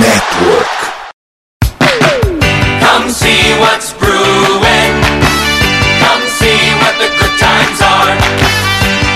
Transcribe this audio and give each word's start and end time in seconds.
Network. 0.00 0.70
Come 2.80 3.10
see 3.10 3.42
what's 3.62 3.92
brewing. 3.96 4.94
Come 6.04 6.24
see 6.40 6.60
what 6.80 6.94
the 7.00 7.08
good 7.18 7.36
times 7.40 7.80
are. 7.80 8.14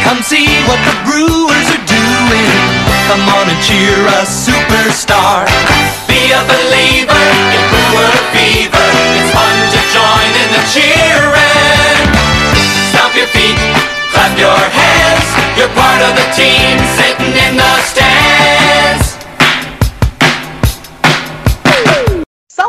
Come 0.07 0.23
see 0.23 0.47
what 0.71 0.81
the 0.87 0.97
brewers 1.05 1.69
are 1.75 1.87
doing. 1.87 2.51
Come 3.09 3.25
on 3.37 3.47
and 3.51 3.61
cheer 3.63 3.99
a 4.07 4.23
superstar. 4.27 5.47
Be 6.09 6.33
a 6.33 6.43
believer 6.47 7.27
in 7.55 7.63
brewer 7.71 8.15
fever. 8.35 8.89
It's 9.19 9.31
fun 9.35 9.57
to 9.75 9.81
join 9.95 10.31
in 10.43 10.49
the 10.55 10.63
cheering. 10.75 12.07
Stomp 12.91 13.15
your 13.15 13.31
feet, 13.35 13.59
clap 14.11 14.39
your 14.39 14.55
hands. 14.55 15.27
You're 15.59 15.73
part 15.75 16.01
of 16.03 16.13
the 16.15 16.27
team 16.35 16.79
sitting 16.99 17.35
in 17.35 17.57
the 17.57 17.73
stands. 17.83 19.16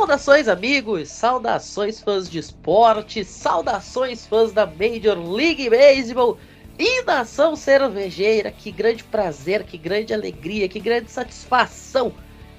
Saudações, 0.08 0.48
amigos! 0.48 1.10
Saudações, 1.10 2.00
fãs 2.00 2.30
de 2.30 2.40
esporte! 2.40 3.26
Saudações, 3.26 4.26
fãs 4.26 4.54
da 4.54 4.66
Major 4.66 5.18
League 5.18 5.70
Baseball! 5.70 6.38
E 6.80 7.04
nação 7.04 7.58
cervejeira! 7.58 8.50
Que 8.50 8.72
grande 8.72 9.04
prazer, 9.04 9.66
que 9.66 9.78
grande 9.78 10.14
alegria, 10.14 10.70
que 10.70 10.80
grande 10.80 11.12
satisfação 11.12 12.14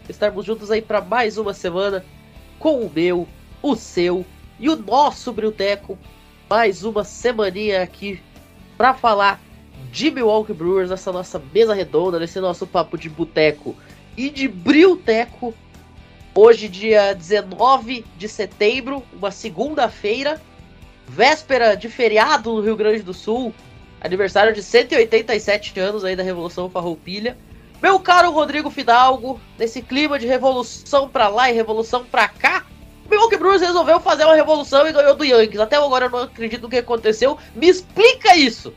estarmos 0.06 0.44
juntos 0.44 0.70
aí 0.70 0.82
para 0.82 1.00
mais 1.00 1.38
uma 1.38 1.54
semana 1.54 2.04
com 2.58 2.82
o 2.82 2.92
meu, 2.94 3.26
o 3.62 3.74
seu 3.74 4.26
e 4.60 4.68
o 4.68 4.76
nosso 4.76 5.32
Brilteco. 5.32 5.98
Mais 6.50 6.84
uma 6.84 7.02
semaninha 7.02 7.82
aqui 7.82 8.20
para 8.76 8.92
falar 8.92 9.40
de 9.90 10.10
Milwaukee 10.10 10.52
Brewers 10.52 10.90
nessa 10.90 11.10
nossa 11.10 11.42
mesa 11.54 11.72
redonda, 11.72 12.18
nesse 12.18 12.40
nosso 12.40 12.66
papo 12.66 12.98
de 12.98 13.08
boteco 13.08 13.74
e 14.18 14.28
de 14.28 14.46
Brilteco. 14.48 15.54
Hoje, 16.40 16.68
dia 16.68 17.16
19 17.16 18.04
de 18.16 18.28
setembro, 18.28 19.02
uma 19.12 19.32
segunda-feira, 19.32 20.40
véspera 21.04 21.74
de 21.74 21.88
feriado 21.88 22.54
no 22.54 22.60
Rio 22.60 22.76
Grande 22.76 23.02
do 23.02 23.12
Sul, 23.12 23.52
aniversário 24.00 24.54
de 24.54 24.62
187 24.62 25.80
anos 25.80 26.04
aí 26.04 26.14
da 26.14 26.22
Revolução 26.22 26.70
Farroupilha. 26.70 27.36
Meu 27.82 27.98
caro 27.98 28.30
Rodrigo 28.30 28.70
Fidalgo, 28.70 29.40
nesse 29.58 29.82
clima 29.82 30.16
de 30.16 30.28
revolução 30.28 31.08
pra 31.08 31.26
lá 31.26 31.50
e 31.50 31.54
revolução 31.54 32.04
pra 32.04 32.28
cá, 32.28 32.64
o 33.04 33.10
Milwaukee 33.10 33.36
Brewers 33.36 33.60
resolveu 33.60 33.98
fazer 33.98 34.24
uma 34.24 34.36
revolução 34.36 34.86
e 34.86 34.92
ganhou 34.92 35.16
do 35.16 35.24
Yankees. 35.24 35.58
Até 35.58 35.74
agora 35.74 36.06
eu 36.06 36.10
não 36.10 36.20
acredito 36.20 36.62
no 36.62 36.68
que 36.68 36.76
aconteceu. 36.76 37.36
Me 37.56 37.68
explica 37.68 38.36
isso! 38.36 38.72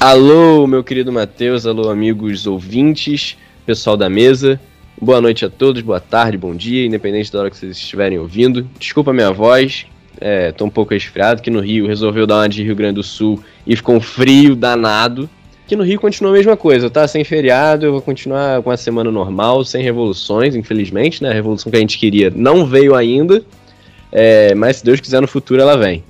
Alô, 0.00 0.66
meu 0.66 0.82
querido 0.82 1.12
Matheus, 1.12 1.66
alô, 1.66 1.90
amigos 1.90 2.46
ouvintes, 2.46 3.36
pessoal 3.66 3.98
da 3.98 4.08
mesa. 4.08 4.58
Boa 4.98 5.20
noite 5.20 5.44
a 5.44 5.50
todos, 5.50 5.82
boa 5.82 6.00
tarde, 6.00 6.38
bom 6.38 6.54
dia, 6.54 6.86
independente 6.86 7.30
da 7.30 7.38
hora 7.38 7.50
que 7.50 7.56
vocês 7.58 7.76
estiverem 7.76 8.18
ouvindo. 8.18 8.66
Desculpa 8.78 9.10
a 9.10 9.14
minha 9.14 9.30
voz, 9.30 9.84
é, 10.18 10.52
tô 10.52 10.64
um 10.64 10.70
pouco 10.70 10.94
resfriado, 10.94 11.42
que 11.42 11.50
no 11.50 11.60
Rio 11.60 11.86
resolveu 11.86 12.26
dar 12.26 12.36
uma 12.36 12.48
de 12.48 12.62
Rio 12.62 12.74
Grande 12.74 12.94
do 12.94 13.02
Sul 13.02 13.38
e 13.66 13.76
ficou 13.76 13.94
um 13.94 14.00
frio 14.00 14.56
danado. 14.56 15.28
Que 15.66 15.76
no 15.76 15.84
Rio 15.84 16.00
continua 16.00 16.30
a 16.30 16.34
mesma 16.34 16.56
coisa, 16.56 16.88
tá? 16.88 17.06
Sem 17.06 17.24
feriado, 17.24 17.84
eu 17.84 17.92
vou 17.92 18.00
continuar 18.00 18.62
com 18.62 18.70
a 18.70 18.76
semana 18.76 19.10
normal, 19.10 19.64
sem 19.64 19.82
revoluções, 19.82 20.56
infelizmente, 20.56 21.22
né? 21.22 21.28
A 21.28 21.34
revolução 21.34 21.70
que 21.70 21.76
a 21.76 21.80
gente 21.80 21.98
queria 21.98 22.32
não 22.34 22.64
veio 22.64 22.94
ainda, 22.94 23.44
é, 24.10 24.54
mas 24.54 24.76
se 24.76 24.84
Deus 24.84 24.98
quiser 24.98 25.20
no 25.20 25.28
futuro 25.28 25.60
ela 25.60 25.76
vem. 25.76 26.02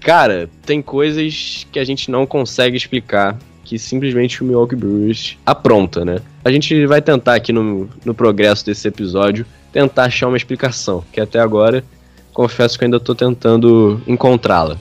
Cara, 0.00 0.48
tem 0.64 0.80
coisas 0.80 1.66
que 1.72 1.78
a 1.80 1.84
gente 1.84 2.08
não 2.08 2.24
consegue 2.24 2.76
explicar 2.76 3.36
que 3.68 3.78
simplesmente 3.78 4.42
o 4.42 4.46
Milwaukee 4.46 4.74
Brewers 4.74 5.36
apronta, 5.44 6.02
né? 6.02 6.22
A 6.42 6.50
gente 6.50 6.86
vai 6.86 7.02
tentar 7.02 7.34
aqui 7.34 7.52
no, 7.52 7.86
no 8.02 8.14
progresso 8.14 8.64
desse 8.64 8.88
episódio 8.88 9.44
tentar 9.70 10.04
achar 10.04 10.26
uma 10.26 10.38
explicação, 10.38 11.04
que 11.12 11.20
até 11.20 11.38
agora 11.38 11.84
confesso 12.32 12.78
que 12.78 12.86
ainda 12.86 12.98
tô 12.98 13.14
tentando 13.14 14.00
encontrá-la. 14.06 14.78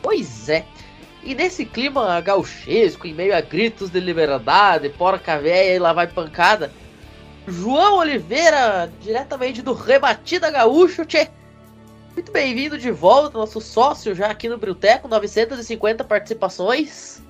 Pois 0.00 0.48
é. 0.48 0.64
E 1.24 1.34
nesse 1.34 1.64
clima 1.64 2.20
gauchesco, 2.20 3.08
em 3.08 3.12
meio 3.12 3.36
a 3.36 3.40
gritos 3.40 3.90
de 3.90 3.98
liberdade, 3.98 4.88
porca 4.90 5.36
véia 5.40 5.74
e 5.74 5.78
lá 5.80 5.92
vai 5.92 6.06
pancada, 6.06 6.70
João 7.44 7.98
Oliveira, 7.98 8.88
diretamente 9.02 9.62
do 9.62 9.72
Rebatida 9.72 10.48
Gaúcho, 10.48 11.04
tchê. 11.04 11.26
Muito 12.14 12.30
bem-vindo 12.30 12.78
de 12.78 12.92
volta, 12.92 13.36
nosso 13.36 13.60
sócio 13.60 14.14
já 14.14 14.28
aqui 14.28 14.48
no 14.48 14.58
Brilteco, 14.58 15.08
950 15.08 16.04
participações. 16.04 17.20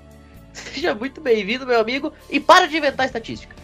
Seja 0.59 0.95
muito 0.95 1.21
bem-vindo, 1.21 1.67
meu 1.67 1.81
amigo, 1.81 2.13
e 2.31 2.39
para 2.41 2.67
de 2.67 2.77
inventar 2.77 3.07
estatística. 3.07 3.55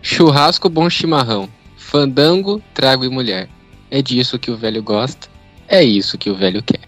Churrasco, 0.00 0.68
bom 0.68 0.90
chimarrão. 0.90 1.48
Fandango, 1.76 2.62
trago 2.74 3.04
e 3.04 3.08
mulher. 3.08 3.48
É 3.90 4.00
disso 4.00 4.38
que 4.38 4.50
o 4.50 4.56
velho 4.56 4.82
gosta, 4.82 5.28
é 5.68 5.84
isso 5.84 6.16
que 6.16 6.30
o 6.30 6.34
velho 6.34 6.62
quer. 6.62 6.80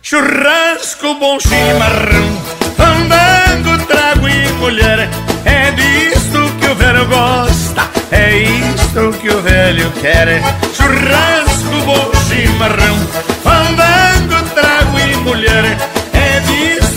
Churrasco, 0.00 1.14
bom 1.14 1.40
chimarrão, 1.40 2.36
fandango, 2.76 3.84
trago 3.86 4.28
e 4.28 4.52
mulher. 4.52 5.08
É 5.44 5.72
disto 5.72 6.38
que 6.60 6.66
o 6.68 6.74
velho 6.76 7.06
gosta, 7.06 7.90
é 8.12 8.38
isto 8.38 9.12
que 9.20 9.28
o 9.28 9.42
velho 9.42 9.90
quer. 10.00 10.40
Churrasco, 10.72 11.80
bom 11.84 12.10
chimarrão, 12.28 12.96
fandango, 13.42 14.48
trago 14.54 14.98
e 15.00 15.16
mulher. 15.16 15.64
É 16.12 16.40
disto 16.40 16.48
que 16.48 16.82
o 16.82 16.86
velho 16.86 16.87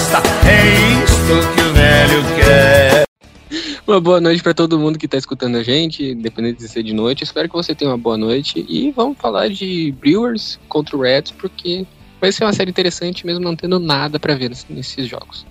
gosta, 0.00 0.18
é 0.48 1.04
isto 1.04 1.54
que 1.54 1.60
o 1.60 1.72
velho 1.74 2.22
quer. 2.36 3.04
Uma 3.86 4.00
boa 4.00 4.20
noite 4.20 4.42
pra 4.42 4.54
todo 4.54 4.78
mundo 4.78 4.98
que 4.98 5.06
tá 5.08 5.18
escutando 5.18 5.56
a 5.56 5.62
gente, 5.62 6.12
independente 6.12 6.58
de 6.58 6.68
ser 6.68 6.82
de 6.82 6.94
noite. 6.94 7.24
Espero 7.24 7.48
que 7.48 7.54
você 7.54 7.74
tenha 7.74 7.90
uma 7.90 7.98
boa 7.98 8.16
noite. 8.16 8.64
E 8.68 8.90
vamos 8.92 9.18
falar 9.18 9.48
de 9.48 9.92
Brewers 10.00 10.58
contra 10.68 10.96
o 10.96 11.00
Reds, 11.02 11.32
porque 11.32 11.84
vai 12.20 12.30
ser 12.32 12.44
uma 12.44 12.52
série 12.52 12.70
interessante, 12.70 13.26
mesmo 13.26 13.44
não 13.44 13.54
tendo 13.56 13.78
nada 13.78 14.18
pra 14.18 14.34
ver 14.34 14.48
nesse- 14.48 14.72
nesses 14.72 15.06
jogos. 15.06 15.44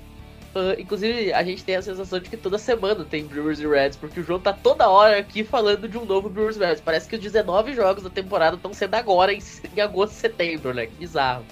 Ah, 0.56 0.76
inclusive, 0.80 1.32
a 1.34 1.44
gente 1.44 1.64
tem 1.64 1.76
a 1.76 1.82
sensação 1.82 2.20
de 2.20 2.30
que 2.30 2.38
toda 2.38 2.58
semana 2.58 3.06
tem 3.08 3.26
Brewers 3.26 3.60
e 3.60 3.68
Reds, 3.68 3.98
porque 3.98 4.20
o 4.20 4.24
João 4.24 4.40
tá 4.40 4.54
toda 4.54 4.90
hora 4.90 5.20
aqui 5.20 5.44
falando 5.44 5.88
de 5.88 5.98
um 5.98 6.06
novo 6.06 6.28
Brewers 6.30 6.56
e 6.56 6.60
Reds. 6.60 6.82
Parece 6.84 7.08
que 7.08 7.16
os 7.18 7.22
19 7.22 7.76
jogos 7.76 8.04
da 8.04 8.10
temporada 8.10 8.56
estão 8.56 8.74
sendo 8.74 8.96
agora, 8.96 9.32
em, 9.34 9.40
em 9.78 9.82
agosto 9.82 10.14
e 10.14 10.16
setembro, 10.16 10.74
né? 10.74 10.88
Que 10.88 10.94
bizarro. 11.00 11.44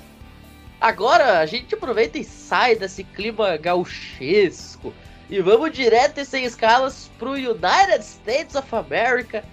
Agora, 0.80 1.40
a 1.40 1.46
gente 1.46 1.74
aproveita 1.74 2.20
e 2.20 2.24
sai 2.24 2.76
desse 2.76 3.04
clima 3.04 3.58
gauchesco 3.58 4.94
e 5.30 5.42
vamos 5.42 5.72
direto 5.72 6.20
e 6.20 6.26
sem 6.26 6.46
escalas 6.46 7.10
pro 7.18 7.32
United 7.32 8.00
States 8.02 8.56
of 8.56 8.74
America. 8.76 9.44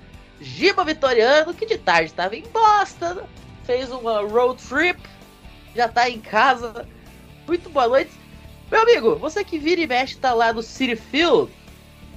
Giba 0.40 0.84
Vitoriano, 0.84 1.54
que 1.54 1.64
de 1.64 1.78
tarde 1.78 2.10
estava 2.10 2.36
em 2.36 2.42
Boston, 2.42 3.22
fez 3.64 3.90
uma 3.90 4.20
road 4.20 4.62
trip, 4.62 5.00
já 5.74 5.88
tá 5.88 6.10
em 6.10 6.20
casa. 6.20 6.86
Muito 7.46 7.70
boa 7.70 7.88
noite. 7.88 8.10
Meu 8.70 8.82
amigo, 8.82 9.16
você 9.16 9.42
que 9.42 9.58
vira 9.58 9.80
e 9.80 9.86
mexe 9.86 10.16
tá 10.16 10.34
lá 10.34 10.52
no 10.52 10.62
City 10.62 10.96
Field, 10.96 11.50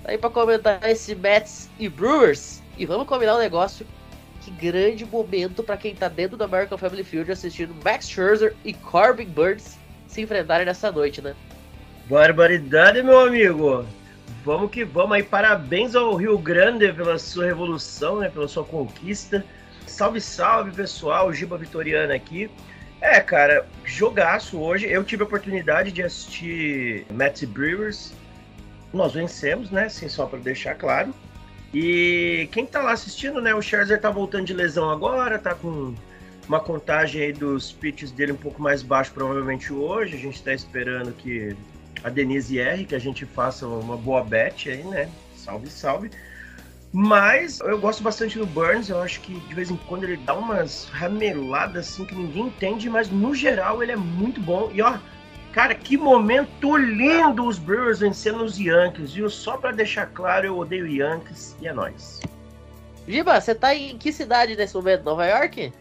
tá 0.04 0.12
aí 0.12 0.18
pra 0.18 0.30
comentar 0.30 0.84
esse 0.90 1.16
Mets 1.16 1.70
e 1.80 1.88
Brewers. 1.88 2.62
E 2.78 2.86
vamos 2.86 3.08
combinar 3.08 3.36
um 3.36 3.40
negócio. 3.40 3.88
Que 4.48 4.72
grande 4.72 5.06
momento 5.06 5.62
pra 5.62 5.76
quem 5.76 5.94
tá 5.94 6.08
dentro 6.08 6.38
do 6.38 6.44
American 6.46 6.78
Family 6.78 7.04
Field 7.04 7.30
assistindo 7.30 7.76
Max 7.84 8.08
Scherzer 8.08 8.56
e 8.64 8.74
Corbin 8.74 9.26
Burns 9.26 9.78
se 10.08 10.22
enfrentarem 10.22 10.66
nessa 10.66 10.90
noite, 10.90 11.22
né? 11.22 11.36
Barbaridade, 12.10 13.04
meu 13.04 13.20
amigo. 13.20 13.86
Vamos 14.46 14.72
que 14.72 14.86
vamos 14.86 15.18
aí. 15.18 15.24
Parabéns 15.24 15.96
ao 15.96 16.16
Rio 16.16 16.38
Grande 16.38 16.94
pela 16.94 17.20
sua 17.20 17.46
revolução, 17.46 18.20
né? 18.20 18.30
Pela 18.30 18.48
sua 18.48 18.64
conquista. 18.64 19.44
Salve, 19.86 20.22
salve, 20.22 20.72
pessoal. 20.72 21.34
Giba 21.34 21.58
Vitoriana 21.58 22.14
aqui. 22.16 22.50
É, 23.02 23.20
cara, 23.20 23.68
jogaço 23.84 24.62
hoje. 24.62 24.88
Eu 24.88 25.04
tive 25.04 25.24
a 25.24 25.26
oportunidade 25.26 25.92
de 25.92 26.04
assistir 26.04 27.06
e 27.10 27.46
Brewers. 27.46 28.14
Nós 28.94 29.12
vencemos, 29.12 29.72
né? 29.72 29.88
Assim, 29.88 30.08
só 30.08 30.26
para 30.26 30.40
deixar 30.40 30.76
claro. 30.76 31.14
E 31.74 32.48
quem 32.52 32.66
tá 32.66 32.82
lá 32.82 32.94
assistindo, 32.94 33.42
né? 33.42 33.54
O 33.54 33.62
Scherzer 33.62 34.00
tá 34.00 34.10
voltando 34.10 34.46
de 34.46 34.54
lesão 34.54 34.90
agora, 34.90 35.38
tá 35.38 35.54
com 35.54 35.94
uma 36.48 36.60
contagem 36.60 37.22
aí 37.22 37.34
dos 37.34 37.72
pitches 37.72 38.12
dele 38.12 38.32
um 38.32 38.38
pouco 38.38 38.62
mais 38.62 38.82
baixo, 38.82 39.12
provavelmente 39.14 39.74
hoje. 39.74 40.16
A 40.16 40.20
gente 40.20 40.42
tá 40.42 40.54
esperando 40.54 41.12
que 41.14 41.56
a 42.04 42.10
Denise 42.10 42.60
R, 42.60 42.86
que 42.86 42.96
a 42.96 43.00
gente 43.00 43.26
faça 43.26 43.68
uma 43.68 43.98
boa 43.98 44.24
bet 44.24 44.70
aí, 44.70 44.84
né? 44.84 45.10
Salve, 45.36 45.70
salve. 45.70 46.10
Mas 46.92 47.60
eu 47.60 47.78
gosto 47.78 48.02
bastante 48.02 48.40
do 48.40 48.46
Burns, 48.46 48.90
eu 48.90 49.02
acho 49.02 49.20
que 49.20 49.38
de 49.40 49.54
vez 49.54 49.70
em 49.70 49.76
quando 49.76 50.06
ele 50.06 50.18
dá 50.18 50.34
umas 50.34 50.86
rameladas 50.86 51.90
assim 51.90 52.06
que 52.06 52.16
ninguém 52.16 52.48
entende, 52.48 52.90
mas 52.90 53.10
no 53.10 53.36
geral 53.36 53.84
ele 53.84 53.92
é 53.92 53.96
muito 53.96 54.40
bom. 54.42 54.72
E 54.74 54.82
ó, 54.82 54.98
cara, 55.54 55.74
que 55.76 55.98
momento 55.98 56.78
lindo 56.78 57.46
os 57.46 57.58
Brewers 57.58 58.00
vencendo 58.00 58.44
os 58.44 58.58
Yankees, 58.58 59.14
viu? 59.14 59.30
Só 59.30 59.58
pra 59.58 59.72
deixar 59.72 60.08
claro, 60.08 60.46
eu 60.46 60.58
odeio 60.58 60.88
Yankees 60.88 61.56
e 61.62 61.68
é 61.68 61.74
nóis. 61.74 62.20
Giba, 63.08 63.40
você 63.40 63.56
tá 63.56 63.74
em 63.74 63.98
que 63.98 64.12
cidade 64.12 64.56
nesse 64.56 64.76
momento? 64.76 65.04
Nova 65.04 65.26
York? 65.26 65.72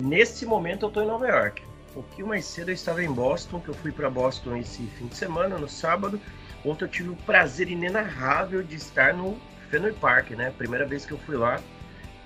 Nesse 0.00 0.44
momento 0.44 0.86
eu 0.86 0.90
tô 0.90 1.02
em 1.02 1.06
Nova 1.06 1.26
York. 1.26 1.62
Um 1.90 2.02
pouquinho 2.02 2.28
mais 2.28 2.44
cedo 2.44 2.68
eu 2.68 2.74
estava 2.74 3.02
em 3.02 3.10
Boston, 3.10 3.58
que 3.60 3.68
eu 3.68 3.74
fui 3.74 3.90
para 3.90 4.10
Boston 4.10 4.56
esse 4.56 4.82
fim 4.98 5.06
de 5.06 5.16
semana, 5.16 5.56
no 5.56 5.68
sábado. 5.68 6.20
Ontem 6.64 6.84
eu 6.84 6.88
tive 6.88 7.08
o 7.08 7.16
prazer 7.16 7.70
inenarrável 7.70 8.62
de 8.62 8.76
estar 8.76 9.14
no 9.14 9.38
Fenway 9.70 9.94
Park, 9.94 10.30
né? 10.32 10.52
Primeira 10.56 10.84
vez 10.84 11.06
que 11.06 11.12
eu 11.12 11.18
fui 11.18 11.36
lá, 11.36 11.60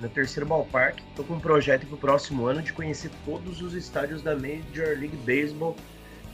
no 0.00 0.08
terceiro 0.08 0.46
ballpark. 0.46 0.98
Tô 1.14 1.22
com 1.22 1.34
um 1.34 1.40
projeto 1.40 1.86
pro 1.86 1.96
próximo 1.96 2.46
ano 2.46 2.60
de 2.60 2.72
conhecer 2.72 3.10
todos 3.24 3.62
os 3.62 3.74
estádios 3.74 4.22
da 4.22 4.34
Major 4.34 4.98
League 4.98 5.16
Baseball 5.24 5.76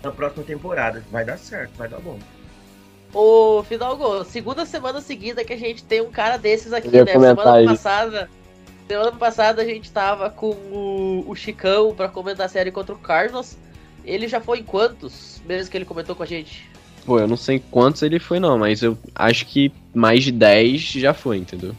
na 0.03 0.11
próxima 0.11 0.45
temporada. 0.45 1.03
Vai 1.11 1.25
dar 1.25 1.39
certo, 1.39 1.73
vai 1.77 1.89
dar 1.89 2.01
bom. 2.01 2.19
Ô, 3.13 3.63
Fidalgo, 3.65 4.25
segunda 4.25 4.67
semana 4.67 5.01
seguida 5.01 5.45
que 5.45 5.53
a 5.53 5.59
gente 5.59 5.83
tem 5.83 6.01
um 6.01 6.11
cara 6.11 6.37
desses 6.37 6.73
aqui, 6.73 6.89
né? 6.89 7.07
Semana 7.07 7.63
isso. 7.63 7.73
passada. 7.73 8.31
Semana 8.87 9.13
passada 9.13 9.63
a 9.63 9.65
gente 9.65 9.91
tava 9.91 10.31
com 10.31 10.51
o, 10.51 11.25
o 11.27 11.35
Chicão 11.35 11.95
pra 11.95 12.09
comentar 12.09 12.47
a 12.47 12.49
série 12.49 12.71
contra 12.71 12.95
o 12.95 12.99
Cardinals. 12.99 13.57
Ele 14.05 14.29
já 14.29 14.41
foi 14.41 14.61
em 14.61 14.63
quantos? 14.63 15.43
Mesmo 15.47 15.71
que 15.71 15.77
ele 15.77 15.85
comentou 15.85 16.15
com 16.15 16.23
a 16.23 16.27
gente. 16.27 16.69
Pô, 17.05 17.19
eu 17.19 17.27
não 17.27 17.37
sei 17.37 17.63
quantos 17.71 18.03
ele 18.03 18.19
foi 18.19 18.39
não, 18.39 18.59
mas 18.59 18.83
eu 18.83 18.97
acho 19.15 19.47
que 19.47 19.73
mais 19.95 20.25
de 20.25 20.33
10 20.33 20.81
já 20.81 21.15
foi, 21.15 21.39
entendeu? 21.39 21.75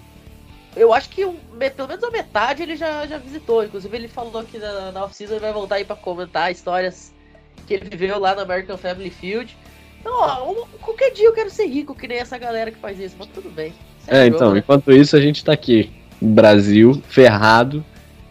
Eu 0.75 0.93
acho 0.93 1.09
que 1.09 1.25
um- 1.25 1.37
pelo 1.75 1.87
menos 1.87 2.03
a 2.03 2.11
metade 2.11 2.63
ele 2.63 2.75
já, 2.75 3.05
já 3.05 3.17
visitou. 3.17 3.63
Inclusive, 3.63 3.95
ele 3.95 4.07
falou 4.07 4.43
que 4.43 4.57
na, 4.57 4.91
na 4.91 5.03
off-season 5.03 5.33
ele 5.35 5.41
vai 5.41 5.53
voltar 5.53 5.75
aí 5.75 5.85
pra 5.85 5.95
comentar 5.95 6.51
histórias 6.51 7.11
que 7.69 7.75
ele 7.75 7.87
viveu 7.95 8.19
lá 8.19 8.33
no 8.33 8.41
American 8.41 8.77
Family 8.77 9.11
Field. 9.11 9.55
Então, 10.01 10.11
ó, 10.11 10.65
qualquer 10.81 11.11
dia 11.13 11.27
eu 11.27 11.33
quero 11.33 11.51
ser 11.51 11.67
rico, 11.67 11.93
que 11.93 12.07
nem 12.07 12.17
essa 12.17 12.37
galera 12.37 12.71
que 12.71 12.79
faz 12.79 12.99
isso, 12.99 13.15
mas 13.19 13.27
tudo 13.27 13.49
bem. 13.51 13.73
É, 14.07 14.25
jogo, 14.25 14.35
então, 14.35 14.53
né? 14.53 14.59
enquanto 14.59 14.91
isso 14.91 15.15
a 15.15 15.21
gente 15.21 15.45
tá 15.45 15.53
aqui, 15.53 15.91
no 16.19 16.29
Brasil, 16.33 16.99
ferrado, 17.07 17.85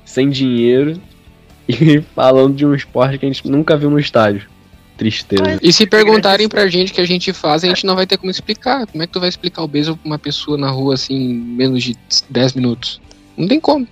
sem 0.05 0.29
dinheiro 0.29 1.00
e 1.69 2.00
falando 2.17 2.56
de 2.56 2.67
um 2.67 2.75
esporte 2.75 3.17
que 3.17 3.26
a 3.26 3.29
gente 3.29 3.49
nunca 3.49 3.76
viu 3.76 3.90
no 3.90 3.99
estádio. 4.00 4.49
Tristeza. 4.96 5.44
Mas- 5.44 5.61
E 5.62 5.73
se 5.73 5.87
perguntarem 5.87 6.49
pra 6.49 6.67
gente 6.67 6.90
o 6.90 6.94
que 6.96 7.00
a 7.00 7.06
gente 7.06 7.32
faz, 7.32 7.62
a 7.62 7.69
gente 7.69 7.87
não 7.87 7.94
vai 7.94 8.05
ter 8.05 8.17
como 8.17 8.32
explicar. 8.32 8.85
Como 8.88 9.00
é 9.00 9.06
que 9.06 9.12
tu 9.12 9.20
vai 9.20 9.29
explicar 9.29 9.62
o 9.62 9.69
beisebol 9.69 9.96
pra 9.96 10.08
uma 10.08 10.19
pessoa 10.19 10.58
na 10.58 10.69
rua 10.70 10.94
assim, 10.94 11.14
em 11.14 11.35
menos 11.35 11.85
de 11.85 11.94
10 12.29 12.55
minutos? 12.55 13.00
Não 13.37 13.46
tem 13.46 13.61
como. 13.61 13.87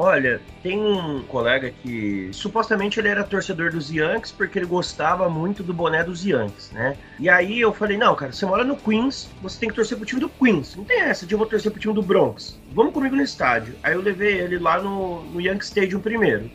Olha, 0.00 0.40
tem 0.62 0.80
um 0.80 1.24
colega 1.24 1.72
que 1.82 2.30
supostamente 2.32 3.00
ele 3.00 3.08
era 3.08 3.24
torcedor 3.24 3.72
dos 3.72 3.90
Yankees 3.90 4.30
porque 4.30 4.56
ele 4.56 4.64
gostava 4.64 5.28
muito 5.28 5.60
do 5.64 5.74
boné 5.74 6.04
dos 6.04 6.24
Yankees, 6.24 6.70
né? 6.70 6.96
E 7.18 7.28
aí 7.28 7.60
eu 7.60 7.74
falei, 7.74 7.98
não, 7.98 8.14
cara, 8.14 8.30
você 8.30 8.46
mora 8.46 8.62
no 8.62 8.76
Queens, 8.76 9.28
você 9.42 9.58
tem 9.58 9.68
que 9.68 9.74
torcer 9.74 9.98
pro 9.98 10.06
time 10.06 10.20
do 10.20 10.28
Queens. 10.28 10.76
Não 10.76 10.84
tem 10.84 11.00
essa 11.00 11.26
de 11.26 11.34
eu 11.34 11.38
vou 11.38 11.48
torcer 11.48 11.72
pro 11.72 11.80
time 11.80 11.92
do 11.92 12.00
Bronx. 12.00 12.60
Vamos 12.70 12.94
comigo 12.94 13.16
no 13.16 13.22
estádio. 13.22 13.74
Aí 13.82 13.94
eu 13.94 14.00
levei 14.00 14.38
ele 14.38 14.56
lá 14.60 14.80
no, 14.80 15.24
no 15.24 15.40
Yankee 15.40 15.64
Stadium 15.64 15.98
primeiro. 15.98 16.48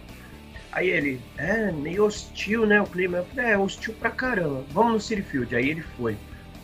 Aí 0.71 0.87
ele, 0.87 1.19
é, 1.37 1.69
meio 1.69 2.05
hostil, 2.05 2.65
né, 2.65 2.79
o 2.79 2.85
clima. 2.85 3.17
Eu 3.17 3.25
falei, 3.25 3.51
é, 3.51 3.57
hostil 3.57 3.93
pra 3.95 4.09
caramba. 4.09 4.63
Vamos 4.71 4.93
no 4.93 4.99
City 5.01 5.21
Field. 5.21 5.53
Aí 5.53 5.69
ele 5.69 5.81
foi. 5.81 6.15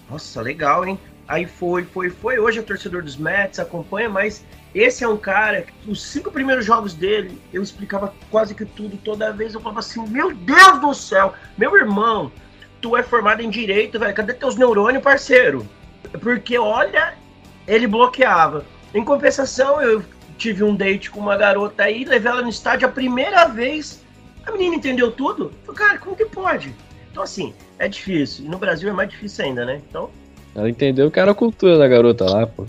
Nossa, 0.09 0.41
legal, 0.41 0.87
hein? 0.87 0.97
Aí 1.27 1.45
foi, 1.45 1.83
foi, 1.83 2.09
foi. 2.09 2.39
Hoje 2.39 2.59
é 2.59 2.61
torcedor 2.61 3.03
dos 3.03 3.17
Mets, 3.17 3.59
acompanha, 3.59 4.09
mas 4.09 4.45
esse 4.73 5.03
é 5.03 5.07
um 5.07 5.17
cara 5.17 5.63
que 5.63 5.89
os 5.89 6.01
cinco 6.01 6.31
primeiros 6.31 6.63
jogos 6.63 6.93
dele, 6.93 7.39
eu 7.51 7.61
explicava 7.63 8.13
quase 8.29 8.53
que 8.53 8.65
tudo. 8.65 8.97
Toda 8.97 9.33
vez 9.33 9.53
eu 9.53 9.59
falava 9.59 9.79
assim: 9.79 10.05
Meu 10.07 10.33
Deus 10.33 10.79
do 10.79 10.93
céu, 10.93 11.33
meu 11.57 11.75
irmão, 11.75 12.31
tu 12.79 12.95
é 12.95 13.01
formado 13.01 13.41
em 13.41 13.49
direito, 13.49 13.99
velho. 13.99 14.13
Cadê 14.13 14.33
teus 14.33 14.55
neurônios, 14.55 15.03
parceiro? 15.03 15.65
Porque 16.21 16.57
olha, 16.57 17.15
ele 17.67 17.87
bloqueava. 17.87 18.65
Em 18.93 19.03
compensação, 19.03 19.81
eu 19.81 20.03
tive 20.37 20.63
um 20.63 20.75
date 20.75 21.09
com 21.09 21.19
uma 21.19 21.35
garota 21.35 21.83
aí, 21.83 22.05
levei 22.05 22.31
ela 22.31 22.41
no 22.41 22.49
estádio 22.49 22.87
a 22.87 22.91
primeira 22.91 23.45
vez. 23.47 24.03
A 24.45 24.51
menina 24.51 24.75
entendeu 24.75 25.11
tudo. 25.11 25.51
Falei, 25.65 25.79
cara, 25.79 25.97
como 25.97 26.15
que 26.15 26.25
pode? 26.25 26.73
Então, 27.11 27.23
assim, 27.23 27.53
é 27.77 27.87
difícil. 27.87 28.45
E 28.45 28.47
no 28.47 28.57
Brasil 28.57 28.89
é 28.89 28.93
mais 28.93 29.09
difícil 29.09 29.45
ainda, 29.45 29.65
né? 29.65 29.81
Então, 29.89 30.09
Ela 30.55 30.69
entendeu 30.69 31.11
que 31.11 31.19
era 31.19 31.31
a 31.31 31.35
cultura 31.35 31.77
da 31.77 31.87
garota 31.87 32.25
lá, 32.25 32.47
pô. 32.47 32.65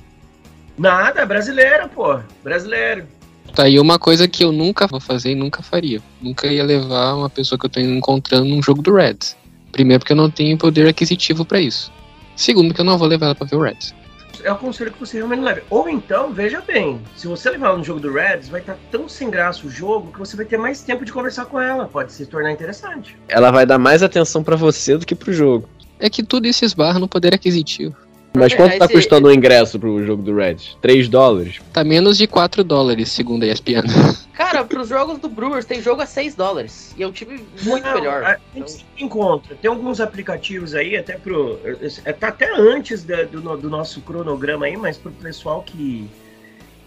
Nada, 0.80 1.26
brasileiro, 1.26 1.88
pô. 1.88 2.18
Brasileiro. 2.42 3.06
Tá 3.54 3.64
aí 3.64 3.78
uma 3.78 3.98
coisa 3.98 4.28
que 4.28 4.44
eu 4.44 4.52
nunca 4.52 4.86
vou 4.86 5.00
fazer 5.00 5.32
e 5.32 5.34
nunca 5.34 5.62
faria. 5.62 6.00
Nunca 6.20 6.46
ia 6.46 6.64
levar 6.64 7.14
uma 7.14 7.28
pessoa 7.28 7.58
que 7.58 7.66
eu 7.66 7.70
tô 7.70 7.80
encontrando 7.80 8.46
num 8.46 8.62
jogo 8.62 8.80
do 8.80 8.94
Reds. 8.94 9.36
Primeiro, 9.72 10.00
porque 10.00 10.12
eu 10.12 10.16
não 10.16 10.30
tenho 10.30 10.56
poder 10.56 10.88
aquisitivo 10.88 11.44
pra 11.44 11.60
isso. 11.60 11.92
Segundo, 12.36 12.68
porque 12.68 12.80
eu 12.80 12.84
não 12.84 12.96
vou 12.96 13.08
levar 13.08 13.26
ela 13.26 13.34
pra 13.34 13.46
ver 13.46 13.56
o 13.56 13.62
Reds. 13.62 13.94
É 14.42 14.50
o 14.50 14.56
conselho 14.56 14.90
que 14.90 15.00
você 15.00 15.18
realmente 15.18 15.42
leve. 15.42 15.62
Ou 15.68 15.88
então, 15.88 16.32
veja 16.32 16.62
bem, 16.62 17.00
se 17.14 17.26
você 17.26 17.50
levar 17.50 17.68
ela 17.68 17.78
no 17.78 17.84
jogo 17.84 18.00
do 18.00 18.12
Reds, 18.12 18.48
vai 18.48 18.60
estar 18.60 18.78
tão 18.90 19.08
sem 19.08 19.28
graça 19.28 19.66
o 19.66 19.70
jogo 19.70 20.12
que 20.12 20.18
você 20.18 20.36
vai 20.36 20.46
ter 20.46 20.56
mais 20.56 20.80
tempo 20.82 21.04
de 21.04 21.12
conversar 21.12 21.44
com 21.44 21.60
ela. 21.60 21.86
Pode 21.86 22.12
se 22.12 22.24
tornar 22.24 22.52
interessante. 22.52 23.18
Ela 23.28 23.50
vai 23.50 23.66
dar 23.66 23.78
mais 23.78 24.02
atenção 24.02 24.42
pra 24.42 24.56
você 24.56 24.96
do 24.96 25.04
que 25.04 25.14
pro 25.14 25.32
jogo. 25.32 25.68
É 25.98 26.08
que 26.08 26.22
tudo 26.22 26.46
isso 26.46 26.64
esbarra 26.64 26.98
no 26.98 27.08
poder 27.08 27.34
aquisitivo. 27.34 27.94
Mas 28.32 28.54
quanto 28.54 28.78
tá 28.78 28.88
custando 28.88 29.28
o 29.28 29.32
ingresso 29.32 29.78
pro 29.78 30.04
jogo 30.06 30.22
do 30.22 30.34
Reds? 30.36 30.76
3 30.80 31.08
dólares? 31.08 31.60
Tá 31.72 31.82
menos 31.82 32.16
de 32.16 32.26
4 32.28 32.62
dólares, 32.62 33.10
segundo 33.10 33.42
a 33.42 33.46
ESPN. 33.48 33.82
Cara, 34.32 34.64
pros 34.64 34.88
jogos 34.88 35.18
do 35.18 35.28
Brewers 35.28 35.64
tem 35.64 35.82
jogo 35.82 36.00
a 36.00 36.06
6 36.06 36.34
dólares. 36.36 36.94
E 36.96 37.02
é 37.02 37.06
um 37.06 37.12
time 37.12 37.44
muito 37.62 37.84
Não, 37.84 37.94
melhor. 37.94 38.24
A 38.24 38.38
gente 38.54 38.70
sempre 38.70 39.04
encontra. 39.04 39.56
Tem 39.56 39.68
alguns 39.68 40.00
aplicativos 40.00 40.74
aí, 40.74 40.96
até 40.96 41.14
pro. 41.18 41.58
é, 42.04 42.12
Tá 42.12 42.28
até 42.28 42.50
antes 42.56 43.02
da- 43.02 43.24
do, 43.24 43.40
do 43.56 43.68
nosso 43.68 44.00
cronograma 44.00 44.66
aí, 44.66 44.76
mas 44.76 44.96
pro 44.96 45.10
pessoal 45.10 45.62
que, 45.62 46.08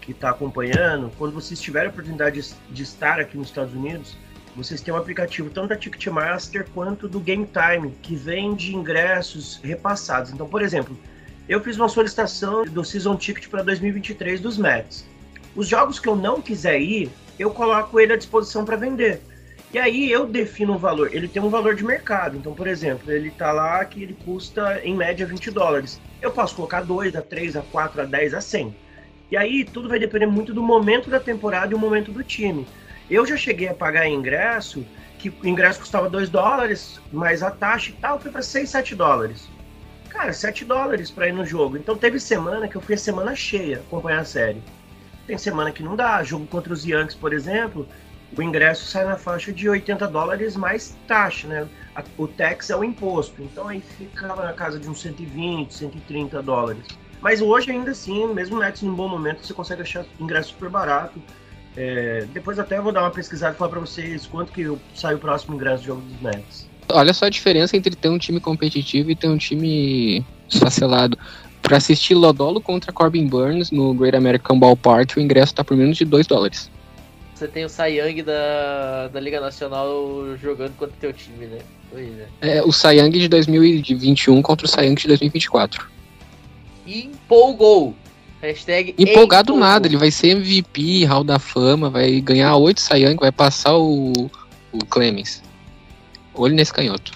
que 0.00 0.14
tá 0.14 0.30
acompanhando, 0.30 1.12
quando 1.18 1.32
vocês 1.34 1.60
tiverem 1.60 1.88
a 1.88 1.90
oportunidade 1.90 2.40
de, 2.40 2.54
de 2.70 2.82
estar 2.82 3.20
aqui 3.20 3.36
nos 3.36 3.48
Estados 3.48 3.74
Unidos, 3.74 4.16
vocês 4.56 4.80
têm 4.80 4.94
um 4.94 4.96
aplicativo 4.96 5.50
tanto 5.50 5.68
da 5.68 5.76
Ticketmaster 5.76 6.66
quanto 6.74 7.06
do 7.06 7.20
Game 7.20 7.46
Time, 7.46 7.92
que 8.00 8.16
vende 8.16 8.74
ingressos 8.74 9.60
repassados. 9.62 10.32
Então, 10.32 10.48
por 10.48 10.62
exemplo, 10.62 10.96
eu 11.48 11.60
fiz 11.60 11.76
uma 11.76 11.88
solicitação 11.88 12.64
do 12.64 12.84
Season 12.84 13.16
Ticket 13.16 13.48
para 13.48 13.62
2023 13.62 14.40
dos 14.40 14.56
Mets. 14.56 15.06
Os 15.54 15.68
jogos 15.68 15.98
que 15.98 16.08
eu 16.08 16.16
não 16.16 16.40
quiser 16.40 16.80
ir, 16.80 17.10
eu 17.38 17.50
coloco 17.50 18.00
ele 18.00 18.14
à 18.14 18.16
disposição 18.16 18.64
para 18.64 18.76
vender. 18.76 19.20
E 19.72 19.78
aí 19.78 20.10
eu 20.10 20.26
defino 20.26 20.74
um 20.74 20.78
valor. 20.78 21.10
Ele 21.12 21.28
tem 21.28 21.42
um 21.42 21.50
valor 21.50 21.74
de 21.74 21.84
mercado. 21.84 22.36
Então, 22.36 22.54
por 22.54 22.66
exemplo, 22.66 23.10
ele 23.12 23.30
tá 23.30 23.52
lá 23.52 23.84
que 23.84 24.02
ele 24.02 24.16
custa 24.24 24.80
em 24.84 24.94
média 24.94 25.26
20 25.26 25.50
dólares. 25.50 26.00
Eu 26.22 26.30
posso 26.30 26.54
colocar 26.54 26.80
2, 26.80 27.14
a 27.16 27.20
3, 27.20 27.56
a 27.56 27.62
4, 27.62 28.02
a 28.02 28.04
10, 28.04 28.34
a 28.34 28.40
100. 28.40 28.74
E 29.30 29.36
aí 29.36 29.64
tudo 29.64 29.88
vai 29.88 29.98
depender 29.98 30.26
muito 30.26 30.54
do 30.54 30.62
momento 30.62 31.10
da 31.10 31.18
temporada 31.18 31.72
e 31.72 31.74
o 31.74 31.78
momento 31.78 32.12
do 32.12 32.22
time. 32.22 32.66
Eu 33.10 33.26
já 33.26 33.36
cheguei 33.36 33.68
a 33.68 33.74
pagar 33.74 34.08
ingresso, 34.08 34.86
que 35.18 35.28
o 35.28 35.46
ingresso 35.46 35.80
custava 35.80 36.08
2 36.08 36.30
dólares, 36.30 37.00
mais 37.12 37.42
a 37.42 37.50
taxa 37.50 37.90
e 37.90 37.94
tal, 37.94 38.18
foi 38.18 38.30
para 38.30 38.42
6, 38.42 38.70
7 38.70 38.94
dólares. 38.94 39.48
Cara, 40.14 40.32
7 40.32 40.64
dólares 40.64 41.10
para 41.10 41.28
ir 41.28 41.32
no 41.32 41.44
jogo. 41.44 41.76
Então 41.76 41.98
teve 41.98 42.20
semana 42.20 42.68
que 42.68 42.76
eu 42.76 42.80
fui 42.80 42.94
a 42.94 42.98
semana 42.98 43.34
cheia 43.34 43.78
acompanhar 43.78 44.20
a 44.20 44.24
série. 44.24 44.62
Tem 45.26 45.36
semana 45.36 45.72
que 45.72 45.82
não 45.82 45.96
dá. 45.96 46.22
Jogo 46.22 46.46
contra 46.46 46.72
os 46.72 46.84
Yankees, 46.84 47.16
por 47.16 47.32
exemplo, 47.32 47.86
o 48.38 48.40
ingresso 48.40 48.86
sai 48.86 49.04
na 49.04 49.16
faixa 49.16 49.52
de 49.52 49.68
80 49.68 50.06
dólares 50.06 50.56
mais 50.56 50.96
taxa, 51.08 51.48
né? 51.48 51.68
O 52.16 52.28
tax 52.28 52.70
é 52.70 52.76
o 52.76 52.84
imposto. 52.84 53.42
Então 53.42 53.66
aí 53.66 53.80
ficava 53.80 54.44
na 54.44 54.52
casa 54.52 54.78
de 54.78 54.88
uns 54.88 55.00
120, 55.02 55.74
130 55.74 56.40
dólares. 56.40 56.86
Mas 57.20 57.42
hoje 57.42 57.72
ainda 57.72 57.90
assim, 57.90 58.32
mesmo 58.32 58.60
Nets 58.60 58.82
num 58.82 58.94
bom 58.94 59.08
momento, 59.08 59.44
você 59.44 59.52
consegue 59.52 59.82
achar 59.82 60.06
ingresso 60.20 60.50
super 60.50 60.68
barato. 60.68 61.20
É, 61.76 62.24
depois 62.32 62.56
até 62.60 62.80
vou 62.80 62.92
dar 62.92 63.00
uma 63.00 63.10
pesquisada 63.10 63.52
e 63.52 63.58
falar 63.58 63.70
pra 63.70 63.80
vocês 63.80 64.26
quanto 64.26 64.52
que 64.52 64.64
sai 64.94 65.16
o 65.16 65.18
próximo 65.18 65.56
ingresso 65.56 65.82
do 65.82 65.86
jogo 65.86 66.02
dos 66.02 66.22
Nets. 66.22 66.73
Olha 66.90 67.12
só 67.12 67.26
a 67.26 67.30
diferença 67.30 67.76
entre 67.76 67.94
ter 67.94 68.08
um 68.08 68.18
time 68.18 68.40
competitivo 68.40 69.10
e 69.10 69.16
ter 69.16 69.28
um 69.28 69.38
time 69.38 70.24
esfacelado. 70.48 71.18
Pra 71.62 71.78
assistir 71.78 72.14
Lodolo 72.14 72.60
contra 72.60 72.92
Corbin 72.92 73.26
Burns 73.26 73.70
no 73.70 73.94
Great 73.94 74.14
American 74.14 74.58
Ballpark, 74.58 75.16
o 75.16 75.20
ingresso 75.20 75.54
tá 75.54 75.64
por 75.64 75.76
menos 75.76 75.96
de 75.96 76.04
2 76.04 76.26
dólares. 76.26 76.70
Você 77.34 77.48
tem 77.48 77.64
o 77.64 77.68
Young 77.68 78.22
da, 78.22 79.08
da 79.08 79.18
Liga 79.18 79.40
Nacional 79.40 80.36
jogando 80.40 80.76
contra 80.76 80.94
o 80.94 80.98
teu 81.00 81.12
time, 81.12 81.46
né? 81.46 81.58
Pois 81.90 82.08
é. 82.40 82.58
É 82.58 82.62
o 82.62 82.70
Young 82.90 83.10
de 83.10 83.28
2021 83.28 84.40
contra 84.42 84.66
o 84.66 84.84
Young 84.84 84.94
de 84.94 85.08
2024. 85.08 85.88
E 86.86 87.06
empolgou. 87.06 87.94
Hashtag 88.40 88.94
Empolgado 88.98 89.52
empolgou. 89.52 89.68
nada, 89.68 89.86
ele 89.86 89.96
vai 89.96 90.10
ser 90.10 90.28
MVP, 90.28 91.04
Hall 91.06 91.24
da 91.24 91.38
Fama, 91.38 91.88
vai 91.88 92.20
ganhar 92.20 92.54
8 92.56 92.80
Cy 92.80 92.96
Young, 92.98 93.16
vai 93.16 93.32
passar 93.32 93.76
o, 93.76 94.12
o 94.70 94.84
Clemens. 94.90 95.42
Olho 96.34 96.54
nesse 96.54 96.72
canhoto. 96.72 97.12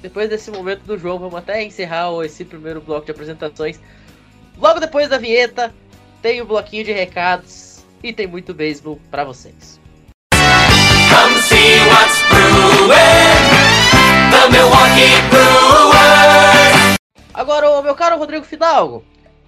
Depois 0.00 0.28
desse 0.28 0.50
momento 0.50 0.82
do 0.82 0.98
João, 0.98 1.18
vamos 1.18 1.36
até 1.36 1.62
encerrar 1.62 2.10
esse 2.24 2.44
primeiro 2.44 2.80
bloco 2.80 3.06
de 3.06 3.12
apresentações. 3.12 3.80
Logo 4.58 4.80
depois 4.80 5.08
da 5.08 5.16
vinheta, 5.16 5.72
tem 6.20 6.40
o 6.40 6.46
bloquinho 6.46 6.84
de 6.84 6.92
recados 6.92 7.84
e 8.02 8.12
tem 8.12 8.26
muito 8.26 8.52
beisebol 8.52 9.00
pra 9.10 9.24
vocês. 9.24 9.80
Come 10.32 11.40
see 11.42 11.78
what's 11.88 12.22
brewing. 12.28 13.72
The 14.30 14.48
Milwaukee 14.50 15.20
Brewers. 15.30 16.96
Agora, 17.34 17.82
meu 17.82 17.94
caro 17.94 18.18
Rodrigo 18.18 18.44
Fidalgo, 18.44 19.04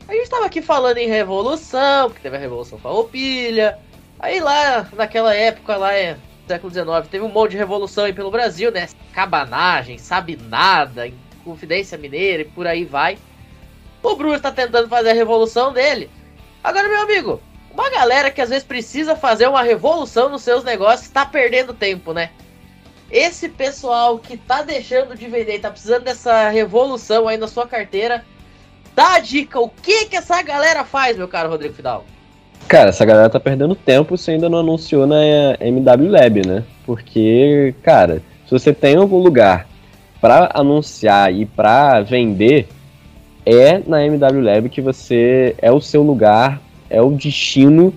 a 0.07 0.13
gente 0.13 0.29
tava 0.29 0.47
aqui 0.47 0.61
falando 0.61 0.99
em 0.99 1.09
revolução, 1.09 2.09
porque 2.09 2.23
teve 2.23 2.37
a 2.37 2.41
Revolução 2.41 2.79
Farroupilha. 2.79 3.79
Aí 4.19 4.41
lá, 4.41 4.87
naquela 4.93 5.35
época 5.35 5.77
lá, 5.77 5.95
é, 5.95 6.17
século 6.47 6.73
XIX, 6.73 7.09
teve 7.11 7.25
um 7.25 7.29
monte 7.29 7.53
de 7.53 7.57
revolução 7.57 8.05
aí 8.05 8.13
pelo 8.13 8.31
Brasil, 8.31 8.71
né? 8.71 8.89
Cabanagem, 9.13 9.99
sabe 9.99 10.37
nada, 10.37 11.11
Confidência 11.45 11.99
Mineira 11.99 12.43
e 12.43 12.47
por 12.47 12.67
aí 12.67 12.85
vai. 12.85 13.19
O 14.03 14.17
Bruno 14.17 14.39
tá 14.41 14.53
tentando 14.53 14.89
fazer 14.89 15.11
a 15.11 15.15
revolução 15.15 15.73
dele. 15.73 16.11
Agora, 16.63 16.89
meu 16.89 17.03
amigo, 17.03 17.43
uma 17.71 17.91
galera 17.91 18.31
que 18.31 18.41
às 18.41 18.51
vezes 18.51 18.65
precisa 18.65 19.17
fazer 19.17 19.49
uma 19.49 19.63
revolução 19.63 20.29
nos 20.29 20.43
seus 20.43 20.63
negócios 20.63 21.09
tá 21.09 21.27
perdendo 21.27 21.75
tempo, 21.75 22.13
né? 22.13 22.31
Esse 23.11 23.49
pessoal 23.49 24.19
que 24.19 24.37
tá 24.37 24.63
deixando 24.63 25.17
de 25.17 25.27
vender, 25.27 25.61
tá 25.61 25.71
precisando 25.71 26.05
dessa 26.05 26.49
revolução 26.49 27.29
aí 27.29 27.37
na 27.37 27.49
sua 27.49 27.67
carteira, 27.67 28.25
dá 28.95 29.15
a 29.15 29.19
dica, 29.19 29.61
o 29.61 29.69
que 29.69 30.07
que 30.07 30.17
essa 30.17 30.41
galera 30.43 30.85
faz, 30.85 31.17
meu 31.17 31.29
caro 31.29 31.51
Rodrigo 31.51 31.75
Fidalgo? 31.75 32.14
Cara, 32.75 32.89
essa 32.89 33.05
galera 33.05 33.31
tá 33.31 33.39
perdendo 33.39 33.77
tempo 33.77 34.19
se 34.19 34.33
ainda 34.33 34.49
não 34.49 34.59
anunciou 34.59 35.07
na 35.07 35.25
MW 35.61 36.11
Lab, 36.11 36.45
né? 36.45 36.65
Porque, 36.85 37.73
cara, 37.85 38.21
se 38.45 38.51
você 38.51 38.75
tem 38.75 38.97
algum 38.97 39.19
lugar 39.19 39.69
para 40.21 40.51
anunciar 40.53 41.33
e 41.33 41.47
para 41.47 42.01
vender, 42.01 42.67
é 43.47 43.79
na 43.87 44.05
MW 44.05 44.41
Lab 44.41 44.69
que 44.71 44.81
você 44.81 45.55
é 45.59 45.71
o 45.71 45.81
seu 45.81 46.03
lugar, 46.03 46.61
é 46.91 47.01
o 47.01 47.13
destino 47.13 47.95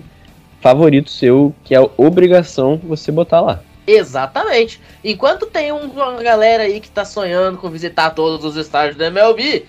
favorito 0.60 1.10
seu, 1.10 1.52
que 1.64 1.74
é 1.74 1.80
obrigação 1.96 2.80
você 2.80 3.10
botar 3.10 3.40
lá. 3.40 3.60
Exatamente. 3.84 4.80
Enquanto 5.02 5.46
tem 5.46 5.72
uma 5.72 6.22
galera 6.22 6.62
aí 6.62 6.78
que 6.78 6.88
tá 6.88 7.04
sonhando 7.04 7.58
com 7.58 7.68
visitar 7.68 8.10
todos 8.10 8.44
os 8.44 8.54
estádios 8.54 8.96
da 8.96 9.06
MLB, 9.06 9.66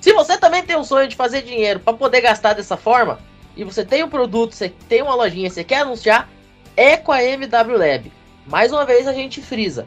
se 0.00 0.12
você 0.12 0.38
também 0.38 0.62
tem 0.62 0.76
um 0.76 0.84
sonho 0.84 1.08
de 1.08 1.16
fazer 1.16 1.42
dinheiro 1.42 1.80
para 1.80 1.92
poder 1.92 2.20
gastar 2.20 2.52
dessa 2.52 2.76
forma, 2.76 3.18
e 3.56 3.64
você 3.64 3.84
tem 3.84 4.02
um 4.02 4.08
produto, 4.08 4.54
você 4.54 4.68
tem 4.88 5.02
uma 5.02 5.14
lojinha, 5.14 5.50
você 5.50 5.64
quer 5.64 5.80
anunciar, 5.80 6.28
é 6.76 6.96
com 6.96 7.12
a 7.12 7.22
MW 7.22 7.76
Lab. 7.76 8.12
Mais 8.46 8.72
uma 8.72 8.84
vez 8.84 9.06
a 9.06 9.12
gente 9.12 9.40
frisa. 9.40 9.86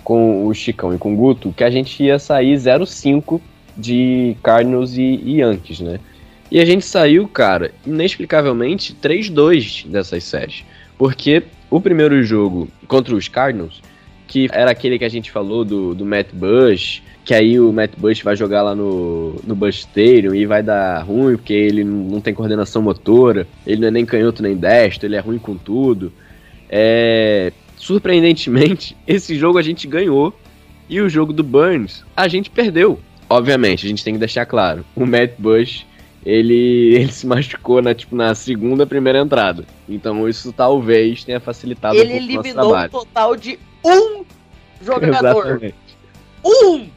com 0.03 0.47
o 0.47 0.53
Chicão 0.55 0.91
e 0.91 0.97
com 0.97 1.13
o 1.13 1.15
Guto, 1.15 1.53
que 1.53 1.63
a 1.63 1.69
gente 1.69 2.03
ia 2.03 2.17
sair 2.17 2.55
0-5 2.55 3.39
de 3.77 4.35
Cardinals 4.41 4.97
e, 4.97 5.03
e 5.03 5.41
Yankees, 5.41 5.81
né? 5.81 5.99
E 6.49 6.59
a 6.59 6.65
gente 6.65 6.85
saiu, 6.85 7.27
cara, 7.27 7.71
inexplicavelmente 7.85 8.95
3-2 9.01 9.87
dessas 9.87 10.23
séries. 10.23 10.63
Porque 10.97 11.43
o 11.69 11.81
primeiro 11.81 12.23
jogo 12.23 12.69
contra 12.87 13.13
os 13.13 13.27
Cardinals, 13.27 13.81
que 14.27 14.47
era 14.51 14.71
aquele 14.71 14.97
que 14.97 15.05
a 15.05 15.09
gente 15.09 15.31
falou 15.31 15.63
do, 15.63 15.93
do 15.93 16.05
Matt 16.05 16.27
Bush, 16.33 17.01
que 17.23 17.33
aí 17.33 17.59
o 17.59 17.73
Matt 17.73 17.91
Bush 17.97 18.21
vai 18.21 18.35
jogar 18.35 18.61
lá 18.61 18.73
no, 18.73 19.35
no 19.45 19.53
Bush 19.53 19.79
Stadium 19.79 20.33
e 20.33 20.45
vai 20.45 20.63
dar 20.63 21.01
ruim, 21.03 21.35
porque 21.35 21.53
ele 21.53 21.83
não 21.83 22.21
tem 22.21 22.33
coordenação 22.33 22.81
motora, 22.81 23.45
ele 23.65 23.81
não 23.81 23.89
é 23.89 23.91
nem 23.91 24.05
canhoto 24.05 24.41
nem 24.41 24.55
destro, 24.55 25.07
ele 25.07 25.17
é 25.17 25.19
ruim 25.19 25.37
com 25.37 25.57
tudo. 25.57 26.11
É, 26.69 27.51
surpreendentemente, 27.75 28.95
esse 29.05 29.35
jogo 29.35 29.57
a 29.57 29.61
gente 29.61 29.85
ganhou 29.87 30.33
e 30.89 31.01
o 31.01 31.09
jogo 31.09 31.33
do 31.33 31.43
Burns 31.43 32.03
a 32.15 32.29
gente 32.29 32.49
perdeu. 32.49 32.97
Obviamente, 33.29 33.85
a 33.85 33.89
gente 33.89 34.05
tem 34.05 34.13
que 34.13 34.19
deixar 34.19 34.45
claro, 34.45 34.85
o 34.95 35.05
Matt 35.05 35.31
Bush 35.37 35.85
ele, 36.27 36.95
ele 36.99 37.11
se 37.11 37.25
machucou 37.25 37.81
na, 37.81 37.95
tipo, 37.95 38.15
na 38.15 38.35
segunda, 38.35 38.85
primeira 38.85 39.19
entrada. 39.19 39.63
Então 39.87 40.27
isso 40.27 40.51
talvez 40.51 41.23
tenha 41.23 41.39
facilitado 41.39 41.95
Ele 41.95 42.03
um 42.03 42.07
pouco 42.07 42.33
nosso 42.33 42.47
eliminou 42.47 42.77
um 42.77 42.89
total 42.89 43.35
de 43.35 43.59
um 43.85 44.25
jogador. 44.81 45.45
Exatamente. 45.45 45.75
Um! 46.45 46.89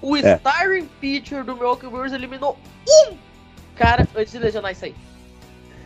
O 0.00 0.16
É. 0.16 0.36
starting 0.36 0.86
pitcher 1.00 1.44
do 1.44 1.54
Milwaukee 1.54 1.86
Brewers 1.86 2.12
eliminou 2.12 2.56
um 2.88 3.14
cara 3.74 4.08
antes 4.16 4.32
de 4.32 4.38
lesionar 4.38 4.72
isso 4.72 4.86
aí. 4.86 4.94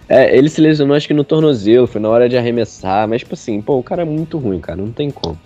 É, 0.08 0.36
ele 0.36 0.48
se 0.48 0.60
lesionou 0.60 0.96
acho 0.96 1.06
que 1.06 1.14
no 1.14 1.24
tornozelo, 1.24 1.86
foi 1.86 2.00
na 2.00 2.08
hora 2.08 2.28
de 2.28 2.36
arremessar, 2.36 3.08
mas 3.08 3.20
tipo 3.20 3.34
assim, 3.34 3.60
pô, 3.62 3.78
o 3.78 3.82
cara 3.82 4.02
é 4.02 4.04
muito 4.04 4.38
ruim, 4.38 4.60
cara, 4.60 4.76
não 4.76 4.92
tem 4.92 5.10
como. 5.10 5.40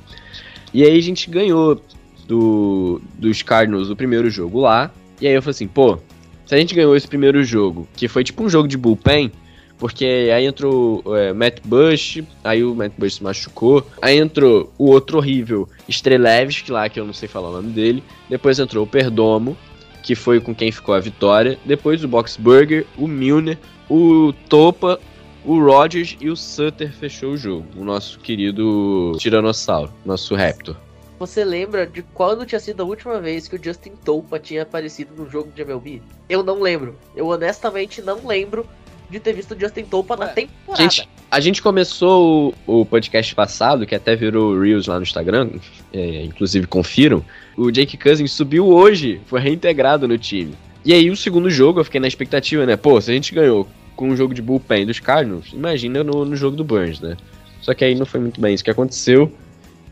E 0.73 0.83
aí 0.83 0.99
a 0.99 1.03
gente 1.03 1.31
ganhou 1.31 1.81
do, 2.27 3.01
dos 3.15 3.43
Cardinals 3.43 3.91
o 3.91 3.97
primeiro 3.97 4.31
jogo 4.31 4.61
lá, 4.61 4.91
e 5.21 5.27
aí 5.27 5.35
eu 5.35 5.43
falei 5.43 5.51
assim, 5.53 5.69
pô, 5.69 5.99
se 6.47 6.55
a 6.55 6.59
gente 6.59 6.75
ganhou 6.75 6.97
esse 6.97 7.09
primeiro 7.09 7.43
jogo, 7.43 7.89
que 7.97 8.09
foi 8.09 8.25
tipo 8.25 8.43
um 8.43 8.49
jogo 8.49 8.69
de 8.69 8.77
bullpen, 8.77 9.31
porque 9.79 10.31
aí 10.35 10.47
entrou 10.47 11.03
é, 11.17 11.33
Matt 11.33 11.61
Bush, 11.65 12.23
aí 12.43 12.65
o 12.65 12.75
Matt 12.75 12.93
Bush 12.97 13.15
se 13.15 13.23
machucou, 13.23 13.87
aí 14.01 14.19
entrou 14.19 14.73
o 14.79 14.87
outro 14.87 15.19
horrível, 15.19 15.69
Strelevski 15.89 16.71
lá, 16.71 16.89
que 16.89 16.99
eu 17.01 17.05
não 17.05 17.13
sei 17.13 17.29
falar 17.29 17.51
o 17.51 17.53
nome 17.53 17.71
dele, 17.71 18.03
depois 18.29 18.59
entrou 18.59 18.85
o 18.85 18.87
Perdomo, 18.87 19.57
que 20.03 20.15
foi 20.15 20.39
com 20.39 20.55
quem 20.55 20.71
ficou 20.71 20.95
a 20.95 21.01
vitória, 21.01 21.59
depois 21.65 22.05
o 22.05 22.09
Boxburger, 22.09 22.87
o 22.97 23.09
Milner, 23.09 23.59
o 23.89 24.33
Topa, 24.49 25.01
o 25.45 25.59
Rogers 25.59 26.17
e 26.21 26.31
o 26.31 26.37
Sutter 26.37 26.93
fechou 26.93 27.33
o 27.33 27.37
jogo, 27.37 27.67
o 27.77 27.85
nosso 27.85 28.19
querido 28.21 29.13
Tiranossauro, 29.19 29.93
nosso 30.05 30.35
Raptor. 30.35 30.77
Você 31.19 31.45
lembra 31.45 31.87
de 31.87 32.03
quando 32.03 32.45
tinha 32.45 32.61
sido 32.61 32.83
a 32.83 32.87
última 32.87 33.21
vez 33.21 33.47
que 33.47 33.57
o 33.57 33.63
Justin 33.63 33.93
Topa 34.05 34.39
tinha 34.39 34.63
aparecido 34.63 35.15
num 35.17 35.31
jogo 35.31 35.51
de 35.55 35.63
MLB? 35.63 36.03
Eu 36.29 36.43
não 36.43 36.61
lembro. 36.61 36.99
Eu 37.15 37.29
honestamente 37.29 38.03
não 38.03 38.27
lembro 38.27 38.67
de 39.09 39.21
ter 39.21 39.33
visto 39.33 39.55
o 39.55 39.61
Justin 39.61 39.85
Topa 39.85 40.17
na 40.17 40.27
Ué, 40.27 40.33
temporada. 40.33 40.83
Gente, 40.83 41.09
a 41.31 41.41
gente 41.41 41.63
começou 41.63 42.55
o, 42.67 42.81
o 42.81 42.87
podcast 42.87 43.35
passado, 43.35 43.87
que 43.87 43.95
até 43.95 44.17
virou 44.17 44.59
Reels 44.59 44.87
lá 44.87 44.97
no 44.97 45.03
Instagram, 45.03 45.51
é, 45.93 46.25
inclusive 46.25 46.67
confiram. 46.67 47.25
O 47.57 47.71
Jake 47.71 47.97
Cousins 47.97 48.33
subiu 48.33 48.69
hoje, 48.69 49.21
foi 49.27 49.41
reintegrado 49.41 50.09
no 50.09 50.19
time. 50.19 50.55
E 50.85 50.93
aí 50.93 51.11
o 51.11 51.17
segundo 51.17 51.49
jogo 51.49 51.81
eu 51.81 51.85
fiquei 51.85 52.01
na 52.01 52.09
expectativa, 52.09 52.67
né? 52.67 52.77
Pô, 52.77 53.01
se 53.01 53.11
a 53.11 53.15
gente 53.15 53.33
ganhou 53.33 53.69
com 53.95 54.09
um 54.09 54.17
jogo 54.17 54.35
de 54.35 54.43
bullpen 54.43 54.85
dos 54.85 54.99
Cardinals, 54.99 55.53
imagina 55.53 56.03
no, 56.03 56.25
no 56.25 56.35
jogo 56.35 56.57
do 56.57 56.65
Burns, 56.65 57.01
né? 57.01 57.17
Só 57.63 57.73
que 57.73 57.85
aí 57.85 57.95
não 57.95 58.05
foi 58.05 58.21
muito 58.21 58.41
bem 58.41 58.53
isso 58.53 58.65
que 58.65 58.71
aconteceu. 58.71 59.33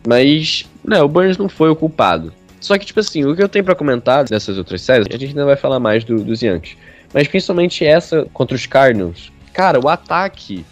Mas, 0.06 0.64
né, 0.84 1.00
o 1.02 1.08
Burns 1.08 1.36
não 1.38 1.48
foi 1.48 1.70
o 1.70 1.76
culpado. 1.76 2.32
Só 2.60 2.78
que, 2.78 2.86
tipo 2.86 3.00
assim, 3.00 3.24
o 3.24 3.34
que 3.34 3.42
eu 3.42 3.48
tenho 3.48 3.64
pra 3.64 3.74
comentar 3.74 4.24
dessas 4.24 4.56
outras 4.58 4.80
séries, 4.82 5.06
a 5.08 5.12
gente 5.12 5.26
ainda 5.30 5.44
vai 5.44 5.56
falar 5.56 5.80
mais 5.80 6.04
do- 6.04 6.22
dos 6.22 6.42
Yankees. 6.42 6.76
Mas 7.12 7.28
principalmente 7.28 7.84
essa 7.84 8.26
contra 8.32 8.54
os 8.54 8.66
Cardinals. 8.66 9.32
Cara, 9.52 9.78
o 9.80 9.88
ataque 9.88 10.64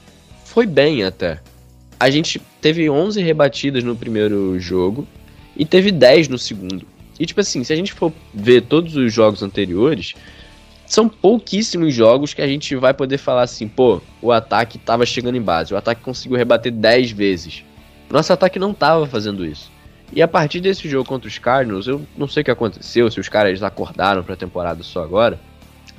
foi 0.45 0.67
bem 0.67 1.05
até. 1.05 1.39
A 1.99 2.09
gente 2.09 2.41
teve 2.61 2.89
11 2.89 3.21
rebatidas 3.21 3.85
no 3.85 3.95
primeiro 3.95 4.59
jogo 4.59 5.07
e 5.57 5.65
teve 5.65 5.91
10 5.91 6.29
no 6.29 6.39
segundo. 6.39 6.87
E 7.19 7.27
tipo 7.27 7.41
assim, 7.41 7.63
se 7.63 7.73
a 7.73 7.77
gente 7.77 7.93
for 7.93 8.13
ver 8.33 8.63
todos 8.63 8.97
os 8.97 9.13
jogos 9.13 9.43
anteriores, 9.43 10.15
são 10.87 11.09
pouquíssimos 11.09 11.95
jogos 11.95 12.33
que 12.33 12.41
a 12.41 12.47
gente 12.47 12.75
vai 12.75 12.95
poder 12.95 13.19
falar 13.19 13.43
assim, 13.43 13.69
pô, 13.69 14.01
o 14.23 14.33
ataque 14.33 14.79
tava 14.79 15.05
chegando 15.05 15.37
em 15.37 15.43
base, 15.43 15.75
o 15.75 15.77
ataque 15.77 16.01
conseguiu 16.01 16.39
rebater 16.39 16.73
10 16.73 17.11
vezes. 17.11 17.63
Nosso 18.11 18.33
ataque 18.33 18.59
não 18.59 18.75
tava 18.75 19.07
fazendo 19.07 19.47
isso. 19.47 19.71
E 20.13 20.21
a 20.21 20.27
partir 20.27 20.61
desse 20.61 20.89
jogo 20.89 21.09
contra 21.09 21.29
os 21.29 21.39
Cardinals, 21.39 21.87
eu 21.87 22.03
não 22.19 22.27
sei 22.27 22.41
o 22.41 22.45
que 22.45 22.51
aconteceu, 22.51 23.09
se 23.11 23.21
os 23.21 23.29
caras 23.29 23.63
acordaram 23.63 24.25
pra 24.25 24.35
temporada 24.35 24.83
só 24.83 25.05
agora. 25.05 25.39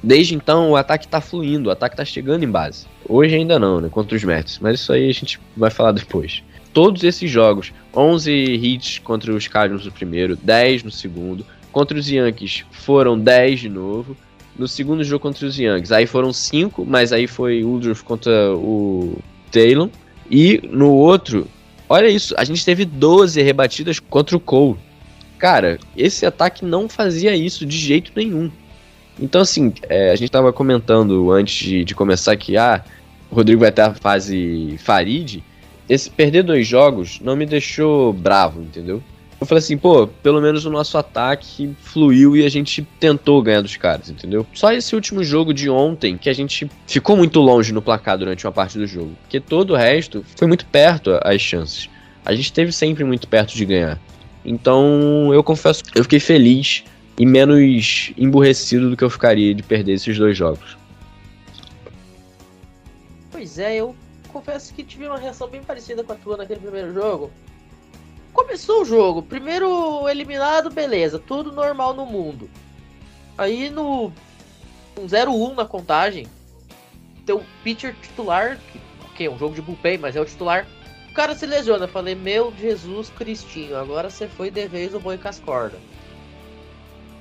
Desde 0.04 0.36
então, 0.36 0.72
o 0.72 0.76
ataque 0.76 1.08
tá 1.08 1.22
fluindo, 1.22 1.70
o 1.70 1.72
ataque 1.72 1.96
tá 1.96 2.04
chegando 2.04 2.44
em 2.44 2.50
base. 2.50 2.86
Hoje 3.08 3.36
ainda 3.36 3.58
não, 3.58 3.80
né? 3.80 3.88
Contra 3.90 4.16
os 4.16 4.24
Mets. 4.24 4.60
Mas 4.60 4.80
isso 4.80 4.92
aí 4.92 5.10
a 5.10 5.14
gente 5.14 5.40
vai 5.56 5.70
falar 5.70 5.92
depois. 5.94 6.44
Todos 6.74 7.04
esses 7.04 7.30
jogos, 7.30 7.72
11 7.96 8.32
hits 8.32 9.00
contra 9.00 9.32
os 9.34 9.48
Cardinals 9.48 9.86
no 9.86 9.92
primeiro, 9.92 10.36
10 10.36 10.84
no 10.84 10.92
segundo. 10.92 11.46
Contra 11.72 11.98
os 11.98 12.10
Yankees 12.10 12.66
foram 12.72 13.18
10 13.18 13.60
de 13.62 13.70
novo. 13.70 14.18
No 14.58 14.68
segundo 14.68 15.04
jogo 15.04 15.22
contra 15.22 15.46
os 15.46 15.58
Yankees, 15.58 15.92
aí 15.92 16.06
foram 16.06 16.34
5, 16.34 16.86
mas 16.86 17.14
aí 17.14 17.28
foi 17.28 17.64
Woodruff 17.64 18.04
contra 18.04 18.54
o 18.56 19.18
Taylor. 19.52 19.90
E 20.30 20.62
no 20.70 20.92
outro, 20.92 21.48
olha 21.92 22.08
isso, 22.08 22.34
a 22.38 22.44
gente 22.46 22.64
teve 22.64 22.86
12 22.86 23.42
rebatidas 23.42 24.00
contra 24.00 24.38
o 24.38 24.40
Cole. 24.40 24.80
Cara, 25.38 25.78
esse 25.98 26.26
ataque 26.26 26.64
não 26.64 26.88
fazia 26.88 27.36
isso 27.36 27.66
de 27.66 27.78
jeito 27.78 28.14
nenhum. 28.16 28.50
Então, 29.20 29.42
assim, 29.42 29.74
é, 29.90 30.10
a 30.12 30.16
gente 30.16 30.32
tava 30.32 30.54
comentando 30.54 31.30
antes 31.32 31.66
de, 31.66 31.84
de 31.84 31.94
começar 31.94 32.38
que, 32.38 32.56
ah, 32.56 32.82
o 33.30 33.36
Rodrigo 33.36 33.60
vai 33.60 33.72
ter 33.72 33.82
a 33.82 33.94
fase 33.94 34.78
Farid. 34.80 35.44
Esse 35.90 36.10
perder 36.10 36.44
dois 36.44 36.66
jogos 36.66 37.20
não 37.20 37.36
me 37.36 37.46
deixou 37.46 38.14
bravo, 38.14 38.62
entendeu? 38.62 39.04
Eu 39.42 39.48
falei 39.48 39.58
assim, 39.58 39.76
pô, 39.76 40.06
pelo 40.06 40.40
menos 40.40 40.66
o 40.66 40.70
nosso 40.70 41.00
ataque 41.00 41.76
fluiu 41.82 42.38
e 42.38 42.46
a 42.46 42.50
gente 42.50 42.84
tentou 43.00 43.42
ganhar 43.42 43.62
dos 43.62 43.76
caras, 43.76 44.08
entendeu? 44.08 44.46
Só 44.54 44.72
esse 44.72 44.94
último 44.94 45.24
jogo 45.24 45.52
de 45.52 45.68
ontem 45.68 46.16
que 46.16 46.30
a 46.30 46.34
gente 46.34 46.70
ficou 46.86 47.18
muito 47.18 47.40
longe 47.40 47.74
no 47.74 47.82
placar 47.82 48.20
durante 48.20 48.46
uma 48.46 48.52
parte 48.52 48.78
do 48.78 48.86
jogo. 48.86 49.16
Porque 49.24 49.40
todo 49.40 49.72
o 49.72 49.76
resto 49.76 50.24
foi 50.36 50.48
muito 50.48 50.64
perto 50.68 51.20
as 51.24 51.42
chances. 51.42 51.90
A 52.24 52.36
gente 52.36 52.46
esteve 52.46 52.72
sempre 52.72 53.04
muito 53.04 53.28
perto 53.28 53.56
de 53.56 53.66
ganhar. 53.66 54.00
Então, 54.46 55.34
eu 55.34 55.44
confesso, 55.44 55.82
eu 55.96 56.04
fiquei 56.04 56.20
feliz 56.20 56.84
e 57.18 57.26
menos 57.26 58.14
emburrecido 58.20 58.92
do 58.92 58.96
que 58.96 59.04
eu 59.04 59.10
ficaria 59.10 59.56
de 59.56 59.64
perder 59.64 59.94
esses 59.94 60.16
dois 60.20 60.38
jogos. 60.38 60.78
Pois 63.32 63.58
é, 63.58 63.78
eu 63.78 63.96
confesso 64.28 64.72
que 64.72 64.84
tive 64.84 65.08
uma 65.08 65.18
reação 65.18 65.48
bem 65.48 65.64
parecida 65.64 66.04
com 66.04 66.14
a 66.14 66.16
tua 66.16 66.38
naquele 66.38 66.60
primeiro 66.60 66.94
jogo. 66.94 67.32
Começou 68.34 68.82
o 68.82 68.86
jogo, 68.86 69.22
primeiro 69.22 70.08
eliminado, 70.08 70.70
beleza, 70.70 71.20
tudo 71.20 71.52
normal 71.52 71.94
no 71.94 72.06
mundo. 72.06 72.50
Aí 73.38 73.70
no 73.70 74.12
0-1 74.98 75.56
na 75.56 75.66
contagem, 75.66 76.28
teu 77.26 77.44
pitcher 77.64 77.96
titular, 78.02 78.58
que 79.16 79.26
é 79.26 79.30
um 79.30 79.38
jogo 79.38 79.56
de 79.56 79.62
bullpen, 79.62 79.98
mas 79.98 80.16
é 80.16 80.22
o 80.22 80.26
titular, 80.26 80.68
o 81.10 81.14
cara 81.14 81.36
se 81.36 81.46
lesiona. 81.46 81.88
Falei, 81.88 82.16
meu 82.16 82.54
Jesus 82.58 83.10
Cristinho, 83.10 83.78
agora 83.78 84.10
você 84.10 84.28
foi 84.28 84.50
de 84.50 84.68
vez 84.68 84.94
o 84.96 85.00
boi 85.00 85.18
com. 85.18 85.78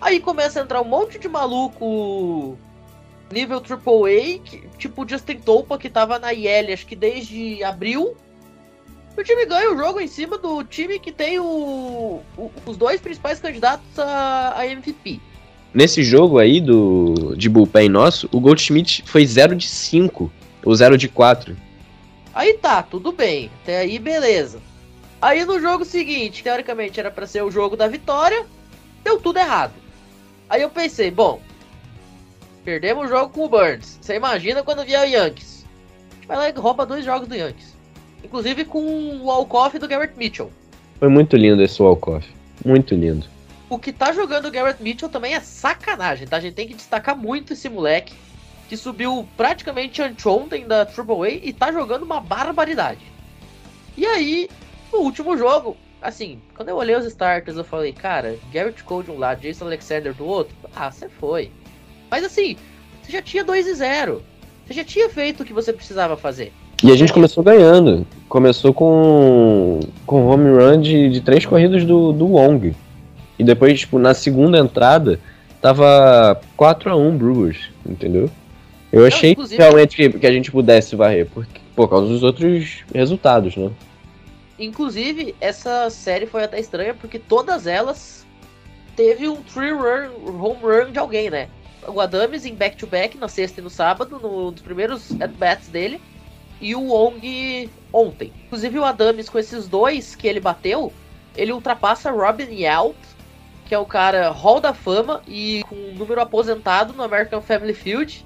Aí 0.00 0.20
começa 0.20 0.60
a 0.60 0.62
entrar 0.62 0.80
um 0.80 0.84
monte 0.84 1.18
de 1.18 1.28
maluco 1.28 2.56
nível 3.30 3.58
AAA, 3.58 4.38
que, 4.38 4.68
tipo 4.78 5.06
Justin 5.08 5.38
Topa, 5.40 5.76
que 5.76 5.90
tava 5.90 6.18
na 6.18 6.32
IL 6.32 6.72
acho 6.72 6.86
que 6.86 6.96
desde 6.96 7.62
abril. 7.62 8.16
O 9.16 9.22
time 9.22 9.44
ganha 9.44 9.72
o 9.72 9.76
jogo 9.76 10.00
em 10.00 10.06
cima 10.06 10.38
do 10.38 10.62
time 10.64 10.98
que 10.98 11.12
tem 11.12 11.38
o, 11.38 12.22
o, 12.36 12.50
os 12.64 12.76
dois 12.76 13.00
principais 13.00 13.40
candidatos 13.40 13.98
a, 13.98 14.54
a, 14.56 14.66
MVP. 14.66 15.20
Nesse 15.74 16.02
jogo 16.02 16.38
aí 16.38 16.60
do 16.60 17.34
de 17.36 17.48
bullpen 17.48 17.88
nosso, 17.88 18.28
o 18.32 18.40
Goldschmidt 18.40 19.04
foi 19.06 19.26
0 19.26 19.54
de 19.54 19.68
5, 19.68 20.32
ou 20.64 20.74
0 20.74 20.96
de 20.96 21.08
4. 21.08 21.56
Aí 22.34 22.54
tá, 22.54 22.82
tudo 22.82 23.12
bem. 23.12 23.50
Até 23.62 23.78
aí 23.78 23.98
beleza. 23.98 24.60
Aí 25.20 25.44
no 25.44 25.60
jogo 25.60 25.84
seguinte, 25.84 26.42
teoricamente 26.42 26.98
era 26.98 27.10
para 27.10 27.26
ser 27.26 27.42
o 27.42 27.50
jogo 27.50 27.76
da 27.76 27.86
vitória, 27.86 28.46
deu 29.04 29.20
tudo 29.20 29.38
errado. 29.38 29.74
Aí 30.48 30.62
eu 30.62 30.70
pensei, 30.70 31.10
bom, 31.10 31.40
perdemos 32.64 33.04
o 33.04 33.08
jogo 33.08 33.32
com 33.32 33.44
o 33.44 33.48
Burns. 33.48 33.98
Você 34.00 34.14
imagina 34.14 34.62
quando 34.62 34.84
vier 34.84 35.06
o 35.06 35.10
Yankees? 35.10 35.66
A 36.10 36.14
gente 36.14 36.26
vai 36.26 36.36
lá 36.36 36.48
e 36.48 36.52
rouba 36.52 36.86
dois 36.86 37.04
jogos 37.04 37.28
do 37.28 37.34
Yankees. 37.34 37.69
Inclusive 38.24 38.64
com 38.64 38.80
o 38.80 39.24
walk-off 39.24 39.78
do 39.78 39.88
Garrett 39.88 40.16
Mitchell. 40.16 40.50
Foi 40.98 41.08
muito 41.08 41.36
lindo 41.36 41.62
esse 41.62 41.80
walk-off. 41.80 42.26
Muito 42.64 42.94
lindo. 42.94 43.26
O 43.68 43.78
que 43.78 43.92
tá 43.92 44.12
jogando 44.12 44.46
o 44.46 44.50
Garrett 44.50 44.82
Mitchell 44.82 45.08
também 45.08 45.34
é 45.34 45.40
sacanagem, 45.40 46.26
tá? 46.26 46.36
A 46.36 46.40
gente 46.40 46.54
tem 46.54 46.68
que 46.68 46.74
destacar 46.74 47.16
muito 47.16 47.52
esse 47.52 47.68
moleque 47.68 48.14
que 48.68 48.76
subiu 48.76 49.26
praticamente 49.36 50.02
anteontem 50.02 50.66
da 50.66 50.84
Triple 50.84 51.22
A 51.22 51.28
e 51.28 51.52
tá 51.52 51.72
jogando 51.72 52.02
uma 52.02 52.20
barbaridade. 52.20 53.00
E 53.96 54.06
aí, 54.06 54.48
no 54.92 55.00
último 55.00 55.36
jogo, 55.36 55.76
assim, 56.00 56.40
quando 56.54 56.68
eu 56.68 56.76
olhei 56.76 56.94
os 56.96 57.04
starters, 57.06 57.56
eu 57.56 57.64
falei, 57.64 57.92
cara, 57.92 58.38
Garrett 58.52 58.82
Cole 58.84 59.04
de 59.04 59.10
um 59.10 59.18
lado, 59.18 59.40
Jason 59.40 59.64
Alexander 59.64 60.14
do 60.14 60.24
outro, 60.24 60.54
ah, 60.74 60.90
você 60.90 61.08
foi. 61.08 61.50
Mas 62.10 62.24
assim, 62.24 62.56
você 63.02 63.12
já 63.12 63.22
tinha 63.22 63.44
2 63.44 63.66
e 63.66 63.74
0. 63.74 64.22
Você 64.66 64.74
já 64.74 64.84
tinha 64.84 65.08
feito 65.08 65.42
o 65.42 65.46
que 65.46 65.52
você 65.52 65.72
precisava 65.72 66.16
fazer. 66.16 66.52
E 66.82 66.90
a 66.90 66.96
gente 66.96 67.12
começou 67.12 67.44
ganhando. 67.44 68.06
Começou 68.28 68.72
com, 68.72 69.80
com 70.06 70.26
home 70.26 70.48
run 70.50 70.80
de, 70.80 71.10
de 71.10 71.20
três 71.20 71.44
corridas 71.44 71.84
do, 71.84 72.12
do 72.12 72.26
Wong. 72.26 72.74
E 73.38 73.44
depois, 73.44 73.80
tipo, 73.80 73.98
na 73.98 74.14
segunda 74.14 74.58
entrada, 74.58 75.20
tava 75.60 76.40
4 76.56 76.90
a 76.90 76.96
1 76.96 77.18
Brewers, 77.18 77.70
entendeu? 77.84 78.30
Eu 78.90 79.06
achei 79.06 79.36
Não, 79.36 79.46
realmente 79.46 79.94
que, 79.94 80.08
que, 80.08 80.26
a 80.26 80.32
gente 80.32 80.50
pudesse 80.50 80.96
varrer, 80.96 81.26
por, 81.26 81.46
por 81.76 81.88
causa 81.88 82.08
dos 82.08 82.22
outros 82.22 82.82
resultados, 82.94 83.56
né? 83.56 83.70
Inclusive, 84.58 85.34
essa 85.40 85.88
série 85.90 86.26
foi 86.26 86.44
até 86.44 86.58
estranha 86.58 86.94
porque 86.94 87.18
todas 87.18 87.66
elas 87.66 88.26
teve 88.96 89.28
um 89.28 89.36
three 89.36 89.72
run, 89.72 90.42
home 90.42 90.60
run 90.62 90.92
de 90.92 90.98
alguém, 90.98 91.30
né? 91.30 91.48
O 91.86 92.00
Adams 92.00 92.44
em 92.44 92.54
back-to-back 92.54 93.16
-back, 93.16 93.20
na 93.20 93.28
sexta 93.28 93.60
e 93.60 93.64
no 93.64 93.70
sábado, 93.70 94.18
no, 94.22 94.50
nos 94.50 94.60
primeiros 94.60 95.12
at-bats 95.20 95.68
dele 95.68 96.00
e 96.60 96.74
o 96.74 96.88
Wong 96.88 97.70
ontem. 97.92 98.32
Inclusive 98.46 98.78
o 98.78 98.84
Adams 98.84 99.28
com 99.28 99.38
esses 99.38 99.66
dois 99.66 100.14
que 100.14 100.28
ele 100.28 100.40
bateu, 100.40 100.92
ele 101.36 101.52
ultrapassa 101.52 102.10
Robin 102.10 102.50
Yount, 102.50 102.96
que 103.66 103.74
é 103.74 103.78
o 103.78 103.86
cara 103.86 104.30
Hall 104.30 104.60
da 104.60 104.74
Fama 104.74 105.22
e 105.26 105.62
com 105.68 105.74
um 105.74 105.94
número 105.94 106.20
aposentado 106.20 106.92
no 106.92 107.02
American 107.02 107.40
Family 107.40 107.74
Field. 107.74 108.24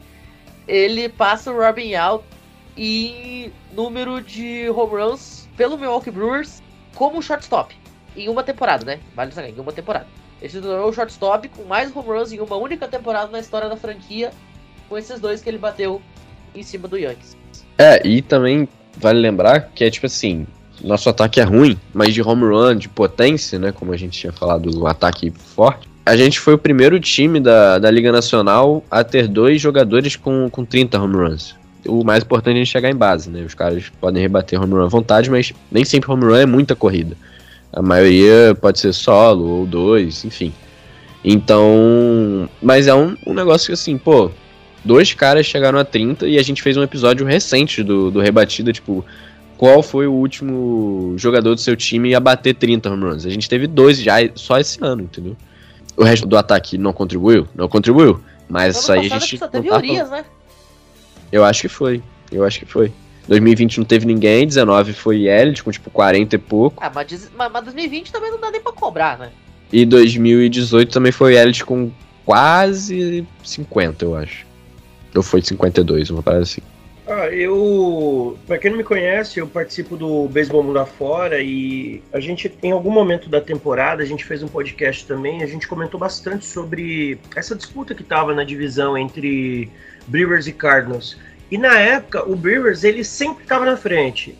Ele 0.66 1.08
passa 1.08 1.50
o 1.52 1.56
Robin 1.56 1.94
Yount 1.94 2.22
em 2.76 3.52
número 3.72 4.20
de 4.20 4.68
home 4.70 5.02
runs 5.02 5.48
pelo 5.56 5.78
Milwaukee 5.78 6.10
Brewers 6.10 6.62
como 6.94 7.22
shortstop 7.22 7.76
em 8.16 8.28
uma 8.28 8.42
temporada, 8.42 8.84
né? 8.84 9.00
Vale 9.14 9.32
saber, 9.32 9.50
em 9.50 9.60
uma 9.60 9.72
temporada. 9.72 10.06
Ele 10.40 10.50
se 10.50 10.60
tornou 10.60 10.88
o 10.88 10.92
shortstop 10.92 11.48
com 11.48 11.64
mais 11.64 11.94
home 11.94 12.08
runs 12.08 12.32
em 12.32 12.40
uma 12.40 12.56
única 12.56 12.88
temporada 12.88 13.30
na 13.30 13.40
história 13.40 13.68
da 13.68 13.76
franquia, 13.76 14.32
com 14.88 14.96
esses 14.96 15.20
dois 15.20 15.42
que 15.42 15.48
ele 15.48 15.58
bateu 15.58 16.00
em 16.54 16.62
cima 16.62 16.88
do 16.88 16.96
Yankees. 16.96 17.36
É, 17.78 18.06
e 18.06 18.22
também 18.22 18.68
vale 18.96 19.18
lembrar 19.18 19.70
que 19.74 19.84
é 19.84 19.90
tipo 19.90 20.06
assim, 20.06 20.46
nosso 20.82 21.08
ataque 21.08 21.40
é 21.40 21.44
ruim, 21.44 21.78
mas 21.92 22.14
de 22.14 22.22
home 22.22 22.44
run, 22.44 22.76
de 22.76 22.88
potência, 22.88 23.58
né? 23.58 23.72
Como 23.72 23.92
a 23.92 23.96
gente 23.96 24.18
tinha 24.18 24.32
falado, 24.32 24.70
o 24.78 24.86
ataque 24.86 25.30
forte. 25.30 25.88
A 26.06 26.16
gente 26.16 26.38
foi 26.38 26.54
o 26.54 26.58
primeiro 26.58 27.00
time 27.00 27.40
da, 27.40 27.78
da 27.78 27.90
Liga 27.90 28.12
Nacional 28.12 28.84
a 28.90 29.02
ter 29.02 29.26
dois 29.26 29.60
jogadores 29.60 30.16
com, 30.16 30.48
com 30.50 30.64
30 30.64 31.00
home 31.00 31.16
runs. 31.16 31.56
O 31.86 32.04
mais 32.04 32.22
importante 32.22 32.60
é 32.60 32.64
chegar 32.64 32.90
em 32.90 32.94
base, 32.94 33.30
né? 33.30 33.42
Os 33.42 33.54
caras 33.54 33.90
podem 34.00 34.22
rebater 34.22 34.60
home 34.60 34.74
run 34.74 34.84
à 34.84 34.88
vontade, 34.88 35.30
mas 35.30 35.52
nem 35.70 35.84
sempre 35.84 36.10
home 36.10 36.24
run 36.24 36.36
é 36.36 36.46
muita 36.46 36.76
corrida. 36.76 37.16
A 37.72 37.82
maioria 37.82 38.56
pode 38.60 38.78
ser 38.78 38.92
solo 38.92 39.46
ou 39.46 39.66
dois, 39.66 40.24
enfim. 40.24 40.52
Então. 41.24 42.48
Mas 42.62 42.86
é 42.86 42.94
um, 42.94 43.16
um 43.26 43.32
negócio 43.32 43.68
que 43.68 43.72
assim, 43.72 43.96
pô, 43.96 44.30
dois 44.84 45.14
caras 45.14 45.46
chegaram 45.46 45.78
a 45.78 45.84
30 45.84 46.26
e 46.26 46.38
a 46.38 46.42
gente 46.42 46.62
fez 46.62 46.76
um 46.76 46.82
episódio 46.82 47.26
recente 47.26 47.82
do, 47.82 48.10
do 48.10 48.20
Rebatida, 48.20 48.72
tipo, 48.72 49.04
qual 49.56 49.82
foi 49.82 50.06
o 50.06 50.12
último 50.12 51.14
jogador 51.16 51.54
do 51.54 51.60
seu 51.60 51.76
time 51.76 52.14
a 52.14 52.20
bater 52.20 52.54
30 52.54 52.90
home 52.90 53.04
runs? 53.04 53.26
A 53.26 53.30
gente 53.30 53.48
teve 53.48 53.66
dois 53.66 54.00
já 54.00 54.16
só 54.34 54.58
esse 54.58 54.78
ano, 54.82 55.02
entendeu? 55.02 55.36
O 55.96 56.04
resto 56.04 56.26
do 56.26 56.36
ataque 56.36 56.76
não 56.76 56.92
contribuiu? 56.92 57.48
Não 57.54 57.68
contribuiu. 57.68 58.20
Mas 58.48 58.76
isso 58.76 58.92
aí 58.92 59.10
a 59.10 59.18
gente. 59.18 59.38
Só 59.38 59.48
teve 59.48 59.70
Urias, 59.70 60.10
né? 60.10 60.24
Eu 61.30 61.44
acho 61.44 61.62
que 61.62 61.68
foi. 61.68 62.02
Eu 62.30 62.44
acho 62.44 62.58
que 62.58 62.66
foi. 62.66 62.92
2020 63.28 63.78
não 63.78 63.84
teve 63.84 64.04
ninguém, 64.04 64.46
19 64.46 64.92
foi 64.92 65.26
Elliot 65.26 65.62
com 65.64 65.70
tipo 65.70 65.88
40 65.88 66.34
e 66.34 66.38
pouco. 66.38 66.82
Ah, 66.84 66.90
mas, 66.94 67.30
mas 67.34 67.64
2020 67.64 68.12
também 68.12 68.30
não 68.30 68.38
dá 68.38 68.50
nem 68.50 68.60
pra 68.60 68.72
cobrar, 68.72 69.18
né? 69.18 69.30
E 69.72 69.86
2018 69.86 70.92
também 70.92 71.10
foi 71.10 71.36
Elliot 71.36 71.64
com 71.64 71.90
quase 72.26 73.26
50, 73.42 74.04
eu 74.04 74.16
acho. 74.16 74.44
Ou 75.14 75.22
foi 75.22 75.42
52, 75.42 76.10
uma 76.10 76.22
parada 76.22 76.42
assim. 76.42 76.60
Ah, 77.06 77.26
eu. 77.28 78.38
Pra 78.46 78.56
quem 78.56 78.70
não 78.70 78.78
me 78.78 78.84
conhece, 78.84 79.38
eu 79.38 79.46
participo 79.46 79.96
do 79.96 80.26
Beisebol 80.28 80.62
Mundo 80.62 80.78
Afora 80.78 81.40
e 81.40 82.02
a 82.12 82.18
gente, 82.18 82.50
em 82.62 82.72
algum 82.72 82.90
momento 82.90 83.28
da 83.28 83.40
temporada, 83.40 84.02
a 84.02 84.06
gente 84.06 84.24
fez 84.24 84.42
um 84.42 84.48
podcast 84.48 85.06
também. 85.06 85.42
A 85.42 85.46
gente 85.46 85.68
comentou 85.68 86.00
bastante 86.00 86.46
sobre 86.46 87.18
essa 87.36 87.54
disputa 87.54 87.94
que 87.94 88.02
tava 88.02 88.34
na 88.34 88.42
divisão 88.42 88.96
entre 88.96 89.70
Brewers 90.06 90.46
e 90.46 90.52
Cardinals. 90.52 91.18
E 91.50 91.58
na 91.58 91.78
época, 91.78 92.26
o 92.28 92.34
Brewers, 92.34 92.84
ele 92.84 93.04
sempre 93.04 93.44
tava 93.44 93.66
na 93.66 93.76
frente. 93.76 94.36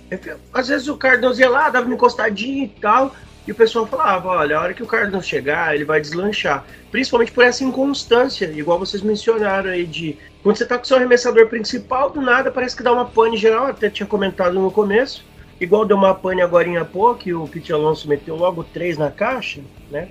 Às 0.52 0.68
vezes 0.68 0.88
o 0.88 0.96
Cardinals 0.96 1.38
ia 1.38 1.50
lá, 1.50 1.68
dava 1.68 1.84
uma 1.84 1.94
encostadinha 1.94 2.64
e 2.64 2.68
tal, 2.80 3.14
e 3.46 3.52
o 3.52 3.54
pessoal 3.54 3.87
falava, 3.87 4.28
olha, 4.28 4.57
a 4.57 4.62
hora 4.62 4.74
que 4.74 4.83
o 4.83 4.87
Cardinals 4.87 5.26
chegar, 5.26 5.74
ele 5.74 5.85
vai 5.85 6.00
deslanchar. 6.00 6.64
Principalmente 6.90 7.30
por 7.30 7.44
essa 7.44 7.62
inconstância, 7.62 8.46
igual 8.46 8.78
vocês 8.78 9.02
mencionaram 9.02 9.70
aí, 9.70 9.87
de 9.87 10.16
quando 10.42 10.57
você 10.57 10.64
tá 10.64 10.78
com 10.78 10.85
seu 10.85 10.96
arremessador 10.96 11.48
principal, 11.48 12.09
do 12.11 12.22
nada 12.22 12.50
parece 12.50 12.74
que 12.74 12.83
dá 12.83 12.92
uma 12.92 13.04
pane 13.04 13.37
geral, 13.37 13.66
até 13.66 13.90
tinha 13.90 14.07
comentado 14.07 14.54
no 14.54 14.70
começo. 14.70 15.24
Igual 15.61 15.85
deu 15.85 15.96
uma 15.96 16.14
pane 16.14 16.40
agora 16.40 16.68
em 16.68 16.83
pouco, 16.85 17.28
e 17.28 17.35
o 17.35 17.46
Pete 17.46 17.72
Alonso 17.72 18.09
meteu 18.09 18.35
logo 18.35 18.64
três 18.64 18.96
na 18.96 19.11
caixa, 19.11 19.61
né? 19.90 20.09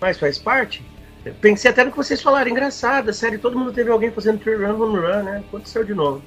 Mas 0.00 0.18
faz 0.18 0.38
parte. 0.38 0.82
pensei 1.40 1.70
até 1.70 1.84
no 1.84 1.90
que 1.90 1.96
vocês 1.96 2.22
falaram, 2.22 2.50
engraçado, 2.50 3.12
sério, 3.12 3.38
todo 3.38 3.58
mundo 3.58 3.72
teve 3.72 3.90
alguém 3.90 4.10
fazendo 4.10 4.38
three 4.38 4.56
run, 4.56 4.80
home 4.80 4.98
run, 4.98 5.22
né? 5.22 5.44
Aconteceu 5.46 5.84
de 5.84 5.94
novo. 5.94 6.22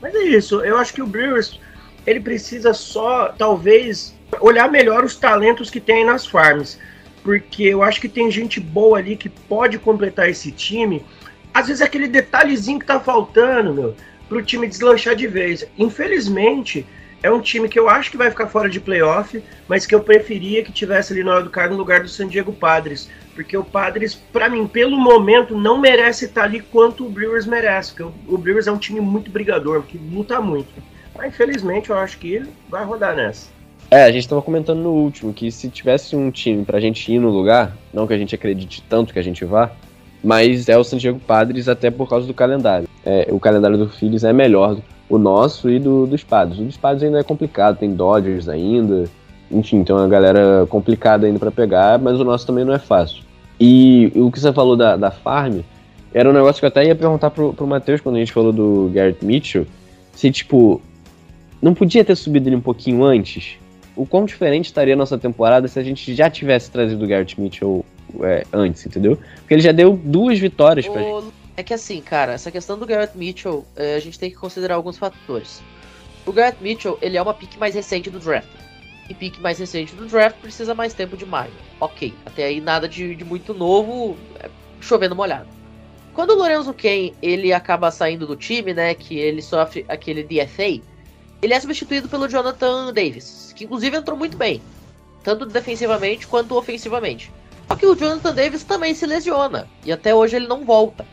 Mas 0.00 0.14
é 0.14 0.24
isso, 0.24 0.60
eu 0.60 0.76
acho 0.76 0.92
que 0.92 1.02
o 1.02 1.06
Brewers 1.06 1.58
ele 2.06 2.20
precisa 2.20 2.72
só, 2.72 3.28
talvez, 3.36 4.15
olhar 4.40 4.70
melhor 4.70 5.04
os 5.04 5.16
talentos 5.16 5.70
que 5.70 5.80
tem 5.80 6.04
nas 6.04 6.26
farms. 6.26 6.78
Porque 7.22 7.64
eu 7.64 7.82
acho 7.82 8.00
que 8.00 8.08
tem 8.08 8.30
gente 8.30 8.60
boa 8.60 8.98
ali 8.98 9.16
que 9.16 9.28
pode 9.28 9.78
completar 9.78 10.28
esse 10.28 10.52
time. 10.52 11.04
Às 11.52 11.66
vezes 11.66 11.80
é 11.80 11.84
aquele 11.84 12.06
detalhezinho 12.06 12.78
que 12.78 12.86
tá 12.86 13.00
faltando, 13.00 13.74
meu, 13.74 13.96
pro 14.28 14.42
time 14.42 14.68
deslanchar 14.68 15.16
de 15.16 15.26
vez. 15.26 15.66
Infelizmente, 15.76 16.86
é 17.22 17.30
um 17.30 17.40
time 17.40 17.68
que 17.68 17.78
eu 17.78 17.88
acho 17.88 18.10
que 18.10 18.16
vai 18.16 18.30
ficar 18.30 18.46
fora 18.46 18.68
de 18.68 18.78
playoff, 18.78 19.42
mas 19.66 19.86
que 19.86 19.94
eu 19.94 20.00
preferia 20.00 20.62
que 20.62 20.70
tivesse 20.70 21.12
ali 21.12 21.24
na 21.24 21.34
hora 21.34 21.42
do 21.42 21.50
cargo 21.50 21.74
no 21.74 21.80
lugar 21.80 22.00
do 22.00 22.08
San 22.08 22.28
Diego 22.28 22.52
Padres. 22.52 23.10
Porque 23.34 23.56
o 23.56 23.64
Padres, 23.64 24.14
para 24.14 24.48
mim, 24.48 24.66
pelo 24.66 24.96
momento, 24.96 25.56
não 25.56 25.78
merece 25.78 26.26
estar 26.26 26.44
ali 26.44 26.60
quanto 26.60 27.04
o 27.04 27.10
Brewers 27.10 27.46
merece. 27.46 27.94
Porque 27.94 28.14
o 28.28 28.38
Brewers 28.38 28.66
é 28.66 28.72
um 28.72 28.78
time 28.78 29.00
muito 29.00 29.30
brigador, 29.30 29.82
que 29.82 29.98
luta 29.98 30.40
muito. 30.40 30.72
Mas 31.16 31.28
infelizmente 31.28 31.90
eu 31.90 31.98
acho 31.98 32.18
que 32.18 32.32
ele 32.32 32.50
vai 32.68 32.84
rodar 32.84 33.16
nessa. 33.16 33.55
É, 33.90 34.02
a 34.02 34.10
gente 34.10 34.28
tava 34.28 34.42
comentando 34.42 34.80
no 34.80 34.90
último 34.90 35.32
que 35.32 35.50
se 35.50 35.68
tivesse 35.68 36.16
um 36.16 36.30
time 36.30 36.64
pra 36.64 36.80
gente 36.80 37.12
ir 37.12 37.20
no 37.20 37.30
lugar, 37.30 37.76
não 37.94 38.06
que 38.06 38.12
a 38.12 38.18
gente 38.18 38.34
acredite 38.34 38.82
tanto 38.88 39.12
que 39.12 39.18
a 39.18 39.22
gente 39.22 39.44
vá, 39.44 39.70
mas 40.24 40.68
é 40.68 40.76
o 40.76 40.82
San 40.82 40.96
Diego 40.96 41.20
Padres 41.20 41.68
até 41.68 41.88
por 41.88 42.08
causa 42.08 42.26
do 42.26 42.34
calendário. 42.34 42.88
É, 43.04 43.28
o 43.30 43.38
calendário 43.38 43.78
do 43.78 43.88
Phillies 43.88 44.24
é 44.24 44.32
melhor 44.32 44.76
o 45.08 45.18
nosso 45.18 45.70
e 45.70 45.78
do, 45.78 46.04
dos 46.04 46.24
Padres. 46.24 46.58
O 46.58 46.64
dos 46.64 46.76
Padres 46.76 47.04
ainda 47.04 47.20
é 47.20 47.22
complicado, 47.22 47.78
tem 47.78 47.94
Dodgers 47.94 48.48
ainda, 48.48 49.04
enfim, 49.52 49.84
tem 49.84 49.94
uma 49.94 50.08
galera 50.08 50.66
complicada 50.68 51.26
ainda 51.26 51.38
para 51.38 51.52
pegar, 51.52 51.96
mas 52.00 52.18
o 52.18 52.24
nosso 52.24 52.44
também 52.44 52.64
não 52.64 52.74
é 52.74 52.80
fácil. 52.80 53.22
E 53.60 54.12
o 54.16 54.32
que 54.32 54.40
você 54.40 54.52
falou 54.52 54.76
da, 54.76 54.96
da 54.96 55.12
Farm 55.12 55.60
era 56.12 56.28
um 56.28 56.32
negócio 56.32 56.58
que 56.58 56.64
eu 56.64 56.68
até 56.68 56.84
ia 56.84 56.94
perguntar 56.96 57.30
pro, 57.30 57.52
pro 57.52 57.66
Matheus 57.66 58.00
quando 58.00 58.16
a 58.16 58.18
gente 58.18 58.32
falou 58.32 58.52
do 58.52 58.90
Garrett 58.92 59.24
Mitchell, 59.24 59.64
se 60.12 60.28
tipo, 60.32 60.82
não 61.62 61.72
podia 61.72 62.04
ter 62.04 62.16
subido 62.16 62.48
ele 62.48 62.56
um 62.56 62.60
pouquinho 62.60 63.04
antes? 63.04 63.58
O 63.96 64.06
quão 64.06 64.24
diferente 64.24 64.66
estaria 64.66 64.94
a 64.94 64.96
nossa 64.96 65.16
temporada 65.16 65.66
se 65.66 65.78
a 65.78 65.82
gente 65.82 66.14
já 66.14 66.28
tivesse 66.28 66.70
trazido 66.70 67.02
o 67.02 67.08
Garrett 67.08 67.40
Mitchell 67.40 67.84
é, 68.22 68.44
antes, 68.52 68.84
entendeu? 68.84 69.18
Porque 69.36 69.54
ele 69.54 69.62
já 69.62 69.72
deu 69.72 69.96
duas 69.96 70.38
vitórias 70.38 70.86
pra 70.86 71.02
gente. 71.02 71.32
É 71.56 71.62
que 71.62 71.72
assim, 71.72 72.02
cara, 72.02 72.32
essa 72.32 72.50
questão 72.50 72.78
do 72.78 72.84
Garrett 72.84 73.16
Mitchell, 73.16 73.64
é, 73.74 73.96
a 73.96 74.00
gente 74.00 74.18
tem 74.18 74.30
que 74.30 74.36
considerar 74.36 74.74
alguns 74.74 74.98
fatores. 74.98 75.62
O 76.26 76.32
Garrett 76.32 76.62
Mitchell, 76.62 76.98
ele 77.00 77.16
é 77.16 77.22
uma 77.22 77.32
pick 77.32 77.56
mais 77.56 77.74
recente 77.74 78.10
do 78.10 78.18
draft. 78.18 78.48
E 79.08 79.14
pick 79.14 79.38
mais 79.40 79.58
recente 79.58 79.94
do 79.94 80.04
draft 80.06 80.36
precisa 80.40 80.74
mais 80.74 80.92
tempo 80.92 81.16
de 81.16 81.24
maio. 81.24 81.52
Ok, 81.80 82.12
até 82.26 82.44
aí 82.44 82.60
nada 82.60 82.86
de, 82.86 83.14
de 83.14 83.24
muito 83.24 83.54
novo, 83.54 84.16
é, 84.38 84.50
chovendo 84.80 85.16
molhado. 85.16 85.48
Quando 86.12 86.30
o 86.30 86.36
Lorenzo 86.36 86.74
Ken, 86.74 87.12
ele 87.22 87.52
acaba 87.52 87.90
saindo 87.90 88.26
do 88.26 88.36
time, 88.36 88.74
né, 88.74 88.94
que 88.94 89.18
ele 89.18 89.40
sofre 89.40 89.84
aquele 89.88 90.22
DFA, 90.22 90.80
ele 91.42 91.54
é 91.54 91.60
substituído 91.60 92.08
pelo 92.08 92.28
Jonathan 92.28 92.92
Davis, 92.92 93.52
que 93.54 93.64
inclusive 93.64 93.96
entrou 93.96 94.16
muito 94.16 94.36
bem, 94.36 94.62
tanto 95.22 95.46
defensivamente 95.46 96.26
quanto 96.26 96.56
ofensivamente. 96.56 97.32
Só 97.68 97.74
que 97.74 97.86
o 97.86 97.96
Jonathan 97.96 98.34
Davis 98.34 98.64
também 98.64 98.94
se 98.94 99.06
lesiona, 99.06 99.68
e 99.84 99.92
até 99.92 100.14
hoje 100.14 100.36
ele 100.36 100.46
não 100.46 100.64
volta. 100.64 101.06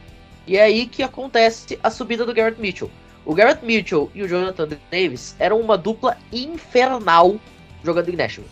E 0.45 0.57
é 0.57 0.63
aí 0.63 0.85
que 0.85 1.01
acontece 1.01 1.79
a 1.81 1.89
subida 1.89 2.25
do 2.25 2.33
Garrett 2.33 2.59
Mitchell. 2.59 2.91
O 3.25 3.33
Garrett 3.33 3.65
Mitchell 3.65 4.11
e 4.13 4.21
o 4.21 4.27
Jonathan 4.27 4.67
Davis 4.91 5.35
eram 5.39 5.59
uma 5.59 5.77
dupla 5.77 6.17
infernal 6.31 7.39
jogando 7.83 8.09
em 8.09 8.15
Nashville. 8.15 8.49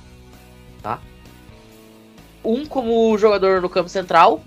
Tá? 0.81 0.99
Um 2.43 2.65
como 2.65 3.17
jogador 3.17 3.61
no 3.61 3.69
campo 3.69 3.89
central 3.89 4.43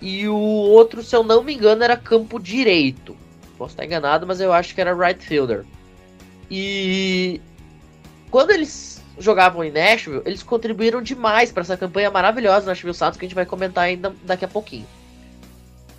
e 0.00 0.26
o 0.28 0.34
outro, 0.34 1.02
se 1.02 1.14
eu 1.14 1.22
não 1.22 1.42
me 1.42 1.54
engano, 1.54 1.82
era 1.84 1.96
campo 1.96 2.38
direito. 2.40 3.16
Posso 3.58 3.72
estar 3.72 3.84
enganado, 3.84 4.26
mas 4.26 4.40
eu 4.40 4.52
acho 4.52 4.74
que 4.74 4.80
era 4.80 4.94
right 4.94 5.22
fielder. 5.22 5.66
E 6.50 7.40
quando 8.30 8.50
eles 8.50 9.02
jogavam 9.18 9.62
em 9.62 9.70
Nashville, 9.70 10.22
eles 10.24 10.42
contribuíram 10.42 11.02
demais 11.02 11.52
para 11.52 11.62
essa 11.62 11.76
campanha 11.76 12.10
maravilhosa 12.10 12.62
do 12.62 12.68
Nashville 12.68 12.94
Santos 12.94 13.18
que 13.18 13.24
a 13.24 13.28
gente 13.28 13.34
vai 13.34 13.46
comentar 13.46 13.84
ainda 13.84 14.14
daqui 14.24 14.44
a 14.44 14.48
pouquinho. 14.48 14.86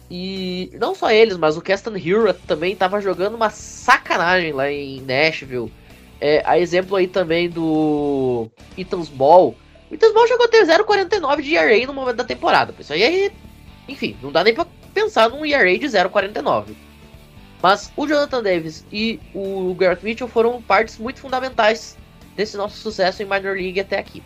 E 0.10 0.70
não 0.74 0.94
só 0.94 1.10
eles, 1.10 1.38
mas 1.38 1.56
o 1.56 1.62
Keston 1.62 1.96
Hill 1.96 2.34
também 2.46 2.74
estava 2.74 3.00
jogando 3.00 3.36
uma 3.36 3.50
sacanagem 3.50 4.52
lá 4.52 4.70
em 4.70 5.00
Nashville. 5.02 5.72
É, 6.20 6.44
a 6.46 6.60
exemplo 6.60 6.98
aí 6.98 7.08
também 7.08 7.50
do 7.50 8.50
Ethan's 8.78 9.08
Ball. 9.08 9.56
O 9.90 9.94
Ethan's 9.94 10.14
Ball 10.14 10.28
chegou 10.28 10.46
a 10.46 10.50
ter 10.50 10.66
0,49 10.66 11.42
de 11.42 11.56
ERA 11.56 11.88
no 11.88 11.94
momento 11.94 12.18
da 12.18 12.26
temporada. 12.26 12.74
Isso 12.78 12.92
aí, 12.92 13.32
enfim, 13.88 14.18
não 14.22 14.32
dá 14.32 14.44
nem 14.44 14.54
para 14.54 14.68
pensar 14.94 15.30
num 15.30 15.46
ERA 15.46 15.78
de 15.78 15.86
0,49. 15.86 16.76
Mas 17.62 17.92
o 17.96 18.08
Jonathan 18.08 18.42
Davis 18.42 18.86
e 18.92 19.20
o 19.36 19.76
Garrett 19.76 20.04
Mitchell 20.04 20.28
foram 20.28 20.62
partes 20.62 20.98
muito 20.98 21.20
fundamentais 21.20 21.98
desse 22.36 22.58
nosso 22.58 22.78
sucesso 22.78 23.22
em 23.22 23.26
Minor 23.26 23.56
League 23.56 23.80
até 23.80 24.00
aqui. 24.00 24.24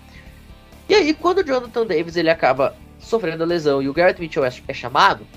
E 0.87 0.93
aí, 0.93 1.13
quando 1.13 1.39
o 1.39 1.43
Jonathan 1.43 1.85
Davis 1.85 2.15
ele 2.15 2.29
acaba 2.29 2.75
sofrendo 2.99 3.43
a 3.43 3.45
lesão 3.45 3.81
e 3.81 3.89
o 3.89 3.93
Garrett 3.93 4.21
Mitchell 4.21 4.45
é, 4.45 4.53
é 4.67 4.73
chamado, 4.73 5.27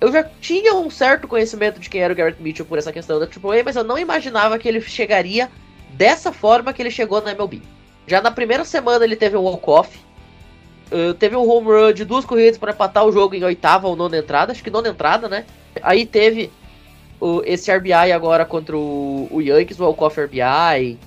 eu 0.00 0.12
já 0.12 0.22
tinha 0.40 0.74
um 0.74 0.88
certo 0.88 1.26
conhecimento 1.26 1.80
de 1.80 1.90
quem 1.90 2.00
era 2.00 2.12
o 2.12 2.16
Garrett 2.16 2.40
Mitchell 2.40 2.64
por 2.64 2.78
essa 2.78 2.92
questão 2.92 3.18
da 3.18 3.26
AAA, 3.26 3.64
mas 3.64 3.76
eu 3.76 3.84
não 3.84 3.98
imaginava 3.98 4.58
que 4.58 4.68
ele 4.68 4.80
chegaria 4.80 5.50
dessa 5.90 6.32
forma 6.32 6.72
que 6.72 6.80
ele 6.80 6.90
chegou 6.90 7.20
na 7.20 7.32
MLB. 7.32 7.60
Já 8.06 8.22
na 8.22 8.30
primeira 8.30 8.64
semana 8.64 9.04
ele 9.04 9.16
teve 9.16 9.36
um 9.36 9.42
walk-off, 9.42 9.98
uh, 10.92 11.12
teve 11.14 11.36
um 11.36 11.48
home 11.48 11.66
run 11.66 11.92
de 11.92 12.04
duas 12.04 12.24
corridas 12.24 12.56
para 12.56 12.72
empatar 12.72 13.04
o 13.04 13.12
jogo 13.12 13.34
em 13.34 13.42
oitava 13.42 13.88
ou 13.88 13.96
nona 13.96 14.16
entrada, 14.16 14.52
acho 14.52 14.62
que 14.62 14.70
nona 14.70 14.88
entrada, 14.88 15.28
né? 15.28 15.44
Aí 15.82 16.06
teve 16.06 16.50
uh, 17.20 17.42
esse 17.44 17.72
RBI 17.72 18.12
agora 18.12 18.44
contra 18.44 18.76
o, 18.76 19.28
o 19.30 19.40
Yankees, 19.40 19.78
o 19.78 19.84
walk-off 19.84 20.20
RBI. 20.20 20.98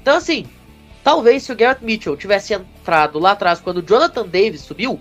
Então 0.00 0.16
assim, 0.16 0.46
talvez 1.02 1.42
se 1.42 1.52
o 1.52 1.56
Garrett 1.56 1.84
Mitchell 1.84 2.16
tivesse 2.16 2.54
entrado 2.54 3.18
lá 3.18 3.32
atrás 3.32 3.60
quando 3.60 3.78
o 3.78 3.82
Jonathan 3.82 4.26
Davis 4.26 4.62
subiu, 4.62 5.00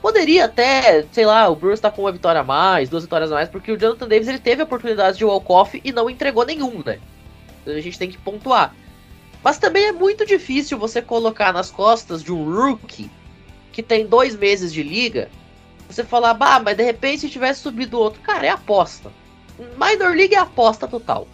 Poderia 0.00 0.46
até, 0.46 1.04
sei 1.12 1.26
lá, 1.26 1.48
o 1.48 1.54
Bruce 1.54 1.82
tá 1.82 1.90
com 1.90 2.02
uma 2.02 2.12
vitória 2.12 2.40
a 2.40 2.44
mais, 2.44 2.88
duas 2.88 3.02
vitórias 3.02 3.30
a 3.30 3.34
mais, 3.34 3.48
porque 3.50 3.70
o 3.70 3.78
Jonathan 3.78 4.08
Davis 4.08 4.28
ele 4.28 4.38
teve 4.38 4.62
oportunidades 4.62 5.18
de 5.18 5.24
walk-off 5.26 5.78
e 5.84 5.92
não 5.92 6.08
entregou 6.08 6.46
nenhum, 6.46 6.82
né? 6.84 6.98
Então 7.60 7.74
a 7.74 7.80
gente 7.80 7.98
tem 7.98 8.10
que 8.10 8.16
pontuar. 8.16 8.74
Mas 9.44 9.58
também 9.58 9.84
é 9.84 9.92
muito 9.92 10.24
difícil 10.24 10.78
você 10.78 11.02
colocar 11.02 11.52
nas 11.52 11.70
costas 11.70 12.22
de 12.22 12.32
um 12.32 12.50
rookie 12.50 13.10
que 13.72 13.82
tem 13.82 14.06
dois 14.06 14.34
meses 14.34 14.72
de 14.72 14.82
liga, 14.82 15.28
você 15.86 16.02
falar, 16.02 16.32
bah, 16.32 16.60
mas 16.60 16.78
de 16.78 16.82
repente 16.82 17.20
se 17.20 17.28
tivesse 17.28 17.60
subido 17.60 17.98
outro, 17.98 18.22
cara, 18.22 18.46
é 18.46 18.50
aposta. 18.50 19.12
Minor 19.76 20.16
League 20.16 20.34
é 20.34 20.38
aposta 20.38 20.86
total. 20.86 21.26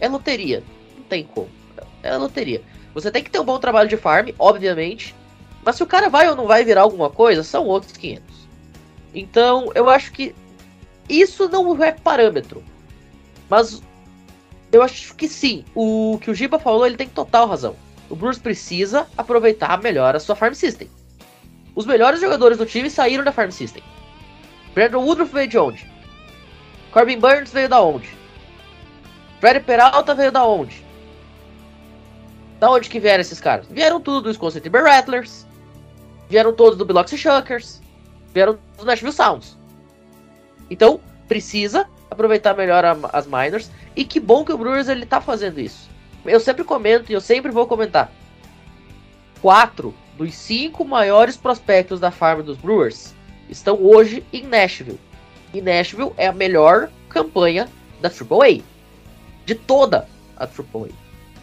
É 0.00 0.08
loteria. 0.08 0.62
Não 0.96 1.04
tem 1.04 1.24
como. 1.24 1.48
É 2.02 2.16
loteria. 2.16 2.62
Você 2.94 3.10
tem 3.10 3.22
que 3.22 3.30
ter 3.30 3.38
um 3.38 3.44
bom 3.44 3.58
trabalho 3.58 3.88
de 3.88 3.96
farm, 3.96 4.30
obviamente. 4.38 5.14
Mas 5.64 5.76
se 5.76 5.82
o 5.82 5.86
cara 5.86 6.08
vai 6.08 6.28
ou 6.28 6.36
não 6.36 6.46
vai 6.46 6.64
virar 6.64 6.82
alguma 6.82 7.10
coisa, 7.10 7.42
são 7.42 7.66
outros 7.66 7.96
500. 7.96 8.22
Então, 9.14 9.70
eu 9.74 9.88
acho 9.88 10.12
que 10.12 10.34
isso 11.08 11.48
não 11.48 11.82
é 11.82 11.92
parâmetro. 11.92 12.62
Mas 13.48 13.82
eu 14.70 14.82
acho 14.82 15.14
que 15.14 15.28
sim. 15.28 15.64
O 15.74 16.18
que 16.20 16.30
o 16.30 16.34
Giba 16.34 16.58
falou, 16.58 16.86
ele 16.86 16.96
tem 16.96 17.08
total 17.08 17.46
razão. 17.48 17.76
O 18.08 18.16
Bruce 18.16 18.40
precisa 18.40 19.06
aproveitar 19.16 19.80
melhor 19.82 20.16
a 20.16 20.20
sua 20.20 20.36
farm 20.36 20.54
system. 20.54 20.88
Os 21.74 21.86
melhores 21.86 22.20
jogadores 22.20 22.58
do 22.58 22.66
time 22.66 22.90
saíram 22.90 23.24
da 23.24 23.32
farm 23.32 23.50
system. 23.50 23.82
Brandon 24.74 25.04
Woodruff 25.04 25.32
veio 25.32 25.48
de 25.48 25.58
onde? 25.58 25.97
Corbin 26.98 27.20
Burns 27.20 27.52
veio 27.52 27.68
da 27.68 27.80
onde? 27.80 28.10
Freddy 29.38 29.60
Peralta 29.60 30.16
veio 30.16 30.32
da 30.32 30.44
onde? 30.44 30.84
Da 32.58 32.68
onde 32.68 32.90
que 32.90 32.98
vieram 32.98 33.20
esses 33.20 33.40
caras? 33.40 33.68
Vieram 33.70 34.00
tudo 34.00 34.22
do 34.22 34.28
Wisconsin 34.30 34.58
Timber 34.58 34.82
Rattlers, 34.82 35.46
vieram 36.28 36.52
todos 36.52 36.76
do 36.76 36.84
Biloxi 36.84 37.16
Shuckers, 37.16 37.80
vieram 38.34 38.58
do 38.76 38.84
Nashville 38.84 39.12
Sounds. 39.12 39.56
Então, 40.68 41.00
precisa 41.28 41.88
aproveitar 42.10 42.56
melhor 42.56 42.84
a, 42.84 42.96
as 43.12 43.28
minors. 43.28 43.70
E 43.94 44.04
que 44.04 44.18
bom 44.18 44.44
que 44.44 44.52
o 44.52 44.58
Brewers 44.58 44.88
ele 44.88 45.06
tá 45.06 45.20
fazendo 45.20 45.60
isso. 45.60 45.88
Eu 46.24 46.40
sempre 46.40 46.64
comento 46.64 47.12
e 47.12 47.14
eu 47.14 47.20
sempre 47.20 47.52
vou 47.52 47.68
comentar. 47.68 48.10
Quatro 49.40 49.94
dos 50.16 50.34
cinco 50.34 50.84
maiores 50.84 51.36
prospectos 51.36 52.00
da 52.00 52.10
farm 52.10 52.42
dos 52.42 52.56
Brewers 52.56 53.14
estão 53.48 53.80
hoje 53.80 54.26
em 54.32 54.42
Nashville. 54.42 54.98
E 55.52 55.60
Nashville 55.60 56.12
é 56.16 56.26
a 56.26 56.32
melhor 56.32 56.90
campanha 57.08 57.68
da 58.00 58.08
AAA. 58.08 58.62
De 59.44 59.54
toda 59.54 60.06
a 60.36 60.44
AAA. 60.44 60.90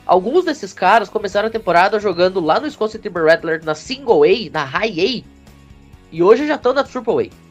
Alguns 0.06 0.46
desses 0.46 0.72
caras 0.72 1.10
começaram 1.10 1.48
a 1.48 1.52
temporada 1.52 2.00
jogando 2.00 2.40
lá 2.40 2.60
no 2.60 2.66
Wisconsin 2.66 3.00
Timber 3.00 3.26
Rattler 3.26 3.66
na 3.66 3.74
Single 3.74 4.24
A, 4.24 4.50
na 4.52 4.64
High 4.64 5.00
A, 5.00 5.36
e 6.12 6.24
hoje 6.24 6.46
já 6.46 6.56
estão 6.56 6.74
na 6.74 6.84
Triple 6.84 7.28
A. 7.28 7.46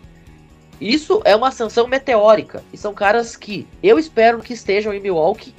Isso 0.81 1.21
é 1.25 1.35
uma 1.35 1.49
ascensão 1.49 1.89
meteórica, 1.89 2.63
e 2.73 2.79
são 2.79 2.95
caras 2.95 3.37
que 3.37 3.67
eu 3.83 3.99
espero 3.99 4.41
que 4.41 4.53
estejam 4.53 4.95
em 4.95 5.01
Milwaukee, 5.01 5.55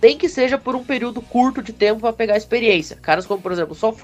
nem 0.00 0.16
que 0.16 0.28
seja 0.28 0.56
por 0.56 0.76
um 0.76 0.84
período 0.84 1.20
curto 1.20 1.62
de 1.62 1.72
tempo 1.72 2.00
para 2.00 2.12
pegar 2.12 2.36
experiência. 2.36 2.96
Caras 2.96 3.26
como, 3.26 3.42
por 3.42 3.52
exemplo, 3.52 3.72
o 3.72 3.76
Sol 3.76 3.96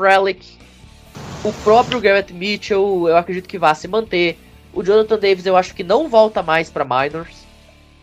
o 1.45 1.53
próprio 1.63 2.01
Garrett 2.01 2.33
Mitchell, 2.33 3.09
eu 3.09 3.17
acredito 3.17 3.49
que 3.49 3.59
vá 3.59 3.75
se 3.75 3.87
manter. 3.87 4.39
O 4.77 4.85
Jonathan 4.85 5.19
Davis 5.19 5.47
eu 5.47 5.57
acho 5.57 5.75
que 5.75 5.83
não 5.83 6.07
volta 6.07 6.43
mais 6.43 6.69
para 6.69 6.85
minors. 6.85 7.47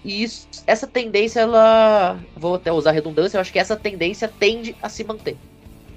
E 0.03 0.23
isso, 0.23 0.47
essa 0.65 0.87
tendência, 0.87 1.41
ela. 1.41 2.17
Vou 2.35 2.55
até 2.55 2.71
usar 2.71 2.91
redundância, 2.91 3.37
eu 3.37 3.41
acho 3.41 3.53
que 3.53 3.59
essa 3.59 3.75
tendência 3.75 4.27
tende 4.27 4.75
a 4.81 4.89
se 4.89 5.03
manter. 5.03 5.37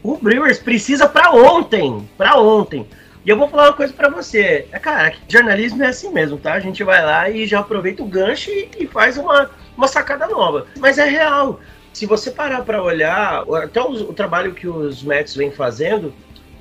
O 0.03 0.19
Brewers 0.19 0.59
precisa 0.59 1.09
pra 1.09 1.33
ontem. 1.33 2.07
Pra 2.19 2.39
ontem. 2.39 2.87
E 3.25 3.31
eu 3.31 3.39
vou 3.39 3.49
falar 3.49 3.71
uma 3.71 3.73
coisa 3.73 3.93
pra 3.93 4.11
você. 4.11 4.69
É, 4.71 4.79
cara, 4.79 5.15
jornalismo 5.27 5.83
é 5.83 5.89
assim 5.89 6.13
mesmo, 6.13 6.37
tá? 6.37 6.53
A 6.53 6.61
gente 6.61 6.85
vai 6.85 7.03
lá 7.03 7.29
e 7.31 7.47
já 7.47 7.61
aproveita 7.61 8.03
o 8.03 8.07
gancho 8.07 8.51
e, 8.51 8.87
faz 8.87 9.17
uma, 9.17 9.51
uma 9.77 9.89
sacada 9.89 10.29
nova. 10.29 10.67
Mas 10.79 10.99
é 10.99 11.07
real. 11.07 11.59
Se 11.91 12.05
você 12.05 12.31
parar 12.31 12.63
pra 12.63 12.83
olhar, 12.83 13.45
até 13.65 13.81
o, 13.81 13.93
o 13.93 14.13
trabalho 14.13 14.55
que 14.55 14.69
os 14.69 15.03
Mets 15.03 15.35
vêm 15.35 15.51
fazendo, 15.51 16.13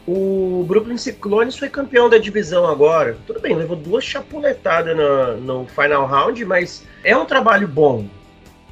o 0.07 0.63
Brooklyn 0.67 0.97
Cyclones 0.97 1.57
foi 1.57 1.67
campeão 1.67 2.07
da 2.07 2.17
divisão 2.17 2.67
agora. 2.67 3.17
Tudo 3.25 3.39
bem, 3.39 3.55
levou 3.55 3.75
duas 3.75 4.03
chapuletadas 4.03 4.95
no, 4.95 5.37
no 5.37 5.67
final 5.67 6.05
round, 6.05 6.45
mas 6.45 6.85
é 7.03 7.17
um 7.17 7.25
trabalho 7.25 7.67
bom. 7.67 8.07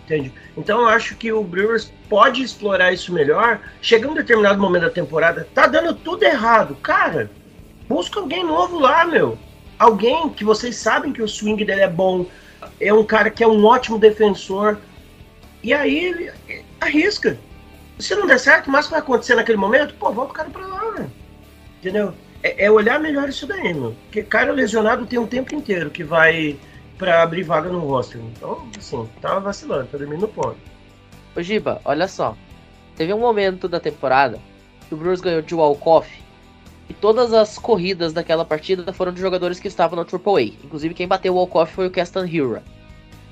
Entende? 0.03 0.31
Então 0.55 0.81
eu 0.81 0.89
acho 0.89 1.15
que 1.15 1.31
o 1.31 1.43
Brewers 1.43 1.91
pode 2.07 2.43
explorar 2.43 2.93
isso 2.93 3.11
melhor. 3.11 3.61
Chega 3.81 4.07
um 4.07 4.13
determinado 4.13 4.61
momento 4.61 4.83
da 4.83 4.89
temporada, 4.91 5.47
tá 5.55 5.65
dando 5.65 5.95
tudo 5.95 6.23
errado. 6.23 6.75
Cara, 6.83 7.31
busca 7.87 8.19
alguém 8.19 8.43
novo 8.43 8.77
lá, 8.77 9.03
meu. 9.03 9.37
Alguém 9.79 10.29
que 10.29 10.43
vocês 10.43 10.75
sabem 10.75 11.11
que 11.11 11.21
o 11.21 11.27
swing 11.27 11.65
dele 11.65 11.81
é 11.81 11.89
bom. 11.89 12.27
É 12.79 12.93
um 12.93 13.03
cara 13.03 13.31
que 13.31 13.43
é 13.43 13.47
um 13.47 13.65
ótimo 13.65 13.97
defensor. 13.97 14.77
E 15.63 15.73
aí 15.73 16.29
arrisca. 16.79 17.39
Se 17.97 18.13
não 18.13 18.27
der 18.27 18.39
certo, 18.39 18.69
mas 18.69 18.87
vai 18.87 18.99
acontecer 18.99 19.35
naquele 19.35 19.57
momento, 19.57 19.95
pô, 19.95 20.11
volta 20.11 20.31
o 20.31 20.35
cara 20.35 20.49
pra 20.49 20.67
lá, 20.67 20.91
né? 20.91 21.09
Entendeu? 21.83 22.13
É, 22.41 22.65
é, 22.65 22.71
olhar 22.71 22.97
melhor 22.97 23.27
isso 23.27 23.45
daí, 23.45 23.73
meu. 23.73 23.93
Porque 24.05 24.23
cara 24.23 24.53
lesionado 24.53 25.05
tem 25.05 25.19
um 25.19 25.27
tempo 25.27 25.53
inteiro 25.53 25.89
que 25.89 26.01
vai 26.01 26.57
para 26.97 27.21
abrir 27.21 27.43
vaga 27.43 27.69
no 27.69 27.79
roster. 27.79 28.21
Então, 28.21 28.65
assim, 28.77 29.09
tava 29.19 29.41
vacilando, 29.41 29.87
tá 29.87 29.97
dormindo 29.97 30.21
no 30.21 30.27
ponto. 30.29 30.55
Ô 31.35 31.41
Giba, 31.41 31.81
olha 31.83 32.07
só. 32.07 32.37
Teve 32.95 33.13
um 33.13 33.19
momento 33.19 33.67
da 33.67 33.81
temporada 33.81 34.39
que 34.87 34.93
o 34.93 34.97
Brewers 34.97 35.19
ganhou 35.19 35.41
de 35.41 35.53
Walkoff 35.53 36.09
e 36.87 36.93
todas 36.93 37.33
as 37.33 37.57
corridas 37.57 38.13
daquela 38.13 38.45
partida 38.45 38.93
foram 38.93 39.11
de 39.11 39.19
jogadores 39.19 39.59
que 39.59 39.67
estavam 39.67 39.97
na 39.97 40.03
AAA. 40.03 40.53
Inclusive 40.63 40.93
quem 40.93 41.07
bateu 41.07 41.33
o 41.33 41.35
Walkoff 41.35 41.73
foi 41.73 41.87
o 41.87 41.91
Castan 41.91 42.25
Hura. 42.25 42.63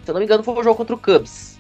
Se 0.04 0.12
eu 0.12 0.14
não 0.14 0.20
me 0.20 0.26
engano 0.26 0.44
foi 0.44 0.54
o 0.56 0.64
jogo 0.64 0.76
contra 0.76 0.96
o 0.96 1.00
Cubs. 1.00 1.58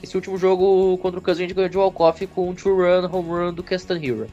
Esse 0.00 0.14
último 0.14 0.38
jogo 0.38 0.96
contra 0.98 1.18
o 1.18 1.22
Cubs 1.22 1.38
a 1.38 1.40
gente 1.42 1.54
ganhou 1.54 1.68
de 1.68 1.76
Walkoff 1.76 2.24
com 2.28 2.50
um 2.50 2.54
two-run, 2.54 3.08
home 3.10 3.28
run 3.28 3.52
do 3.52 3.64
Castan 3.64 3.98
Hura. 3.98 4.28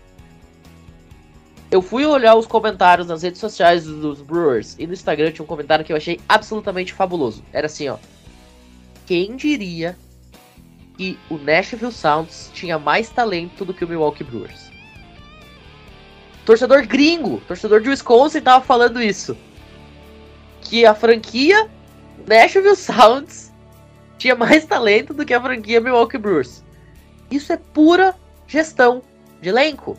Eu 1.69 1.82
fui 1.82 2.06
olhar 2.06 2.36
os 2.36 2.47
comentários 2.47 3.08
nas 3.08 3.23
redes 3.23 3.41
sociais 3.41 3.84
dos 3.84 4.21
Brewers 4.21 4.75
e 4.80 4.88
no 4.88 4.93
Instagram 4.93 5.32
tinha 5.32 5.43
um 5.43 5.47
comentário 5.47 5.84
que 5.84 5.91
eu 5.91 5.97
achei 5.97 6.19
absolutamente 6.27 6.93
fabuloso. 6.93 7.43
Era 7.51 7.65
assim, 7.65 7.89
ó. 7.89 7.97
Quem 9.06 9.36
diria 9.36 9.97
que 10.97 11.19
o 11.30 11.38
Nashville 11.38 11.91
Sounds 11.91 12.49
tinha 12.53 12.80
mais 12.80 13.10
talento 13.10 13.65
do 13.65 13.73
que 13.73 13.84
o 13.84 13.88
Milwaukee 13.88 14.23
Brewers? 14.23 14.71
Torcedor 16.45 16.88
gringo, 16.88 17.41
torcedor 17.47 17.82
de 17.82 17.89
Wisconsin 17.89 18.39
tava 18.39 18.63
falando 18.63 19.01
isso. 19.01 19.38
Que 20.62 20.86
a 20.86 20.95
franquia 20.95 21.69
Nashville 22.25 22.77
Sounds 22.77 23.53
tinha 24.17 24.36
mais 24.36 24.65
talento 24.65 25.13
do 25.13 25.25
que 25.25 25.34
a 25.34 25.41
franquia 25.41 25.82
Milwaukee 25.82 26.17
Brewers. 26.17 26.63
Isso 27.30 27.51
é 27.51 27.58
pura 27.58 28.15
gestão 28.47 29.01
de 29.41 29.49
elenco. 29.49 29.97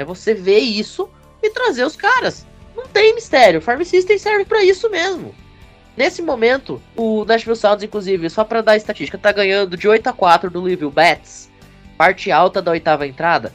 É 0.00 0.04
você 0.04 0.32
ver 0.32 0.60
isso 0.60 1.10
e 1.42 1.50
trazer 1.50 1.84
os 1.84 1.94
caras. 1.94 2.46
Não 2.74 2.86
tem 2.86 3.14
mistério. 3.14 3.60
Farm 3.60 3.82
System 3.82 4.16
serve 4.16 4.46
para 4.46 4.64
isso 4.64 4.88
mesmo. 4.88 5.34
Nesse 5.94 6.22
momento, 6.22 6.80
o 6.96 7.22
Nashville 7.26 7.54
Sounds, 7.54 7.82
inclusive, 7.82 8.30
só 8.30 8.42
para 8.42 8.62
dar 8.62 8.78
estatística, 8.78 9.18
tá 9.18 9.30
ganhando 9.30 9.76
de 9.76 9.86
8 9.86 10.06
a 10.06 10.12
4 10.14 10.48
do 10.48 10.60
Louisville 10.60 10.90
Bats, 10.90 11.50
parte 11.98 12.32
alta 12.32 12.62
da 12.62 12.70
oitava 12.70 13.06
entrada, 13.06 13.52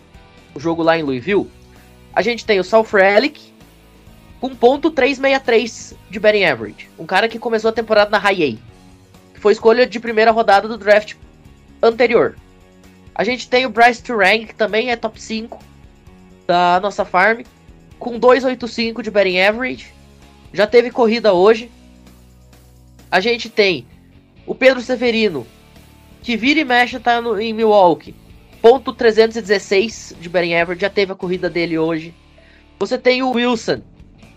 o 0.54 0.60
jogo 0.60 0.84
lá 0.84 0.96
em 0.96 1.02
Louisville. 1.02 1.50
A 2.14 2.22
gente 2.22 2.46
tem 2.46 2.60
o 2.60 2.64
South 2.64 2.90
Relic 2.94 3.52
com 4.40 4.56
ponto 4.56 4.92
.363 4.92 5.96
de 6.12 6.20
batting 6.20 6.44
average, 6.44 6.90
um 7.00 7.08
cara 7.08 7.28
que 7.28 7.40
começou 7.40 7.70
a 7.70 7.74
temporada 7.74 8.12
na 8.12 8.20
High 8.20 8.60
A, 9.34 9.40
foi 9.40 9.54
escolha 9.54 9.88
de 9.88 10.00
primeira 10.00 10.30
rodada 10.30 10.68
do 10.68 10.78
draft 10.78 11.16
anterior. 11.82 12.36
A 13.16 13.24
gente 13.24 13.50
tem 13.50 13.66
o 13.66 13.70
Bryce 13.72 14.04
Turang, 14.04 14.46
que 14.46 14.54
também 14.54 14.92
é 14.92 14.96
top 14.96 15.20
5, 15.20 15.58
da 16.48 16.80
nossa 16.82 17.06
farm, 17.06 17.42
com 18.00 18.20
285 18.20 19.02
de 19.02 19.12
batting 19.12 19.40
average. 19.40 19.94
Já 20.54 20.68
teve 20.68 20.92
corrida 20.92 21.34
hoje. 21.34 21.72
A 23.10 23.20
gente 23.20 23.50
tem 23.50 23.86
o 24.46 24.54
Pedro 24.54 24.82
Severino, 24.82 25.46
que 26.22 26.36
vira 26.36 26.60
e 26.60 26.66
mexe 26.66 27.00
tá 27.00 27.22
no, 27.22 27.40
em 27.40 27.54
Milwaukee. 27.54 28.16
Ponto 28.62 28.94
316 28.94 30.16
de 30.20 30.30
batting 30.30 30.56
average, 30.56 30.82
já 30.82 30.90
teve 30.90 31.12
a 31.12 31.16
corrida 31.16 31.50
dele 31.50 31.78
hoje. 31.78 32.14
Você 32.80 32.98
tem 32.98 33.24
o 33.24 33.32
Wilson, 33.32 33.82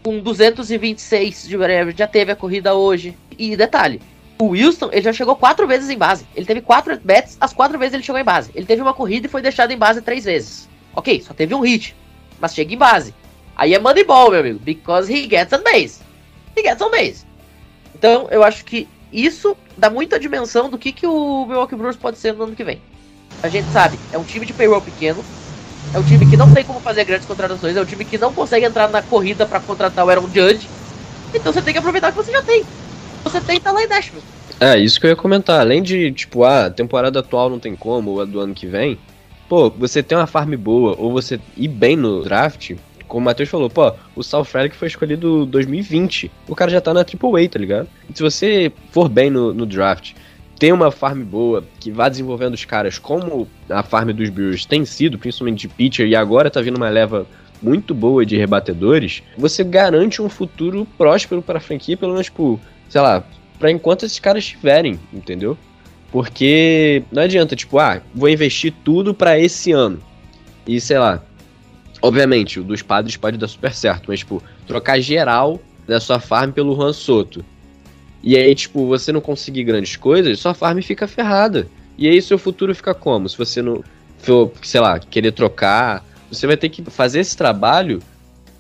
com 0.03 0.21
226 0.21 1.49
de 1.49 1.57
batting 1.57 1.75
average, 1.75 1.99
já 1.99 2.07
teve 2.07 2.33
a 2.33 2.37
corrida 2.37 2.75
hoje. 2.75 3.17
E 3.39 3.57
detalhe, 3.57 4.01
o 4.39 4.49
Wilson, 4.49 4.91
ele 4.93 5.03
já 5.03 5.13
chegou 5.13 5.35
quatro 5.35 5.67
vezes 5.67 5.91
em 5.91 5.99
base. 5.99 6.25
Ele 6.35 6.47
teve 6.47 6.61
quatro 6.61 6.99
bets, 7.03 7.37
as 7.41 7.53
quatro 7.53 7.79
vezes 7.79 7.95
ele 7.95 8.03
chegou 8.03 8.21
em 8.21 8.25
base. 8.25 8.51
Ele 8.55 8.67
teve 8.67 8.81
uma 8.81 8.95
corrida 8.95 9.27
e 9.27 9.31
foi 9.31 9.43
deixado 9.43 9.73
em 9.73 9.79
base 9.79 10.01
três 10.01 10.25
vezes. 10.25 10.69
Ok, 10.99 11.23
só 11.23 11.33
teve 11.33 11.55
um 11.55 11.61
hit, 11.61 11.95
mas 12.41 12.53
chega 12.53 12.75
em 12.75 12.77
base. 12.77 13.15
Aí 13.55 13.73
é 13.73 13.79
Moneyball, 13.79 14.33
meu 14.33 14.41
amigo, 14.41 14.59
because 14.59 15.13
he 15.13 15.29
gets 15.29 15.53
on 15.53 15.63
base. 15.63 16.01
He 16.57 16.63
gets 16.63 16.83
on 16.83 16.91
base. 16.91 17.25
Então, 17.95 18.27
eu 18.33 18.43
acho 18.43 18.65
que 18.65 18.89
isso 19.13 19.57
dá 19.77 19.89
muita 19.89 20.19
dimensão 20.19 20.69
do 20.69 20.77
que, 20.77 20.91
que 20.91 21.07
o 21.07 21.47
Milwaukee 21.47 21.77
Brewers 21.77 21.97
pode 21.97 22.19
ser 22.19 22.35
no 22.35 22.43
ano 22.43 22.57
que 22.57 22.65
vem. 22.65 22.83
A 23.45 23.49
gente 23.49 23.71
sabe, 23.71 23.97
é 24.13 24.19
um 24.19 24.25
time 24.25 24.45
de 24.45 24.53
payroll 24.53 24.81
pequeno, 24.81 25.25
é 25.95 25.99
um 26.01 26.03
time 26.03 26.29
que 26.29 26.37
não 26.37 26.53
tem 26.53 26.65
como 26.65 26.81
fazer 26.81 27.05
grandes 27.05 27.29
contratações, 27.29 27.77
é 27.77 27.81
um 27.81 27.85
time 27.85 28.05
que 28.05 28.19
não 28.19 28.33
consegue 28.33 28.67
entrar 28.67 28.89
na 28.89 29.01
corrida 29.01 29.47
para 29.47 29.61
contratar 29.61 30.05
o 30.05 30.11
Aaron 30.11 30.29
Judge. 30.35 30.69
Então 31.33 31.53
você 31.53 31.63
tem 31.63 31.73
que 31.73 31.79
aproveitar 31.79 32.09
o 32.09 32.11
que 32.11 32.25
você 32.25 32.33
já 32.33 32.43
tem. 32.43 32.65
Você 33.23 33.41
tem 33.41 33.61
tá 33.61 33.71
lá 33.71 33.85
em 33.85 33.87
Nashville. 33.87 34.25
É, 34.59 34.77
isso 34.77 34.99
que 34.99 35.07
eu 35.07 35.11
ia 35.11 35.17
comentar. 35.17 35.61
Além 35.61 35.81
de, 35.81 36.11
tipo, 36.11 36.43
ah, 36.43 36.67
a 36.67 36.71
temporada 36.71 37.21
atual 37.21 37.49
não 37.49 37.61
tem 37.61 37.77
como, 37.77 38.11
ou 38.11 38.21
a 38.21 38.25
do 38.25 38.41
ano 38.41 38.53
que 38.53 38.67
vem, 38.67 38.99
pô, 39.49 39.71
você 39.71 40.03
tem 40.03 40.17
uma 40.17 40.27
farm 40.27 40.55
boa, 40.57 40.95
ou 40.99 41.13
você 41.13 41.41
ir 41.57 41.69
bem 41.69 41.97
no 41.97 42.23
draft, 42.23 42.75
como 43.07 43.23
o 43.23 43.25
Matheus 43.25 43.49
falou, 43.49 43.71
pô, 43.71 43.93
o 44.15 44.23
Sal 44.23 44.45
Frelick 44.45 44.77
foi 44.77 44.89
escolhido 44.89 45.47
2020. 45.47 46.31
O 46.47 46.55
cara 46.55 46.71
já 46.71 46.81
tá 46.81 46.93
na 46.93 47.01
AAA, 47.01 47.49
tá 47.51 47.59
ligado? 47.59 47.89
E 48.09 48.17
se 48.17 48.23
você 48.23 48.71
for 48.91 49.09
bem 49.09 49.31
no, 49.31 49.55
no 49.55 49.65
draft, 49.65 50.13
tem 50.59 50.73
uma 50.73 50.91
farm 50.91 51.23
boa, 51.23 51.65
que 51.81 51.91
vá 51.91 52.09
desenvolvendo 52.09 52.55
os 52.55 52.65
caras 52.65 52.99
como 52.99 53.49
a 53.71 53.83
farm 53.83 54.11
dos 54.11 54.29
Brewers 54.29 54.67
tem 54.67 54.85
sido, 54.85 55.19
principalmente 55.19 55.61
de 55.61 55.69
pitcher, 55.69 56.07
e 56.07 56.15
agora 56.15 56.51
tá 56.51 56.61
vindo 56.61 56.77
uma 56.77 56.91
leva 56.91 57.27
muito 57.63 57.95
boa 57.95 58.25
de 58.25 58.37
rebatedores, 58.37 59.23
você 59.37 59.65
garante 59.65 60.21
um 60.23 60.29
futuro 60.29 60.87
próspero 60.97 61.43
para 61.43 61.59
a 61.59 61.61
franquia, 61.61 61.97
pelo 61.97 62.13
menos, 62.13 62.27
tipo, 62.27 62.61
sei 62.89 63.01
lá, 63.01 63.25
para 63.59 63.71
enquanto 63.71 64.05
esses 64.05 64.19
caras 64.19 64.45
estiverem, 64.45 64.99
entendeu? 65.13 65.57
Porque 66.11 67.03
não 67.13 67.23
adianta, 67.23 67.55
tipo, 67.55 67.79
ah, 67.79 68.01
vou 68.15 68.29
investir 68.29 68.73
tudo 68.85 69.13
para 69.13 69.39
esse 69.39 69.73
ano. 69.73 70.01
E 70.67 70.81
sei 70.81 70.99
lá. 70.99 71.23
Obviamente, 72.01 72.61
o 72.61 72.65
dos 72.65 72.81
padres 72.81 73.17
pode 73.17 73.37
dar 73.37 73.49
super 73.49 73.73
certo, 73.73 74.05
mas, 74.09 74.21
tipo, 74.21 74.43
trocar 74.67 75.01
geral 75.01 75.61
da 75.87 75.99
sua 75.99 76.21
farm 76.21 76.53
pelo 76.53 76.75
Juan 76.77 76.93
Soto. 76.93 77.45
E 78.23 78.37
aí, 78.37 78.55
tipo, 78.55 78.87
você 78.87 79.11
não 79.13 79.21
conseguir 79.21 79.65
grandes 79.65 79.97
coisas, 79.97 80.39
sua 80.39 80.55
farm 80.55 80.81
fica 80.81 81.09
ferrada. 81.09 81.69
E 81.97 82.09
aí, 82.09 82.23
seu 82.23 82.39
futuro 82.39 82.75
fica 82.75 82.95
como? 82.95 83.29
Se 83.29 83.37
você 83.37 83.61
não 83.61 83.83
for, 84.19 84.53
sei 84.63 84.81
lá, 84.81 84.99
querer 84.99 85.33
trocar, 85.33 86.05
você 86.31 86.47
vai 86.47 86.57
ter 86.57 86.69
que 86.69 86.83
fazer 86.85 87.21
esse 87.21 87.37
trabalho 87.37 88.01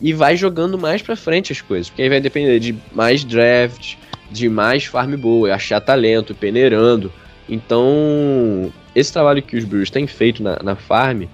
e 0.01 0.13
vai 0.13 0.37
jogando 0.37 0.79
mais 0.79 1.03
pra 1.03 1.17
frente 1.17 1.53
as 1.53 1.61
coisas. 1.61 1.89
Porque 1.89 2.03
aí 2.03 2.09
vai 2.09 2.21
depender 2.21 2.59
de 2.59 2.77
mais 2.93 3.25
draft, 3.25 3.97
de 4.31 4.49
mais 4.49 4.85
farm 4.85 5.15
boa, 5.17 5.55
achar 5.55 5.81
talento, 5.81 6.35
peneirando. 6.35 7.13
Então, 7.49 8.73
esse 8.95 9.13
trabalho 9.13 9.43
que 9.43 9.57
os 9.57 9.65
Brewers 9.65 9.91
têm 9.91 10.07
feito 10.07 10.43
na, 10.43 10.59
na 10.63 10.77
farm 10.77 11.25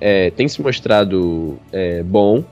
é, 0.00 0.30
tem 0.30 0.48
se 0.48 0.62
mostrado 0.62 1.58
é, 1.72 2.02
bom 2.02 2.44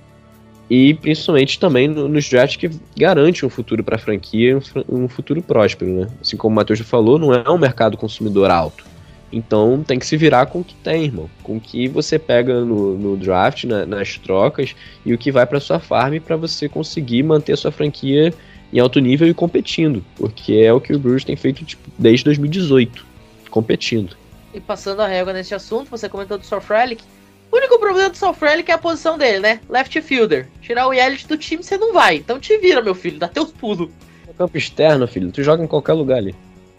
e 0.69 0.95
principalmente 0.95 1.59
também 1.59 1.87
no, 1.87 2.09
nos 2.09 2.29
drafts 2.29 2.57
que 2.57 2.71
garante 2.97 3.47
um 3.47 3.49
futuro 3.49 3.85
para 3.85 3.97
a 3.97 3.99
franquia, 3.99 4.59
um, 4.59 5.05
um, 5.05 5.09
futuro 5.09 5.41
próspero, 5.41 5.91
né? 5.91 6.09
Assim 6.21 6.37
como 6.37 6.53
o 6.53 6.57
Matheus 6.57 6.81
já 6.81 6.85
falou, 6.85 7.19
não 7.19 7.33
é 7.33 7.49
um 7.49 7.59
mercado 7.59 7.97
consumidor 7.97 8.51
alto. 8.51 8.85
Então 9.33 9.83
tem 9.87 9.99
que 9.99 10.07
se 10.07 10.17
virar 10.17 10.47
com 10.47 10.61
o 10.61 10.65
que 10.65 10.75
tem, 10.77 11.05
irmão. 11.05 11.31
Com 11.43 11.57
o 11.57 11.61
que 11.61 11.87
você 11.89 12.19
pega 12.19 12.65
no, 12.65 12.97
no 12.97 13.17
draft, 13.17 13.65
na, 13.65 13.87
nas 13.87 14.19
trocas 14.19 14.75
e 15.05 15.15
o 15.15 15.19
que 15.19 15.31
vai 15.31 15.47
para 15.47 15.61
sua 15.61 15.79
farm 15.79 16.19
para 16.19 16.37
você 16.37 16.69
conseguir 16.69 17.23
manter 17.23 17.53
a 17.53 17.57
sua 17.57 17.71
franquia 17.71 18.33
em 18.77 18.81
alto 18.81 19.01
nível 19.01 19.27
e 19.27 19.33
competindo, 19.33 20.05
porque 20.17 20.53
é 20.53 20.71
o 20.71 20.81
que 20.81 20.93
o 20.93 20.99
Brewers 20.99 21.25
tem 21.25 21.35
feito 21.35 21.65
tipo, 21.65 21.91
desde 21.99 22.27
2018, 22.27 23.07
competindo. 23.51 24.15
E 24.53 24.61
passando 24.61 25.01
a 25.01 25.07
régua 25.07 25.33
nesse 25.33 25.55
assunto, 25.55 25.91
você 25.91 26.11
comentou 26.11 26.37
do 26.37 26.45
Relic. 26.69 27.03
O 27.51 27.57
único 27.57 27.79
problema 27.79 28.11
do 28.11 28.31
Relic 28.33 28.71
é 28.71 28.75
a 28.75 28.79
posição 28.79 29.17
dele, 29.17 29.41
né? 29.41 29.61
Left 29.67 29.99
fielder. 30.03 30.49
Tirar 30.61 30.89
o 30.89 30.93
Yelich 30.93 31.27
do 31.27 31.39
time 31.39 31.63
você 31.63 31.79
não 31.79 31.95
vai. 31.95 32.17
Então 32.17 32.39
te 32.39 32.59
vira, 32.59 32.83
meu 32.83 32.95
filho, 32.95 33.19
dá 33.19 33.29
teus 33.29 33.51
pulos. 33.51 33.89
campo 34.37 34.59
externo, 34.59 35.09
filho, 35.09 35.33
tu 35.33 35.43
joga 35.43 35.65
em 35.65 35.67
qualquer 35.67 35.95
lugar 35.95 36.19
ali. 36.19 36.35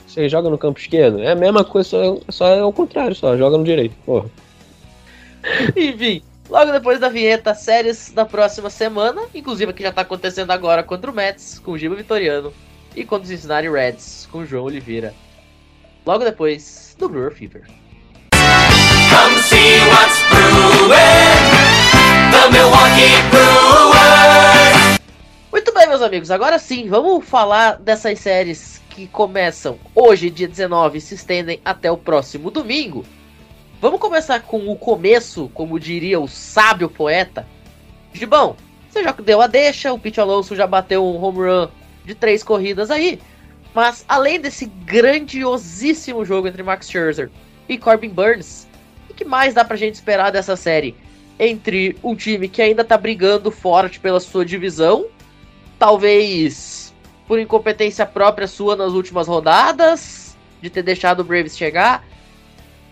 Você 0.06 0.30
joga 0.30 0.52
no 0.52 0.58
campo 0.58 0.80
esquerdo. 0.80 1.20
É 1.20 1.32
a 1.32 1.36
mesma 1.36 1.64
coisa, 1.64 1.90
só, 1.90 2.20
só 2.30 2.48
é 2.50 2.64
o 2.64 2.72
contrário, 2.72 3.16
só 3.16 3.36
joga 3.36 3.58
no 3.58 3.64
direito. 3.64 3.96
Porra. 4.06 4.30
Enfim, 5.76 6.22
logo 6.50 6.72
depois 6.72 7.00
da 7.00 7.10
vinheta, 7.10 7.54
séries 7.54 8.12
da 8.12 8.26
próxima 8.26 8.70
semana, 8.70 9.22
inclusive 9.34 9.72
a 9.72 9.74
que 9.74 9.84
já 9.84 9.92
tá 9.92 10.02
acontecendo 10.02 10.52
agora 10.52 10.84
contra 10.84 11.12
o 11.12 11.14
Mets, 11.14 11.60
com 11.60 11.72
o 11.72 11.78
Giba 11.78 11.96
Vitoriano, 11.96 12.54
e 12.96 13.06
contra 13.06 13.24
os 13.24 13.30
Cincinnati 13.30 13.70
Reds, 13.70 14.28
com 14.32 14.40
o 14.40 14.46
João 14.46 14.66
Oliveira. 14.66 15.14
Logo 16.06 16.24
depois 16.24 16.96
do 16.98 17.10
Brewer 17.10 17.32
Fever. 17.32 17.64
Come 18.32 19.42
see 19.42 19.80
what's 19.90 20.22
brewing. 20.30 21.78
The 22.32 22.50
Milwaukee 22.52 23.22
Brewers. 23.30 24.98
Muito 25.52 25.74
bem, 25.74 25.88
meus 25.88 26.02
amigos, 26.02 26.32
agora 26.32 26.60
sim, 26.60 26.88
vamos 26.88 27.26
falar 27.26 27.78
dessas 27.78 28.20
séries 28.20 28.82
que 28.90 29.08
começam 29.08 29.78
hoje, 29.94 30.30
dia 30.30 30.48
19, 30.48 30.98
e 30.98 31.02
se 31.02 31.16
estendem 31.16 31.62
até 31.64 31.92
o 31.92 31.98
próximo 31.98 32.50
domingo. 32.50 33.06
Vamos 33.80 34.00
começar 34.00 34.42
com 34.42 34.70
o 34.70 34.76
começo, 34.76 35.52
como 35.54 35.80
diria 35.80 36.20
o 36.20 36.28
sábio 36.28 36.90
poeta. 36.90 37.46
Gibão, 38.12 38.56
você 38.90 39.04
já 39.04 39.12
deu 39.12 39.40
a 39.40 39.46
deixa, 39.46 39.94
o 39.94 40.00
Pete 40.00 40.20
Alonso 40.20 40.56
já 40.56 40.66
bateu 40.66 41.06
um 41.06 41.24
home 41.24 41.40
run 41.40 41.68
de 42.04 42.16
três 42.16 42.42
corridas 42.42 42.90
aí. 42.90 43.22
Mas 43.76 44.04
além 44.08 44.40
desse 44.40 44.66
grandiosíssimo 44.66 46.26
jogo 46.26 46.48
entre 46.48 46.64
Max 46.64 46.90
Scherzer 46.90 47.30
e 47.70 47.78
Corbin 47.78 48.10
Burns, 48.10 48.68
o 49.08 49.14
que 49.14 49.24
mais 49.24 49.54
dá 49.54 49.64
pra 49.64 49.78
gente 49.78 49.94
esperar 49.94 50.32
dessa 50.32 50.56
série? 50.56 50.96
Entre 51.40 51.96
um 52.04 52.16
time 52.16 52.50
que 52.50 52.64
ainda 52.64 52.84
tá 52.84 52.98
brigando 52.98 53.52
forte 53.52 54.00
pela 54.00 54.20
sua 54.20 54.44
divisão, 54.44 55.06
talvez 55.78 56.92
por 57.28 57.40
incompetência 57.40 58.08
própria 58.08 58.48
sua 58.48 58.76
nas 58.76 58.94
últimas 58.94 59.28
rodadas, 59.28 60.36
de 60.60 60.72
ter 60.72 60.82
deixado 60.82 61.20
o 61.20 61.24
Braves 61.24 61.56
chegar. 61.56 62.04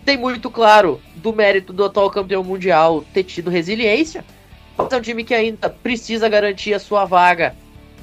Tem 0.06 0.16
muito 0.16 0.48
claro 0.48 1.02
do 1.16 1.32
mérito 1.32 1.72
do 1.72 1.84
atual 1.84 2.08
campeão 2.12 2.44
mundial 2.44 3.04
ter 3.12 3.24
tido 3.24 3.50
resiliência. 3.50 4.24
Mas 4.78 4.92
é 4.92 4.96
um 4.96 5.00
time 5.00 5.24
que 5.24 5.34
ainda 5.34 5.68
precisa 5.68 6.28
garantir 6.28 6.72
a 6.74 6.78
sua 6.78 7.04
vaga 7.04 7.56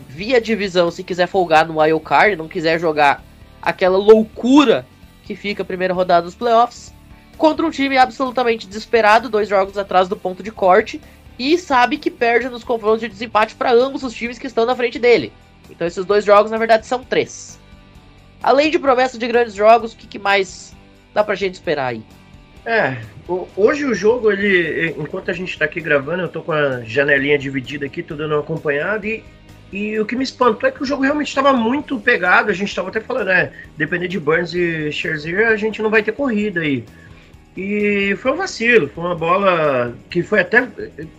via 0.09 0.41
divisão 0.41 0.91
se 0.91 1.01
quiser 1.01 1.27
folgar 1.27 1.65
no 1.65 1.79
wild 1.79 2.03
card, 2.03 2.35
não 2.35 2.49
quiser 2.49 2.77
jogar 2.77 3.23
aquela 3.61 3.97
loucura 3.97 4.85
que 5.23 5.33
fica 5.33 5.63
a 5.63 5.65
primeira 5.65 5.93
rodada 5.93 6.23
dos 6.23 6.35
playoffs, 6.35 6.93
contra 7.37 7.65
um 7.65 7.71
time 7.71 7.97
absolutamente 7.97 8.67
desesperado, 8.67 9.29
dois 9.29 9.47
jogos 9.47 9.77
atrás 9.77 10.09
do 10.09 10.17
ponto 10.17 10.43
de 10.43 10.51
corte, 10.51 10.99
e 11.39 11.57
sabe 11.57 11.97
que 11.97 12.11
perde 12.11 12.49
nos 12.49 12.65
confrontos 12.65 12.99
de 12.99 13.07
desempate 13.07 13.55
para 13.55 13.71
ambos 13.71 14.03
os 14.03 14.13
times 14.13 14.37
que 14.37 14.45
estão 14.45 14.65
na 14.65 14.75
frente 14.75 14.99
dele. 14.99 15.31
Então 15.69 15.87
esses 15.87 16.03
dois 16.03 16.25
jogos, 16.25 16.51
na 16.51 16.57
verdade, 16.57 16.85
são 16.85 17.01
três. 17.01 17.57
Além 18.41 18.69
de 18.69 18.77
promessa 18.77 19.17
de 19.17 19.25
grandes 19.25 19.53
jogos, 19.53 19.93
o 19.93 19.97
que, 19.97 20.05
que 20.05 20.19
mais 20.19 20.72
dá 21.13 21.23
pra 21.23 21.35
gente 21.35 21.53
esperar 21.55 21.87
aí? 21.87 22.01
É, 22.65 22.97
o- 23.27 23.47
hoje 23.57 23.85
o 23.85 23.93
jogo, 23.93 24.31
ele, 24.31 24.95
enquanto 24.97 25.29
a 25.29 25.33
gente 25.33 25.57
tá 25.57 25.65
aqui 25.65 25.81
gravando, 25.81 26.23
eu 26.23 26.29
tô 26.29 26.41
com 26.41 26.51
a 26.53 26.81
janelinha 26.81 27.37
dividida 27.37 27.85
aqui, 27.85 28.01
tô 28.01 28.15
dando 28.15 28.33
uma 28.35 28.39
acompanhada 28.41 29.05
e, 29.05 29.21
e 29.71 29.99
o 29.99 30.05
que 30.05 30.15
me 30.15 30.23
espantou 30.23 30.67
é 30.69 30.71
que 30.71 30.81
o 30.81 30.85
jogo 30.85 31.03
realmente 31.03 31.27
estava 31.27 31.51
muito 31.51 31.99
pegado, 31.99 32.49
a 32.49 32.53
gente 32.53 32.73
tava 32.73 32.87
até 32.89 33.01
falando, 33.01 33.27
né, 33.27 33.51
depender 33.75 34.07
de 34.07 34.19
Burns 34.19 34.53
e 34.53 34.91
Scherzer, 34.91 35.47
a 35.47 35.57
gente 35.57 35.81
não 35.81 35.89
vai 35.89 36.01
ter 36.01 36.13
corrida 36.13 36.61
aí. 36.61 36.85
E 37.55 38.15
foi 38.19 38.31
um 38.31 38.37
vacilo, 38.37 38.87
foi 38.87 39.03
uma 39.03 39.13
bola 39.15 39.93
que 40.09 40.23
foi 40.23 40.39
até 40.39 40.67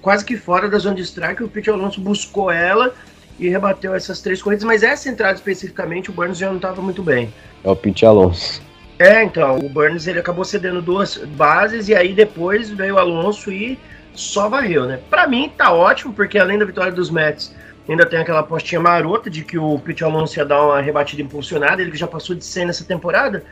quase 0.03 0.25
que 0.25 0.37
fora 0.37 0.69
da 0.69 0.79
zona 0.79 0.97
de 0.97 1.03
strike, 1.03 1.45
o 1.45 1.49
Pete 1.49 1.71
Alonso 1.71 2.01
buscou 2.01 2.51
ela 2.51 2.93
e 3.39 3.49
rebateu 3.49 3.95
essas 3.95 4.21
três 4.21 4.41
corridas, 4.43 4.65
mas 4.65 4.83
essa 4.83 5.09
entrada 5.09 5.35
especificamente, 5.35 6.11
o 6.11 6.13
Burns 6.13 6.39
já 6.39 6.49
não 6.49 6.57
estava 6.57 6.81
muito 6.81 7.03
bem. 7.03 7.33
É 7.63 7.71
o 7.71 7.77
Pete 7.77 8.05
Alonso. 8.07 8.63
É, 8.99 9.25
então, 9.25 9.59
o 9.59 9.69
Burns 9.69 10.07
ele 10.07 10.21
acabou 10.21 10.45
cedendo 10.45 10.81
duas 10.81 11.17
bases 11.17 11.89
e 11.89 11.95
aí 11.95 12.13
depois 12.13 12.71
veio 12.71 12.95
o 12.95 12.99
Alonso 12.99 13.51
e 13.51 13.79
só 14.15 14.49
varreu, 14.49 14.87
né? 14.87 15.01
Pra 15.11 15.27
mim 15.27 15.53
tá 15.57 15.73
ótimo, 15.73 16.13
porque 16.13 16.39
além 16.39 16.59
da 16.59 16.65
vitória 16.65 16.93
dos 16.93 17.11
Mets, 17.11 17.55
ainda 17.89 18.07
tem 18.07 18.21
aquela 18.21 18.43
postinha 18.43 18.81
marota 18.81 19.29
de 19.29 19.45
que 19.45 19.59
o 19.59 19.79
Pete 19.81 20.05
Alonso 20.05 20.39
ia 20.39 20.45
dar 20.45 20.63
uma 20.63 20.81
rebatida 20.81 21.23
impulsionada, 21.23 21.83
ele 21.83 21.91
que 21.91 21.99
já 21.99 22.07
passou 22.07 22.37
de 22.37 22.45
100 22.45 22.67
nessa 22.67 22.85
temporada. 22.85 23.45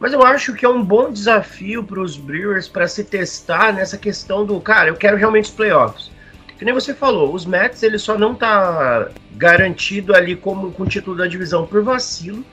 Mas 0.00 0.12
eu 0.12 0.22
acho 0.22 0.54
que 0.54 0.64
é 0.64 0.68
um 0.68 0.82
bom 0.82 1.10
desafio 1.10 1.82
para 1.82 2.00
os 2.00 2.16
Brewers 2.16 2.68
para 2.68 2.86
se 2.86 3.04
testar 3.04 3.72
nessa 3.72 3.96
questão 3.96 4.44
do, 4.44 4.60
cara, 4.60 4.88
eu 4.88 4.96
quero 4.96 5.16
realmente 5.16 5.46
os 5.46 5.50
playoffs. 5.50 6.10
Que 6.56 6.64
nem 6.64 6.74
você 6.74 6.92
falou, 6.92 7.32
os 7.32 7.46
Mets 7.46 7.84
ele 7.84 7.98
só 7.98 8.18
não 8.18 8.34
tá 8.34 9.10
garantido 9.36 10.14
ali 10.14 10.34
como 10.34 10.72
com 10.72 10.82
o 10.82 10.88
título 10.88 11.16
da 11.16 11.26
divisão 11.26 11.64
por 11.64 11.82
vacilo. 11.82 12.44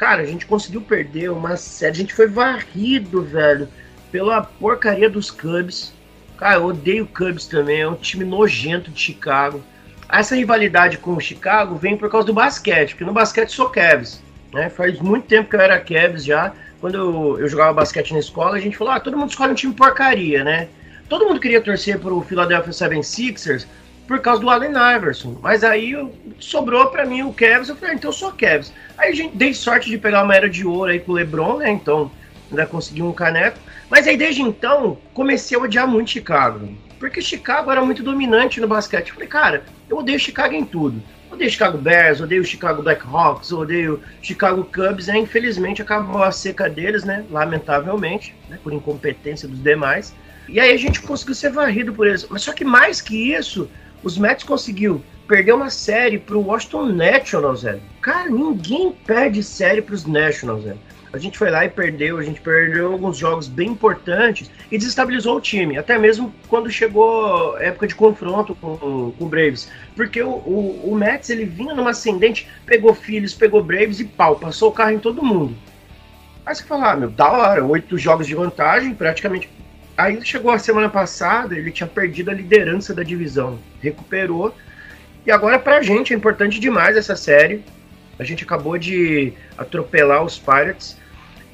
Cara, 0.00 0.22
a 0.22 0.24
gente 0.24 0.46
conseguiu 0.46 0.80
perder 0.80 1.30
uma 1.30 1.58
série, 1.58 1.92
a 1.92 1.96
gente 1.96 2.14
foi 2.14 2.26
varrido, 2.26 3.22
velho, 3.22 3.68
pela 4.10 4.40
porcaria 4.40 5.10
dos 5.10 5.30
Cubs. 5.30 5.92
Cara, 6.38 6.54
eu 6.56 6.64
odeio 6.64 7.06
Cubs 7.06 7.44
também, 7.44 7.82
é 7.82 7.86
um 7.86 7.94
time 7.94 8.24
nojento 8.24 8.90
de 8.90 8.98
Chicago. 8.98 9.62
Essa 10.08 10.34
rivalidade 10.34 10.96
com 10.96 11.12
o 11.12 11.20
Chicago 11.20 11.76
vem 11.76 11.98
por 11.98 12.10
causa 12.10 12.26
do 12.26 12.32
basquete, 12.32 12.92
porque 12.92 13.04
no 13.04 13.12
basquete 13.12 13.50
sou 13.50 13.68
Cavs. 13.68 14.22
Né? 14.54 14.70
Faz 14.70 14.98
muito 15.00 15.26
tempo 15.26 15.50
que 15.50 15.56
eu 15.56 15.60
era 15.60 15.78
Cavs 15.78 16.24
já. 16.24 16.54
Quando 16.80 16.94
eu, 16.94 17.38
eu 17.38 17.46
jogava 17.46 17.74
basquete 17.74 18.14
na 18.14 18.20
escola, 18.20 18.56
a 18.56 18.60
gente 18.60 18.78
falou: 18.78 18.94
ah, 18.94 19.00
todo 19.00 19.18
mundo 19.18 19.28
escolhe 19.28 19.52
um 19.52 19.54
time 19.54 19.74
porcaria, 19.74 20.42
né? 20.42 20.68
Todo 21.10 21.26
mundo 21.26 21.38
queria 21.38 21.60
torcer 21.60 21.98
pro 21.98 22.22
Philadelphia 22.22 22.72
76ers 22.72 23.66
por 24.10 24.18
causa 24.18 24.40
do 24.40 24.50
Allen 24.50 24.72
Iverson. 24.96 25.38
Mas 25.40 25.62
aí 25.62 25.92
eu- 25.92 26.12
sobrou 26.40 26.88
pra 26.88 27.06
mim 27.06 27.22
o 27.22 27.32
Cavs, 27.32 27.68
eu 27.68 27.76
falei, 27.76 27.94
ah, 27.94 27.96
então 27.96 28.08
eu 28.08 28.12
sou 28.12 28.32
Cavs. 28.32 28.72
Aí 28.98 29.12
a 29.12 29.14
gente 29.14 29.36
dei 29.36 29.54
sorte 29.54 29.88
de 29.88 29.96
pegar 29.96 30.24
uma 30.24 30.34
era 30.34 30.50
de 30.50 30.66
ouro 30.66 30.90
aí 30.90 30.98
com 30.98 31.12
o 31.12 31.14
LeBron, 31.14 31.58
né? 31.58 31.70
Então 31.70 32.10
ainda 32.50 32.66
consegui 32.66 33.02
um 33.02 33.12
caneco. 33.12 33.56
Mas 33.88 34.08
aí 34.08 34.16
desde 34.16 34.42
então 34.42 34.98
comecei 35.14 35.56
a 35.56 35.60
odiar 35.60 35.86
muito 35.86 36.10
Chicago. 36.10 36.76
Porque 36.98 37.22
Chicago 37.22 37.70
era 37.70 37.84
muito 37.84 38.02
dominante 38.02 38.60
no 38.60 38.66
basquete. 38.66 39.10
Eu 39.10 39.14
falei, 39.14 39.28
cara, 39.28 39.62
eu 39.88 39.98
odeio 39.98 40.18
Chicago 40.18 40.54
em 40.54 40.64
tudo. 40.64 41.00
Odeio 41.30 41.48
Chicago 41.48 41.78
Bears, 41.78 42.20
odeio 42.20 42.44
Chicago 42.44 42.82
Blackhawks, 42.82 43.52
odeio 43.52 44.02
Chicago 44.20 44.64
Cubs, 44.64 45.06
né? 45.06 45.18
Infelizmente 45.18 45.82
acabou 45.82 46.20
a 46.20 46.32
seca 46.32 46.68
deles, 46.68 47.04
né? 47.04 47.24
Lamentavelmente, 47.30 48.34
né? 48.48 48.58
por 48.60 48.72
incompetência 48.72 49.46
dos 49.46 49.62
demais. 49.62 50.12
E 50.48 50.58
aí 50.58 50.72
a 50.72 50.76
gente 50.76 51.00
conseguiu 51.00 51.36
ser 51.36 51.52
varrido 51.52 51.92
por 51.92 52.08
eles. 52.08 52.26
Mas 52.28 52.42
só 52.42 52.52
que 52.52 52.64
mais 52.64 53.00
que 53.00 53.32
isso, 53.32 53.70
os 54.02 54.16
Mets 54.18 54.44
conseguiu 54.44 55.02
perder 55.28 55.52
uma 55.52 55.70
série 55.70 56.18
pro 56.18 56.40
Washington 56.40 56.86
Nationals, 56.86 57.62
velho. 57.62 57.80
Cara, 58.00 58.28
ninguém 58.28 58.92
perde 59.06 59.42
série 59.42 59.80
pros 59.80 60.04
Nationals, 60.04 60.64
velho. 60.64 60.78
A 61.12 61.18
gente 61.18 61.36
foi 61.36 61.50
lá 61.50 61.64
e 61.64 61.68
perdeu, 61.68 62.18
a 62.18 62.22
gente 62.22 62.40
perdeu 62.40 62.92
alguns 62.92 63.16
jogos 63.16 63.48
bem 63.48 63.70
importantes 63.70 64.48
e 64.70 64.78
desestabilizou 64.78 65.36
o 65.36 65.40
time, 65.40 65.76
até 65.76 65.98
mesmo 65.98 66.32
quando 66.48 66.70
chegou 66.70 67.56
a 67.56 67.62
época 67.64 67.88
de 67.88 67.96
confronto 67.96 68.54
com, 68.54 68.76
com 68.76 69.24
o 69.24 69.26
Braves. 69.26 69.68
Porque 69.96 70.22
o, 70.22 70.30
o, 70.30 70.90
o 70.92 70.94
Mets 70.94 71.28
ele 71.30 71.44
vinha 71.44 71.74
numa 71.74 71.90
ascendente, 71.90 72.48
pegou 72.64 72.94
Phillies, 72.94 73.34
pegou 73.34 73.62
Braves 73.62 73.98
e 73.98 74.04
pau, 74.04 74.36
passou 74.36 74.70
o 74.70 74.72
carro 74.72 74.92
em 74.92 75.00
todo 75.00 75.22
mundo. 75.22 75.56
Aí 76.46 76.54
você 76.54 76.62
fala, 76.62 76.92
ah, 76.92 76.96
meu, 76.96 77.10
da 77.10 77.30
hora, 77.30 77.64
oito 77.64 77.98
jogos 77.98 78.26
de 78.26 78.34
vantagem, 78.34 78.94
praticamente. 78.94 79.48
Aí 80.00 80.18
chegou 80.24 80.50
a 80.50 80.58
semana 80.58 80.88
passada, 80.88 81.54
ele 81.54 81.70
tinha 81.70 81.86
perdido 81.86 82.30
a 82.30 82.34
liderança 82.34 82.94
da 82.94 83.02
divisão, 83.02 83.58
recuperou. 83.82 84.54
E 85.26 85.30
agora 85.30 85.58
pra 85.58 85.82
gente 85.82 86.14
é 86.14 86.16
importante 86.16 86.58
demais 86.58 86.96
essa 86.96 87.14
série. 87.14 87.62
A 88.18 88.24
gente 88.24 88.42
acabou 88.42 88.78
de 88.78 89.34
atropelar 89.58 90.24
os 90.24 90.38
Pirates. 90.38 90.96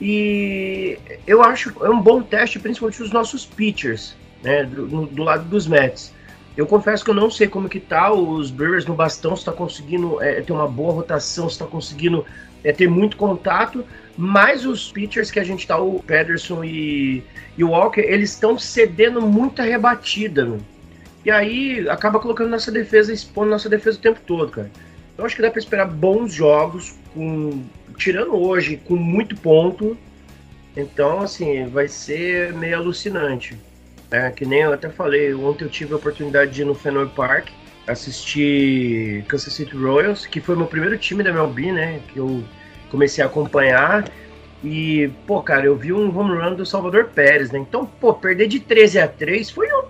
E 0.00 0.96
eu 1.26 1.42
acho 1.42 1.72
é 1.85 1.90
um 1.90 2.00
bom 2.00 2.22
teste, 2.22 2.61
principalmente 2.61 3.00
dos 3.00 3.11
nossos 3.11 3.44
pitchers, 3.44 4.14
né? 4.44 4.62
Do, 4.62 5.06
do 5.06 5.22
lado 5.24 5.44
dos 5.48 5.66
Mets. 5.66 6.14
Eu 6.56 6.66
confesso 6.68 7.04
que 7.04 7.11
eu 7.11 7.14
não 7.14 7.30
sei 7.30 7.48
como 7.48 7.68
que 7.68 7.80
tá 7.80 8.12
os 8.12 8.52
Brewers 8.52 8.87
no 8.87 8.94
bastão, 8.94 9.35
se 9.35 9.42
está 9.42 9.52
conseguindo 9.52 10.22
é, 10.22 10.40
ter 10.40 10.52
uma 10.52 10.68
boa 10.68 10.92
rotação, 10.92 11.48
se 11.48 11.54
está 11.54 11.66
conseguindo 11.66 12.25
é, 12.62 12.73
ter 12.73 12.88
muito 12.88 13.16
contato, 13.16 13.85
mas 14.17 14.64
os 14.64 14.90
pitchers 14.90 15.31
que 15.31 15.38
a 15.38 15.44
gente 15.44 15.67
tá, 15.67 15.79
o 15.79 16.02
Pederson 16.02 16.64
e, 16.64 17.23
e 17.56 17.62
o 17.62 17.71
Walker, 17.71 18.00
eles 18.00 18.31
estão 18.31 18.58
cedendo 18.58 19.21
muita 19.21 19.62
rebatida. 19.62 20.58
E 21.25 21.31
aí 21.31 21.88
acaba 21.88 22.19
colocando 22.19 22.50
nossa 22.50 22.73
defesa, 22.73 23.12
expondo 23.12 23.50
nossa 23.50 23.69
defesa 23.69 23.98
o 23.98 24.00
tempo 24.00 24.21
todo, 24.27 24.50
cara. 24.50 24.71
Eu 25.19 25.25
acho 25.25 25.35
que 25.35 25.42
dá 25.42 25.50
para 25.50 25.58
esperar 25.58 25.87
bons 25.87 26.33
jogos, 26.33 26.94
com, 27.12 27.64
tirando 27.96 28.35
hoje, 28.37 28.77
com 28.77 28.96
muito 28.96 29.37
ponto. 29.37 29.96
Então, 30.77 31.21
assim, 31.21 31.67
vai 31.69 31.88
ser 31.88 32.52
meio 32.52 32.77
alucinante. 32.77 33.56
É, 34.10 34.31
que 34.31 34.46
nem 34.46 34.60
eu 34.60 34.73
até 34.73 34.88
falei, 34.88 35.35
ontem 35.35 35.64
eu 35.64 35.71
tive 35.71 35.92
a 35.92 35.96
oportunidade 35.96 36.52
de 36.52 36.62
ir 36.62 36.64
no 36.64 36.75
Fenway 36.75 37.08
Park 37.08 37.48
assistir 37.87 39.25
Kansas 39.29 39.52
City 39.52 39.75
Royals, 39.77 40.27
que 40.27 40.40
foi 40.40 40.56
meu 40.56 40.67
primeiro 40.67 40.98
time 40.98 41.23
da 41.23 41.31
MLB, 41.31 41.73
né? 41.73 42.00
Que 42.08 42.19
eu 42.19 42.44
comecei 42.97 43.23
a 43.23 43.27
acompanhar. 43.27 44.11
E, 44.65 45.11
pô, 45.27 45.42
cara, 45.42 45.67
eu 45.67 45.77
vi 45.77 45.92
um 45.92 46.19
home 46.19 46.35
run 46.35 46.55
do 46.55 46.65
Salvador 46.65 47.11
Pérez, 47.15 47.51
né? 47.51 47.59
Então, 47.59 47.85
pô, 47.85 48.15
perder 48.15 48.49
de 48.49 48.59
13 48.59 48.99
a 48.99 49.07
3 49.07 49.51
foi 49.51 49.69
o, 49.69 49.85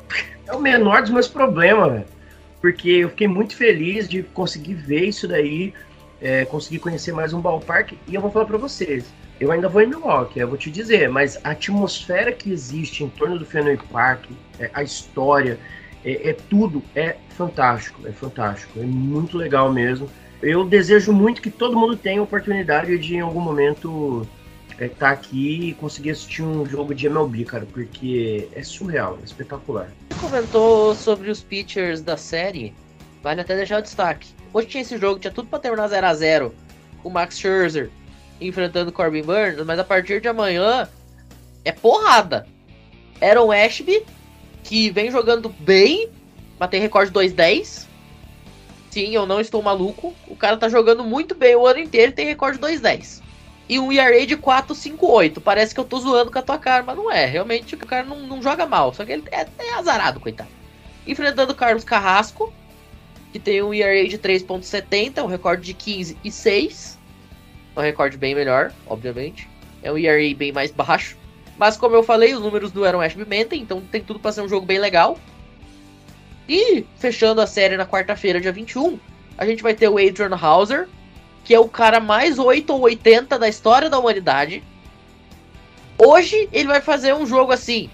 é 0.47 0.53
o 0.53 0.61
menor 0.61 1.03
dos 1.03 1.11
meus 1.11 1.29
problemas, 1.29 1.93
velho. 1.93 2.05
Porque 2.61 2.91
eu 2.91 3.11
fiquei 3.11 3.29
muito 3.29 3.55
feliz 3.55 4.09
de 4.09 4.25
conseguir 4.25 4.75
ver 4.75 5.05
isso 5.05 5.29
daí, 5.29 5.73
é, 6.21 6.45
conseguir 6.45 6.81
conhecer 6.81 7.13
mais 7.13 7.33
um 7.33 7.41
ballpark. 7.41 7.93
E 8.09 8.15
eu 8.15 8.21
vou 8.21 8.31
falar 8.31 8.45
pra 8.45 8.59
vocês, 8.59 9.05
eu 9.39 9.53
ainda 9.53 9.69
vou 9.69 9.83
em 9.83 9.87
Milwaukee, 9.87 10.41
eu 10.41 10.49
vou 10.49 10.59
te 10.59 10.71
dizer, 10.71 11.09
mas 11.09 11.39
a 11.45 11.51
atmosfera 11.51 12.33
que 12.33 12.51
existe 12.51 13.05
em 13.05 13.09
torno 13.09 13.39
do 13.39 13.47
Fenway 13.47 13.79
Park, 13.93 14.25
é, 14.59 14.69
a 14.75 14.83
história, 14.83 15.59
é, 16.05 16.31
é 16.31 16.33
tudo, 16.33 16.83
é 16.95 17.17
fantástico, 17.37 18.07
é 18.07 18.11
fantástico, 18.11 18.81
é 18.81 18.85
muito 18.85 19.39
legal 19.39 19.73
mesmo. 19.73 20.11
Eu 20.43 20.65
desejo 20.65 21.13
muito 21.13 21.41
que 21.41 21.51
todo 21.51 21.79
mundo 21.79 21.97
tenha 21.97 22.21
a 22.21 22.23
oportunidade 22.25 22.99
de, 22.99 23.17
em 23.17 23.21
algum 23.21 23.41
momento, 23.41 24.27
estar 24.71 24.85
é, 24.85 24.89
tá 24.89 25.11
aqui 25.11 25.71
e 25.71 25.75
conseguir 25.75 26.11
assistir 26.11 26.43
um 26.43 26.67
jogo 26.67 26.95
de 26.95 27.07
MLB, 27.07 27.45
cara, 27.45 27.67
porque 27.73 28.49
é 28.55 28.63
surreal, 28.63 29.19
é 29.23 29.25
espetacular. 29.25 29.91
Você 30.11 30.21
comentou 30.21 30.95
sobre 30.95 31.31
os 31.31 31.43
pitchers 31.43 32.01
da 32.03 32.17
série, 32.17 32.75
vale 33.23 33.41
até 33.41 33.57
deixar 33.57 33.79
o 33.79 33.83
destaque. 33.83 34.29
Hoje 34.53 34.69
tinha 34.69 34.83
esse 34.83 34.99
jogo, 34.99 35.19
tinha 35.19 35.33
tudo 35.33 35.49
para 35.49 35.59
terminar 35.59 35.89
0 35.89 36.07
a 36.07 36.15
0 36.15 36.55
o 37.03 37.11
Max 37.11 37.39
Scherzer 37.39 37.91
enfrentando 38.41 38.93
Corbin 38.93 39.23
Burns, 39.23 39.65
mas 39.65 39.79
a 39.79 39.85
partir 39.85 40.21
de 40.21 40.29
amanhã 40.29 40.89
é 41.65 41.73
porrada. 41.73 42.47
Aaron 43.21 43.51
Ashby, 43.51 44.05
que 44.63 44.91
vem 44.91 45.11
jogando 45.11 45.49
bem, 45.49 46.11
mas 46.59 46.69
tem 46.69 46.81
recorde 46.81 47.11
2-10. 47.11 47.87
Sim, 48.91 49.15
eu 49.15 49.27
não 49.27 49.41
estou 49.41 49.63
maluco. 49.63 50.15
O 50.37 50.39
cara 50.39 50.59
tá 50.59 50.69
jogando 50.69 51.03
muito 51.03 51.35
bem 51.35 51.57
o 51.57 51.67
ano 51.67 51.81
inteiro 51.81 52.13
tem 52.13 52.27
recorde 52.27 52.59
2-10. 52.59 53.23
E 53.71 53.79
um 53.79 53.91
ERA 53.91 54.27
de 54.27 54.37
4-5-8. 54.37 55.41
Parece 55.41 55.75
que 55.75 55.81
eu 55.81 55.85
tô 55.85 55.99
zoando 55.99 56.31
com 56.31 56.39
a 56.39 56.43
tua 56.43 56.59
cara, 56.59 56.83
mas 56.83 56.95
não 56.95 57.11
é. 57.11 57.25
Realmente 57.25 57.75
o 57.75 57.79
cara 57.79 58.05
não, 58.05 58.21
não 58.21 58.43
joga 58.43 58.67
mal. 58.67 58.93
Só 58.93 59.03
que 59.03 59.13
ele 59.13 59.25
é, 59.33 59.47
é 59.59 59.75
azarado, 59.75 60.21
coitado. 60.21 60.51
Enfrentando 61.07 61.53
o 61.53 61.57
Carlos 61.57 61.85
Carrasco, 61.85 62.53
que 63.33 63.39
tem 63.39 63.63
um 63.63 63.73
ERA 63.73 64.07
de 64.07 64.19
3.70, 64.19 65.25
um 65.25 65.27
recorde 65.27 65.63
de 65.63 65.73
15 65.73 66.19
e 66.23 66.31
6 66.31 66.99
um 67.75 67.81
recorde 67.81 68.17
bem 68.17 68.35
melhor, 68.35 68.73
obviamente. 68.87 69.49
É 69.83 69.91
um 69.91 69.99
ERA 69.99 70.35
bem 70.37 70.53
mais 70.53 70.71
baixo. 70.71 71.17
Mas 71.59 71.77
como 71.79 71.95
eu 71.95 72.03
falei, 72.03 72.35
os 72.35 72.43
números 72.43 72.71
do 72.71 72.85
Aaron 72.85 73.01
Ashby 73.01 73.25
mentem, 73.27 73.63
então 73.63 73.81
tem 73.81 74.03
tudo 74.03 74.21
para 74.21 74.33
ser 74.33 74.43
um 74.43 74.49
jogo 74.49 74.67
bem 74.67 74.79
legal. 74.79 75.19
E 76.49 76.85
fechando 76.97 77.41
a 77.41 77.47
série 77.47 77.77
na 77.77 77.87
quarta-feira, 77.87 78.41
dia 78.41 78.53
21, 78.53 78.99
a 79.39 79.47
gente 79.47 79.63
vai 79.63 79.75
ter 79.75 79.89
o 79.89 79.99
Adrian 79.99 80.37
Hauser, 80.41 80.89
que 81.45 81.55
é 81.55 81.61
o 81.61 81.69
cara 81.69 82.01
mais 82.01 82.39
8 82.39 82.73
ou 82.73 82.81
80 82.83 83.39
da 83.39 83.49
história 83.49 83.91
da 83.91 83.99
humanidade. 83.99 84.63
Hoje 85.99 86.49
ele 86.53 86.69
vai 86.69 86.81
fazer 86.81 87.15
um 87.15 87.27
jogo 87.27 87.53
assim: 87.53 87.91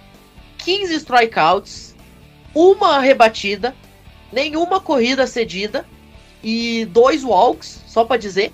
15 0.58 0.94
strikeouts, 0.96 1.94
uma 2.54 2.98
rebatida, 3.00 3.74
nenhuma 4.32 4.80
corrida 4.80 5.26
cedida 5.26 5.86
e 6.42 6.86
dois 6.86 7.22
walks, 7.24 7.82
só 7.86 8.04
para 8.04 8.16
dizer. 8.16 8.52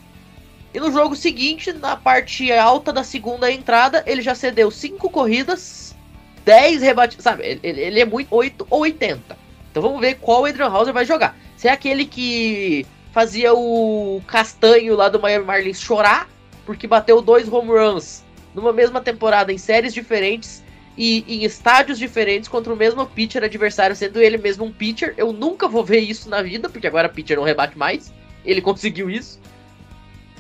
E 0.73 0.81
no 0.81 0.93
jogo 0.93 1.17
seguinte, 1.17 1.73
na 1.73 1.97
parte 1.97 2.53
alta 2.53 2.93
da 2.93 3.03
segunda 3.03 3.51
entrada, 3.51 4.03
ele 4.07 4.21
já 4.21 4.35
cedeu 4.35 4.71
5 4.71 5.09
corridas, 5.09 5.97
10 6.45 6.83
rebatidas. 6.83 7.25
Sabe, 7.25 7.59
ele, 7.63 7.81
ele, 7.81 8.01
é 8.01 8.05
muito 8.05 8.35
8 8.35 8.67
ou 8.69 8.81
80. 8.81 9.39
Então 9.71 9.83
vamos 9.83 10.01
ver 10.01 10.17
qual 10.17 10.43
o 10.43 10.45
Adrian 10.45 10.69
Hauser 10.69 10.93
vai 10.93 11.07
jogar. 11.07 11.35
Se 11.59 11.69
é 11.69 11.73
aquele 11.73 12.07
que 12.07 12.87
fazia 13.13 13.53
o 13.53 14.23
Castanho 14.27 14.97
lá 14.97 15.11
do 15.11 15.21
Miami 15.21 15.45
Marlins 15.45 15.79
chorar, 15.79 16.27
porque 16.65 16.87
bateu 16.87 17.21
dois 17.21 17.47
home 17.53 17.69
runs 17.69 18.25
numa 18.55 18.73
mesma 18.73 19.03
temporada 19.03 19.53
em 19.53 19.59
séries 19.59 19.93
diferentes 19.93 20.65
e 20.97 21.23
em 21.29 21.45
estádios 21.45 21.99
diferentes 21.99 22.49
contra 22.49 22.73
o 22.73 22.77
mesmo 22.77 23.05
pitcher 23.05 23.45
adversário, 23.45 23.95
sendo 23.95 24.23
ele 24.23 24.39
mesmo 24.39 24.65
um 24.65 24.73
pitcher. 24.73 25.13
Eu 25.19 25.35
nunca 25.35 25.69
vou 25.69 25.85
ver 25.85 26.01
isso 26.01 26.31
na 26.31 26.41
vida, 26.41 26.71
porque 26.71 26.87
agora 26.87 27.11
pitcher 27.11 27.37
não 27.37 27.45
rebate 27.45 27.77
mais. 27.77 28.11
Ele 28.43 28.63
conseguiu 28.63 29.11
isso 29.11 29.39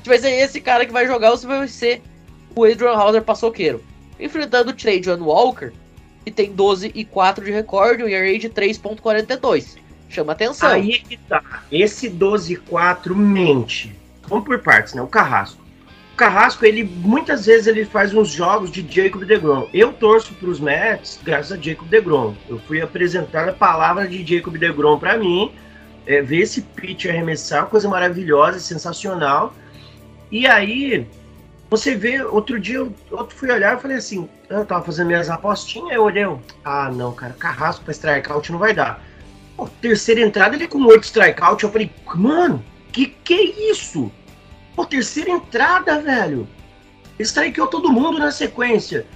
vai 0.08 0.18
ser 0.18 0.30
esse 0.30 0.60
cara 0.60 0.84
que 0.84 0.92
vai 0.92 1.06
jogar 1.06 1.30
ou 1.30 1.36
se 1.36 1.46
vai 1.46 1.68
ser 1.68 2.02
o 2.56 2.64
Adrian 2.64 2.92
Hauser 2.92 3.22
paçoqueiro. 3.22 3.84
Enfrentando 4.18 4.70
o 4.70 4.74
Trajan 4.74 5.22
Walker, 5.22 5.70
que 6.24 6.30
tem 6.32 6.52
12 6.52 6.90
e 6.94 7.04
4 7.04 7.44
de 7.44 7.52
recorde, 7.52 8.02
um 8.02 8.08
ERA 8.08 8.36
de 8.36 8.48
3.42. 8.48 9.76
Chama 10.08 10.32
atenção. 10.32 10.70
Aí 10.70 10.92
é 10.92 10.98
que 10.98 11.16
tá. 11.16 11.62
Esse 11.70 12.08
12 12.08 12.54
e 12.54 12.56
4 12.56 13.14
mente. 13.14 13.94
Vamos 14.26 14.44
por 14.44 14.58
partes, 14.58 14.94
né? 14.94 15.02
O 15.02 15.06
Carrasco. 15.06 15.62
O 16.14 16.16
Carrasco, 16.16 16.64
ele 16.64 16.82
muitas 16.82 17.46
vezes 17.46 17.66
ele 17.66 17.84
faz 17.84 18.12
uns 18.12 18.28
jogos 18.28 18.70
de 18.70 18.86
Jacob 18.88 19.24
DeGrom. 19.24 19.68
Eu 19.72 19.92
torço 19.92 20.34
para 20.34 20.48
os 20.48 20.58
Mets 20.58 21.20
graças 21.22 21.52
a 21.52 21.60
Jacob 21.60 21.88
DeGrom. 21.88 22.34
Eu 22.48 22.58
fui 22.60 22.80
apresentar 22.80 23.48
a 23.48 23.52
palavra 23.52 24.06
de 24.08 24.24
Jacob 24.24 24.56
DeGrom 24.56 24.98
para 24.98 25.16
mim. 25.16 25.52
É, 26.06 26.22
ver 26.22 26.38
esse 26.38 26.62
pitch 26.62 27.04
arremessar, 27.04 27.66
coisa 27.66 27.86
maravilhosa, 27.86 28.58
sensacional. 28.58 29.54
E 30.30 30.46
aí, 30.46 31.06
você 31.70 31.94
vê, 31.94 32.22
outro 32.22 32.58
dia 32.58 32.76
eu, 32.76 32.94
eu 33.10 33.28
fui 33.28 33.50
olhar 33.50 33.76
e 33.76 33.80
falei 33.80 33.98
assim, 33.98 34.26
eu 34.48 34.64
tava 34.64 34.82
fazendo 34.84 35.08
minhas 35.08 35.28
apostinhas, 35.28 35.92
eu 35.92 36.02
olhei, 36.02 36.26
ah 36.64 36.90
não, 36.90 37.12
cara, 37.12 37.34
carrasco 37.34 37.84
pra 37.84 37.92
strikeout 37.92 38.50
não 38.50 38.58
vai 38.58 38.72
dar. 38.72 39.02
Terceira 39.66 40.20
entrada 40.20 40.54
ele 40.54 40.68
com 40.68 40.84
oito 40.84 41.04
strikeout, 41.04 41.64
eu 41.64 41.72
falei, 41.72 41.90
mano, 42.14 42.64
que 42.92 43.06
que 43.06 43.34
é 43.34 43.70
isso? 43.70 44.10
Pô, 44.76 44.84
terceira 44.84 45.30
entrada, 45.30 46.00
velho. 46.00 46.46
Strikeou 47.18 47.66
todo 47.66 47.92
mundo 47.92 48.18
na 48.18 48.30
sequência. 48.30 49.06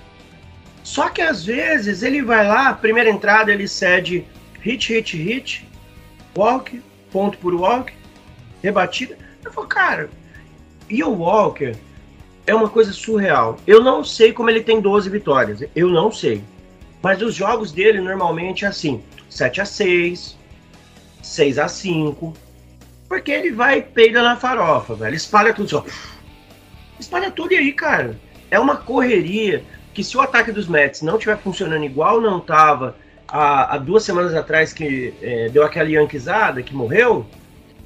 Só 0.83 1.09
que 1.09 1.23
às 1.23 1.45
vezes 1.45 2.03
ele 2.03 2.23
vai 2.23 2.47
lá, 2.47 2.73
primeira 2.75 3.09
entrada 3.09 3.53
ele 3.53 3.69
cede 3.69 4.25
hit, 4.61 4.93
hit, 4.93 5.17
hit, 5.17 5.69
walk, 6.37 6.83
ponto 7.13 7.39
por 7.39 7.55
walk, 7.55 7.93
rebatida. 8.63 9.17
Eu 9.45 9.53
falo, 9.53 9.67
cara, 9.67 10.11
e 10.89 11.03
o 11.03 11.11
Walker 11.11 11.75
é 12.47 12.55
uma 12.55 12.69
coisa 12.69 12.93
surreal. 12.93 13.59
Eu 13.67 13.83
não 13.83 14.05
sei 14.05 14.33
como 14.33 14.51
ele 14.51 14.63
tem 14.63 14.81
12 14.81 15.09
vitórias. 15.09 15.65
Eu 15.75 15.89
não 15.89 16.11
sei. 16.11 16.43
Mas 17.03 17.23
os 17.23 17.35
jogos 17.35 17.73
dele 17.73 18.01
normalmente 18.01 18.65
é 18.65 18.69
assim: 18.69 19.03
7 19.33 19.61
a 19.61 19.65
6 19.65 20.39
6 21.23 21.59
a 21.59 21.69
5 21.69 22.35
Porque 23.09 23.31
ele 23.31 23.53
vai 23.53 23.79
e 23.79 23.83
peida 23.83 24.23
na 24.23 24.37
farofa, 24.37 24.95
velho. 24.95 25.15
Espalha 25.15 25.55
tudo 25.55 25.69
só. 25.69 25.85
Espalha 26.99 27.31
tudo 27.31 27.55
aí, 27.55 27.73
cara. 27.73 28.19
É 28.51 28.59
uma 28.59 28.77
correria 28.77 29.65
que 29.95 30.05
se 30.05 30.17
o 30.17 30.21
ataque 30.21 30.53
dos 30.53 30.69
Mets 30.69 31.03
não 31.03 31.15
estiver 31.15 31.39
funcionando 31.39 31.85
igual 31.85 32.21
não 32.21 32.41
tava 32.41 32.97
há, 33.29 33.75
há 33.75 33.79
duas 33.79 34.05
semanas 34.05 34.35
atrás 34.35 34.73
que 34.73 35.15
é, 35.21 35.49
deu 35.49 35.65
aquela 35.65 35.89
yanquizada 35.89 36.63
que 36.63 36.75
morreu, 36.75 37.27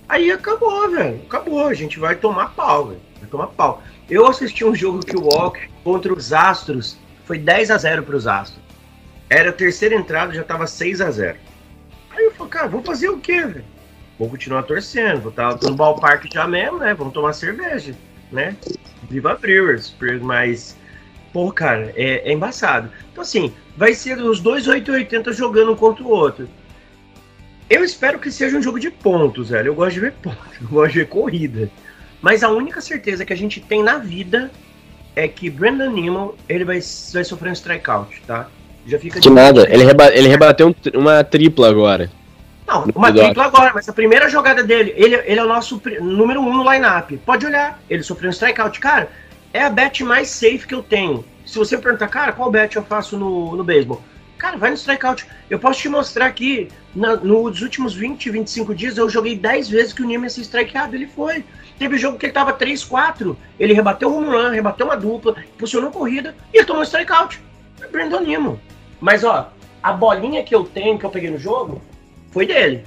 Aí 0.08 0.30
acabou, 0.30 0.88
velho. 0.90 1.20
Acabou. 1.26 1.66
A 1.66 1.74
gente 1.74 1.98
vai 1.98 2.14
tomar 2.14 2.54
pau, 2.54 2.86
velho. 2.86 3.00
Vai 3.20 3.28
tomar 3.28 3.46
pau. 3.48 3.82
Eu 4.08 4.26
assisti 4.26 4.64
um 4.64 4.74
jogo 4.74 5.00
que 5.00 5.16
o 5.16 5.24
Walker 5.24 5.68
contra 5.82 6.12
os 6.12 6.32
Astros 6.32 6.96
foi 7.24 7.38
10 7.38 7.70
a 7.70 7.78
0 7.78 8.02
para 8.04 8.16
os 8.16 8.26
Astros. 8.26 8.62
Era 9.28 9.50
a 9.50 9.52
terceira 9.52 9.94
entrada, 9.94 10.32
já 10.32 10.44
tava 10.44 10.66
6 10.66 11.00
a 11.00 11.10
0 11.10 11.36
Aí 12.10 12.24
eu 12.24 12.32
falei, 12.32 12.50
cara, 12.50 12.68
vou 12.68 12.82
fazer 12.82 13.08
o 13.08 13.18
quê, 13.18 13.42
velho? 13.42 13.64
Vou 14.18 14.30
continuar 14.30 14.62
torcendo, 14.62 15.20
vou 15.20 15.30
estar 15.30 15.58
no 15.62 15.74
ballpark 15.74 16.24
já 16.32 16.46
mesmo, 16.46 16.78
né? 16.78 16.94
Vamos 16.94 17.12
tomar 17.12 17.34
cerveja, 17.34 17.94
né? 18.32 18.56
Viva 19.10 19.34
Brewers, 19.34 19.94
mas, 20.22 20.76
pô, 21.32 21.52
cara, 21.52 21.92
é, 21.94 22.30
é 22.30 22.32
embaçado. 22.32 22.90
Então, 23.12 23.22
assim, 23.22 23.52
vai 23.76 23.92
ser 23.92 24.18
os 24.18 24.40
dois 24.40 24.66
880 24.66 25.32
jogando 25.32 25.72
um 25.72 25.76
contra 25.76 26.02
o 26.02 26.08
outro. 26.08 26.48
Eu 27.68 27.84
espero 27.84 28.18
que 28.18 28.30
seja 28.30 28.56
um 28.56 28.62
jogo 28.62 28.78
de 28.80 28.90
pontos, 28.90 29.50
velho. 29.50 29.68
Eu 29.68 29.74
gosto 29.74 29.94
de 29.94 30.00
ver 30.00 30.12
pontos, 30.22 30.60
eu 30.60 30.68
gosto 30.68 30.92
de 30.92 30.98
ver 31.00 31.08
corrida. 31.08 31.70
Mas 32.22 32.42
a 32.42 32.48
única 32.48 32.80
certeza 32.80 33.24
que 33.24 33.32
a 33.32 33.36
gente 33.36 33.60
tem 33.60 33.82
na 33.82 33.98
vida 33.98 34.50
é 35.14 35.28
que 35.28 35.50
Brandon 35.50 35.90
Newman 35.90 36.32
ele 36.48 36.64
vai, 36.64 36.80
vai 37.12 37.24
sofrer 37.24 37.50
um 37.50 37.52
strikeout, 37.52 38.22
tá? 38.26 38.48
Já 38.86 38.98
fica 38.98 39.18
de 39.18 39.30
nada, 39.30 39.66
ele, 39.68 39.84
reba 39.84 40.14
ele 40.14 40.28
rebateu 40.28 40.68
um, 40.68 40.98
uma 40.98 41.24
tripla 41.24 41.68
agora. 41.68 42.10
Não, 42.66 42.84
uma 42.94 43.12
tripla 43.12 43.44
agora, 43.44 43.72
mas 43.74 43.88
a 43.88 43.92
primeira 43.92 44.28
jogada 44.28 44.62
dele, 44.62 44.92
ele, 44.96 45.14
ele 45.24 45.40
é 45.40 45.42
o 45.42 45.46
nosso 45.46 45.80
número 46.00 46.40
um 46.40 46.56
no 46.56 46.72
lineup. 46.72 47.12
Pode 47.24 47.46
olhar, 47.46 47.80
ele 47.88 48.02
sofreu 48.02 48.28
um 48.28 48.32
strikeout. 48.32 48.78
Cara, 48.80 49.08
é 49.52 49.62
a 49.62 49.70
bet 49.70 50.02
mais 50.04 50.28
safe 50.30 50.66
que 50.66 50.74
eu 50.74 50.82
tenho. 50.82 51.24
Se 51.44 51.58
você 51.58 51.78
perguntar, 51.78 52.08
cara, 52.08 52.32
qual 52.32 52.50
bet 52.50 52.76
eu 52.76 52.82
faço 52.82 53.16
no, 53.16 53.56
no 53.56 53.64
beisebol? 53.64 54.02
Cara, 54.36 54.58
vai 54.58 54.70
no 54.70 54.76
strikeout. 54.76 55.26
Eu 55.48 55.58
posso 55.58 55.80
te 55.80 55.88
mostrar 55.88 56.26
aqui, 56.26 56.68
na, 56.94 57.16
nos 57.16 57.62
últimos 57.62 57.94
20, 57.94 58.30
25 58.30 58.74
dias, 58.74 58.98
eu 58.98 59.08
joguei 59.08 59.36
10 59.36 59.68
vezes 59.68 59.92
que 59.92 60.02
o 60.02 60.06
Nîmes 60.06 60.36
ia 60.36 60.42
ser 60.44 60.48
strikeado. 60.48 60.94
Ele 60.94 61.06
foi. 61.06 61.44
Teve 61.78 61.96
jogo 61.98 62.18
que 62.18 62.26
ele 62.26 62.32
tava 62.32 62.52
3, 62.52 62.84
4. 62.84 63.36
Ele 63.58 63.72
rebateu 63.72 64.10
o 64.10 64.16
home 64.16 64.28
run, 64.28 64.50
rebateu 64.50 64.86
uma 64.86 64.96
dupla, 64.96 65.36
posicionou 65.58 65.90
corrida 65.90 66.34
e 66.52 66.58
ele 66.58 66.66
tomou 66.66 66.82
strikeout. 66.82 67.40
É 67.80 67.86
Brandon 67.86 68.20
Nimo. 68.20 68.60
Mas, 69.00 69.24
ó, 69.24 69.52
a 69.82 69.92
bolinha 69.92 70.42
que 70.42 70.54
eu 70.54 70.64
tenho, 70.64 70.98
que 70.98 71.04
eu 71.04 71.10
peguei 71.10 71.30
no 71.30 71.38
jogo, 71.38 71.80
foi 72.30 72.46
dele. 72.46 72.84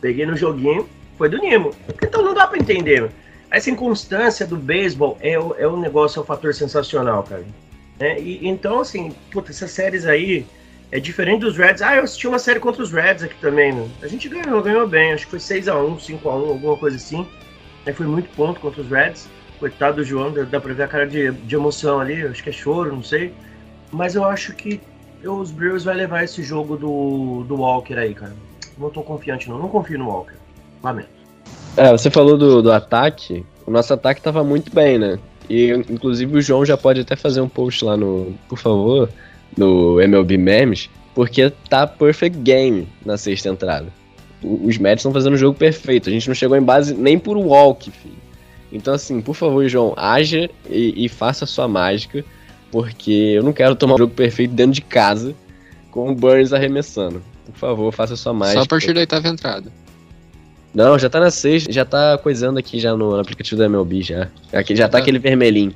Peguei 0.00 0.26
no 0.26 0.36
joguinho, 0.36 0.88
foi 1.16 1.28
do 1.28 1.38
Nimo. 1.38 1.72
Então 2.02 2.22
não 2.22 2.34
dá 2.34 2.46
pra 2.46 2.58
entender. 2.58 3.10
Essa 3.50 3.70
inconstância 3.70 4.46
do 4.46 4.56
beisebol 4.56 5.18
é, 5.20 5.32
é 5.32 5.68
um 5.68 5.78
negócio, 5.78 6.18
é 6.18 6.22
um 6.22 6.24
fator 6.24 6.54
sensacional, 6.54 7.22
cara. 7.22 7.44
É, 8.00 8.20
e, 8.20 8.48
então, 8.48 8.80
assim, 8.80 9.14
puta, 9.30 9.50
essas 9.50 9.70
séries 9.70 10.06
aí 10.06 10.46
é 10.90 10.98
diferente 10.98 11.40
dos 11.40 11.56
Reds. 11.56 11.82
Ah, 11.82 11.96
eu 11.96 12.02
assisti 12.02 12.26
uma 12.26 12.38
série 12.38 12.58
contra 12.58 12.82
os 12.82 12.90
Reds 12.90 13.22
aqui 13.22 13.36
também, 13.40 13.72
né? 13.72 13.88
A 14.02 14.08
gente 14.08 14.28
ganhou, 14.28 14.62
ganhou 14.62 14.86
bem. 14.86 15.12
Acho 15.12 15.26
que 15.26 15.30
foi 15.30 15.38
6x1, 15.38 15.98
5x1, 15.98 16.48
alguma 16.48 16.76
coisa 16.76 16.96
assim. 16.96 17.26
Aí 17.86 17.92
foi 17.92 18.06
muito 18.06 18.28
ponto 18.34 18.58
contra 18.60 18.80
os 18.80 18.88
Reds. 18.88 19.28
Coitado 19.60 19.96
do 19.96 20.04
João, 20.04 20.32
dá, 20.32 20.42
dá 20.42 20.60
pra 20.60 20.74
ver 20.74 20.82
a 20.82 20.88
cara 20.88 21.06
de, 21.06 21.30
de 21.30 21.54
emoção 21.54 22.00
ali, 22.00 22.26
acho 22.26 22.42
que 22.42 22.50
é 22.50 22.52
choro, 22.52 22.92
não 22.92 23.02
sei. 23.02 23.32
Mas 23.92 24.14
eu 24.14 24.24
acho 24.24 24.54
que 24.54 24.80
os 25.28 25.50
Brewers 25.50 25.84
vai 25.84 25.94
levar 25.94 26.24
esse 26.24 26.42
jogo 26.42 26.76
do, 26.76 27.44
do 27.44 27.56
Walker 27.56 27.94
aí, 27.94 28.14
cara. 28.14 28.34
Não 28.78 28.90
tô 28.90 29.02
confiante 29.02 29.48
não, 29.48 29.58
não 29.58 29.68
confio 29.68 29.98
no 29.98 30.08
Walker. 30.08 30.34
Lamento. 30.82 31.08
É, 31.76 31.90
você 31.90 32.10
falou 32.10 32.36
do, 32.36 32.62
do 32.62 32.72
ataque. 32.72 33.44
O 33.66 33.70
nosso 33.70 33.92
ataque 33.94 34.20
tava 34.20 34.42
muito 34.42 34.74
bem, 34.74 34.98
né? 34.98 35.18
E 35.48 35.70
inclusive 35.70 36.36
o 36.36 36.40
João 36.40 36.64
já 36.64 36.76
pode 36.76 37.00
até 37.00 37.16
fazer 37.16 37.40
um 37.40 37.48
post 37.48 37.84
lá 37.84 37.96
no, 37.96 38.34
por 38.48 38.58
favor, 38.58 39.08
no 39.56 40.00
MLB 40.00 40.36
Memes, 40.36 40.90
porque 41.14 41.50
tá 41.68 41.86
perfect 41.86 42.38
game 42.38 42.88
na 43.04 43.16
sexta 43.16 43.48
entrada. 43.48 43.86
Os 44.42 44.76
Mets 44.78 45.00
estão 45.00 45.12
fazendo 45.12 45.34
um 45.34 45.36
jogo 45.38 45.56
perfeito. 45.56 46.08
A 46.08 46.12
gente 46.12 46.26
não 46.26 46.34
chegou 46.34 46.56
em 46.56 46.62
base 46.62 46.94
nem 46.94 47.18
por 47.18 47.36
walk, 47.36 47.90
filho. 47.90 48.22
Então, 48.72 48.94
assim, 48.94 49.20
por 49.20 49.34
favor, 49.34 49.68
João, 49.68 49.94
haja 49.96 50.50
e, 50.68 51.04
e 51.04 51.08
faça 51.08 51.44
a 51.44 51.46
sua 51.46 51.68
mágica, 51.68 52.24
porque 52.72 53.34
eu 53.36 53.42
não 53.42 53.52
quero 53.52 53.76
tomar 53.76 53.94
um 53.94 53.98
jogo 53.98 54.14
perfeito 54.14 54.54
dentro 54.54 54.72
de 54.72 54.80
casa 54.80 55.34
com 55.90 56.10
o 56.10 56.14
Burns 56.14 56.54
arremessando. 56.54 57.22
Por 57.44 57.54
favor, 57.54 57.92
faça 57.92 58.14
a 58.14 58.16
sua 58.16 58.32
mágica. 58.32 58.60
Só 58.60 58.64
a 58.64 58.66
partir 58.66 58.94
da 58.94 59.00
oitava 59.00 59.28
entrada. 59.28 59.70
Não, 60.74 60.98
já 60.98 61.10
tá 61.10 61.20
na 61.20 61.30
sexta, 61.30 61.70
já 61.70 61.84
tá 61.84 62.16
coisando 62.16 62.58
aqui 62.58 62.80
já 62.80 62.96
no 62.96 63.20
aplicativo 63.20 63.58
da 63.58 63.66
MLB 63.66 64.00
já. 64.00 64.28
Aqui, 64.50 64.74
já 64.74 64.88
tá 64.88 64.92
Tá. 64.92 64.98
aquele 64.98 65.18
vermelhinho. 65.18 65.74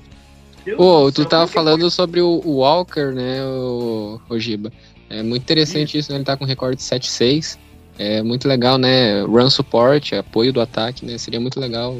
Pô, 0.77 1.13
tu 1.13 1.25
tava 1.27 1.47
que 1.47 1.53
falando 1.53 1.89
sobre 1.91 2.21
o, 2.21 2.41
o 2.45 2.57
Walker, 2.57 3.13
né, 3.13 3.45
o, 3.45 4.19
o 4.29 4.39
Giba. 4.39 4.73
É 5.09 5.23
muito 5.23 5.43
interessante 5.43 5.99
isso, 5.99 6.11
né? 6.11 6.19
Ele 6.19 6.25
tá 6.25 6.37
com 6.37 6.45
recorde 6.45 6.79
de 6.79 6.83
7-6. 6.83 7.59
É 7.99 8.23
muito 8.23 8.49
legal, 8.49 8.79
né? 8.79 9.21
Run 9.23 9.49
support, 9.51 10.13
apoio 10.15 10.53
do 10.53 10.61
ataque, 10.61 11.05
né? 11.07 11.17
Seria 11.19 11.39
muito 11.39 11.61
legal. 11.61 11.97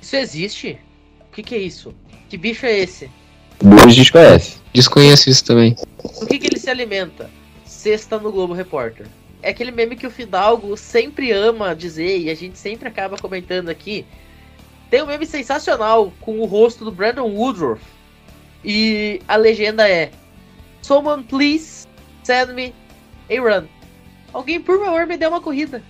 Isso 0.00 0.16
existe? 0.16 0.78
O 1.28 1.34
que, 1.34 1.42
que 1.42 1.54
é 1.54 1.58
isso? 1.58 1.92
Que 2.30 2.38
bicho 2.38 2.64
é 2.64 2.78
esse? 2.78 3.10
O 3.60 3.68
Burns 3.68 3.94
desconhece. 3.94 4.58
Desconheço 4.72 5.30
isso 5.30 5.44
também. 5.44 5.76
Do 6.20 6.26
que, 6.26 6.38
que 6.38 6.46
ele 6.46 6.58
se 6.58 6.68
alimenta? 6.68 7.30
Sexta 7.64 8.18
no 8.18 8.30
Globo 8.30 8.52
Repórter. 8.52 9.06
É 9.42 9.50
aquele 9.50 9.70
meme 9.70 9.96
que 9.96 10.06
o 10.06 10.10
Fidalgo 10.10 10.76
sempre 10.76 11.30
ama 11.32 11.74
dizer 11.74 12.18
e 12.18 12.30
a 12.30 12.34
gente 12.34 12.58
sempre 12.58 12.88
acaba 12.88 13.16
comentando 13.16 13.68
aqui. 13.68 14.04
Tem 14.90 15.02
um 15.02 15.06
meme 15.06 15.26
sensacional 15.26 16.12
com 16.20 16.40
o 16.40 16.44
rosto 16.44 16.84
do 16.84 16.92
Brandon 16.92 17.28
Woodruff. 17.28 17.82
E 18.64 19.20
a 19.26 19.36
legenda 19.36 19.88
é: 19.88 20.10
Someone 20.82 21.22
please 21.24 21.86
send 22.22 22.52
me 22.52 22.74
a 23.30 23.40
run. 23.40 23.66
Alguém, 24.32 24.60
por 24.60 24.78
favor, 24.78 25.06
me 25.06 25.16
dê 25.16 25.26
uma 25.26 25.40
corrida. 25.40 25.82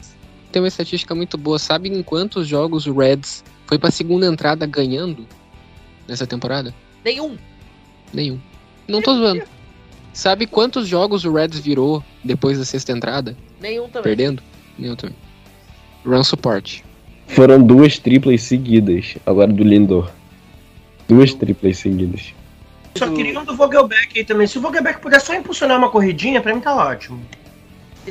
Tem 0.53 0.63
uma 0.63 0.69
estatística 0.69 1.15
muito 1.15 1.37
boa. 1.37 1.59
Sabe 1.59 1.89
em 1.89 2.03
quantos 2.03 2.47
jogos 2.47 2.87
o 2.87 2.97
Reds 2.97 3.43
foi 3.67 3.79
pra 3.79 3.91
segunda 3.91 4.27
entrada 4.27 4.67
ganhando 4.67 5.27
nessa 6.07 6.27
temporada? 6.27 6.75
Nenhum. 7.05 7.37
Nenhum. 8.13 8.39
Não 8.89 9.03
tô 9.03 9.15
zoando. 9.15 9.43
Sabe 10.13 10.47
quantos 10.47 10.89
jogos 10.89 11.25
o 11.25 11.33
Reds 11.33 11.59
virou 11.59 12.03
depois 12.25 12.59
da 12.59 12.65
sexta 12.65 12.93
entrada? 12.93 13.37
Nenhum 13.61 13.89
também. 13.89 14.03
Perdendo? 14.03 14.43
Nenhum 14.79 14.97
também. 14.97 15.17
Run 16.05 16.25
support. 16.25 16.83
Foram 17.27 17.63
duas 17.63 17.99
triplas 17.99 18.43
seguidas, 18.43 19.17
agora 19.27 19.53
do 19.53 19.63
Lindor. 19.63 20.11
Duas 21.09 21.35
triplas 21.35 21.79
seguidas. 21.79 22.33
Só 22.97 23.11
queria 23.11 23.39
um 23.39 23.45
do 23.45 23.55
Vogelbeck 23.55 24.19
aí 24.19 24.25
também. 24.25 24.47
Se 24.47 24.59
o 24.59 24.61
Vogelbeck 24.61 25.01
puder 25.01 25.21
só 25.21 25.35
impulsionar 25.35 25.77
uma 25.77 25.91
corridinha, 25.91 26.41
pra 26.41 26.55
mim 26.55 26.61
tá 26.61 26.75
ótimo. 26.75 27.21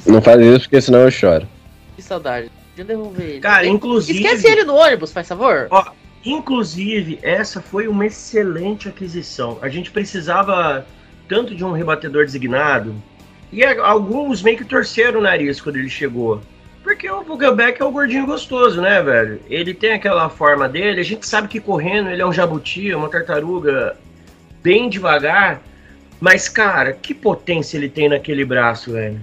Não 0.05 0.21
faz 0.21 0.41
isso 0.41 0.61
porque 0.61 0.81
senão 0.81 0.99
eu 0.99 1.11
choro. 1.11 1.47
Que 1.95 2.01
saudade. 2.01 2.51
De 2.75 2.83
devolver 2.83 3.29
ele. 3.29 3.39
Cara, 3.39 3.65
inclusive. 3.65 4.21
Esquece 4.21 4.47
ele 4.47 4.63
no 4.63 4.75
ônibus, 4.75 5.11
faz 5.11 5.27
favor. 5.27 5.69
Inclusive, 6.25 7.19
essa 7.21 7.61
foi 7.61 7.87
uma 7.87 8.05
excelente 8.05 8.89
aquisição. 8.89 9.59
A 9.61 9.69
gente 9.69 9.91
precisava 9.91 10.85
tanto 11.27 11.53
de 11.53 11.63
um 11.63 11.71
rebatedor 11.71 12.25
designado. 12.25 12.95
E 13.51 13.63
alguns 13.63 14.41
meio 14.41 14.57
que 14.57 14.65
torceram 14.65 15.19
o 15.19 15.23
nariz 15.23 15.61
quando 15.61 15.77
ele 15.77 15.89
chegou. 15.89 16.41
Porque 16.83 17.09
o 17.09 17.23
Vogelbeck 17.23 17.81
é 17.81 17.85
o 17.85 17.91
gordinho 17.91 18.25
gostoso, 18.25 18.81
né, 18.81 19.01
velho? 19.01 19.39
Ele 19.49 19.73
tem 19.73 19.93
aquela 19.93 20.29
forma 20.29 20.67
dele. 20.67 20.99
A 20.99 21.03
gente 21.03 21.27
sabe 21.27 21.47
que 21.47 21.59
correndo 21.59 22.09
ele 22.09 22.21
é 22.21 22.25
um 22.25 22.33
jabuti, 22.33 22.93
uma 22.93 23.09
tartaruga 23.09 23.95
bem 24.61 24.89
devagar. 24.89 25.61
Mas, 26.19 26.49
cara, 26.49 26.93
que 26.93 27.13
potência 27.13 27.77
ele 27.77 27.89
tem 27.89 28.09
naquele 28.09 28.43
braço, 28.45 28.93
velho. 28.93 29.19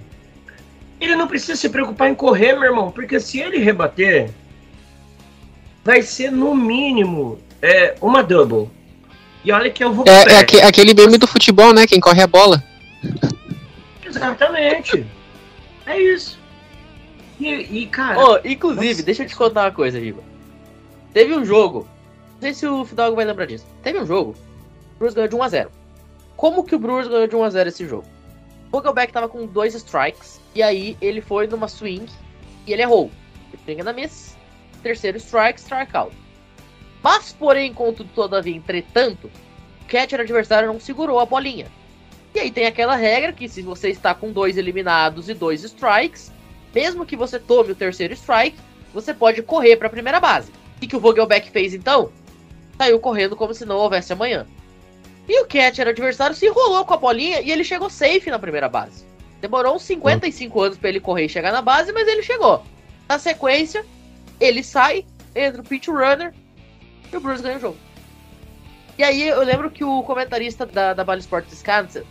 Ele 1.00 1.16
não 1.16 1.26
precisa 1.26 1.57
se 1.57 1.68
preocupar 1.68 2.09
em 2.09 2.14
correr, 2.14 2.53
meu 2.55 2.64
irmão. 2.64 2.90
Porque 2.90 3.18
se 3.18 3.40
ele 3.40 3.59
rebater, 3.59 4.30
vai 5.85 6.03
ser 6.03 6.30
no 6.30 6.55
mínimo 6.55 7.39
é, 7.61 7.95
uma 8.01 8.22
double. 8.22 8.68
E 9.45 9.51
olha 9.53 9.70
que 9.70 9.83
eu 9.83 9.93
vou. 9.93 10.05
É, 10.07 10.33
é 10.35 10.39
aque- 10.39 10.61
aquele 10.61 10.95
meme 10.95 11.18
do 11.18 11.26
futebol, 11.26 11.72
né? 11.72 11.87
Quem 11.87 11.99
corre 12.01 12.22
a 12.22 12.26
bola. 12.26 12.62
Exatamente. 14.05 15.05
É 15.87 16.01
isso. 16.01 16.39
E, 17.41 17.49
e, 17.83 17.87
cara, 17.87 18.18
Ô, 18.18 18.39
inclusive, 18.45 18.89
nossa. 18.91 19.03
deixa 19.03 19.22
eu 19.24 19.26
te 19.28 19.35
contar 19.35 19.64
uma 19.64 19.72
coisa, 19.72 19.99
Giba. 20.01 20.22
Teve 21.12 21.35
um 21.35 21.45
jogo. 21.45 21.89
Não 22.35 22.41
sei 22.41 22.55
se 22.55 22.66
o 22.66 22.85
Fidalgo 22.85 23.16
vai 23.16 23.24
lembrar 23.24 23.47
disso. 23.47 23.66
Teve 23.83 23.99
um 24.01 24.07
jogo. 24.07 24.35
O 24.95 24.99
Brewers 24.99 25.14
ganhou 25.14 25.28
de 25.28 25.37
1x0. 25.37 25.68
Como 26.37 26.64
que 26.64 26.74
o 26.74 26.78
Brewers 26.78 27.09
ganhou 27.09 27.26
de 27.26 27.35
1x0 27.37 27.66
esse 27.66 27.87
jogo? 27.87 28.05
O 28.68 28.76
Vogelbeck 28.76 29.12
tava 29.12 29.28
com 29.28 29.45
dois 29.47 29.74
strikes. 29.74 30.41
E 30.55 30.62
aí 30.62 30.97
ele 31.01 31.20
foi 31.20 31.47
numa 31.47 31.66
swing. 31.68 32.07
E 32.66 32.72
ele 32.72 32.83
errou. 32.83 33.11
Ele 33.53 33.61
pega 33.66 33.83
na 33.85 33.93
mesa. 33.93 34.32
Terceiro 34.83 35.18
strike, 35.18 35.61
strikeout. 35.61 36.16
Mas, 37.03 37.33
porém, 37.33 37.72
contudo, 37.72 38.11
todavia, 38.14 38.57
entretanto, 38.57 39.30
o 39.80 39.85
catcher 39.87 40.20
adversário 40.20 40.68
não 40.68 40.80
segurou 40.80 41.18
a 41.18 41.26
bolinha. 41.26 41.66
E 42.35 42.39
aí 42.39 42.51
tem 42.51 42.66
aquela 42.66 42.97
regra 42.97 43.33
que 43.33 43.49
se 43.49 43.61
você 43.61 43.91
está 43.91 44.14
com 44.14 44.33
dois 44.33 44.57
eliminados 44.57 45.28
e 45.28 45.35
dois 45.35 45.62
strikes, 45.64 46.33
mesmo 46.74 47.05
que 47.05 47.16
você 47.16 47.39
tome 47.39 47.72
o 47.72 47.76
terceiro 47.76 48.14
strike, 48.14 48.59
você 48.95 49.12
pode 49.12 49.43
correr 49.43 49.76
para 49.76 49.89
a 49.89 49.91
primeira 49.91 50.20
base. 50.20 50.51
O 50.76 50.80
que, 50.80 50.87
que 50.87 50.97
o 50.97 51.01
Vogelbeck 51.01 51.51
fez 51.51 51.74
então? 51.74 52.11
Saiu 52.78 52.99
correndo 52.99 53.37
como 53.37 53.53
se 53.53 53.66
não 53.66 53.76
houvesse 53.76 54.12
amanhã. 54.12 54.47
E 55.28 55.41
o 55.41 55.47
catcher 55.47 55.89
adversário 55.89 56.35
se 56.35 56.47
enrolou 56.47 56.85
com 56.85 56.95
a 56.95 56.97
bolinha 56.97 57.41
e 57.41 57.51
ele 57.51 57.64
chegou 57.64 57.91
safe 57.91 58.30
na 58.30 58.39
primeira 58.39 58.68
base. 58.68 59.05
Demorou 59.41 59.76
uns 59.76 59.83
55 59.83 60.61
anos 60.61 60.78
para 60.78 60.89
ele 60.89 61.01
correr 61.01 61.26
e 61.26 61.28
chegar 61.28 61.53
na 61.53 61.61
base, 61.62 61.93
mas 61.93 62.09
ele 62.09 62.22
chegou. 62.22 62.62
Na 63.09 63.18
sequência, 63.18 63.85
ele 64.43 64.62
sai, 64.62 65.07
entra 65.34 65.61
o 65.61 65.64
pitch 65.64 65.88
runner 65.88 66.34
e 67.12 67.16
o 67.16 67.20
Bruce 67.20 67.43
ganha 67.43 67.57
o 67.57 67.61
jogo. 67.61 67.76
E 68.99 69.05
aí 69.05 69.28
eu 69.28 69.43
lembro 69.43 69.70
que 69.70 69.84
o 69.84 70.03
comentarista 70.03 70.66
da, 70.66 70.93
da 70.93 71.05
Bally 71.05 71.20
Sports 71.20 71.53
Wisconsin, 71.53 72.03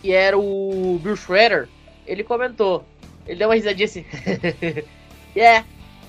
que 0.00 0.12
era 0.12 0.38
o 0.38 0.98
Bill 1.02 1.16
Schroeder, 1.16 1.68
ele 2.06 2.22
comentou. 2.22 2.84
Ele 3.26 3.38
deu 3.38 3.48
uma 3.48 3.54
risadinha 3.54 3.86
assim. 3.86 4.04
yeah, 5.36 5.66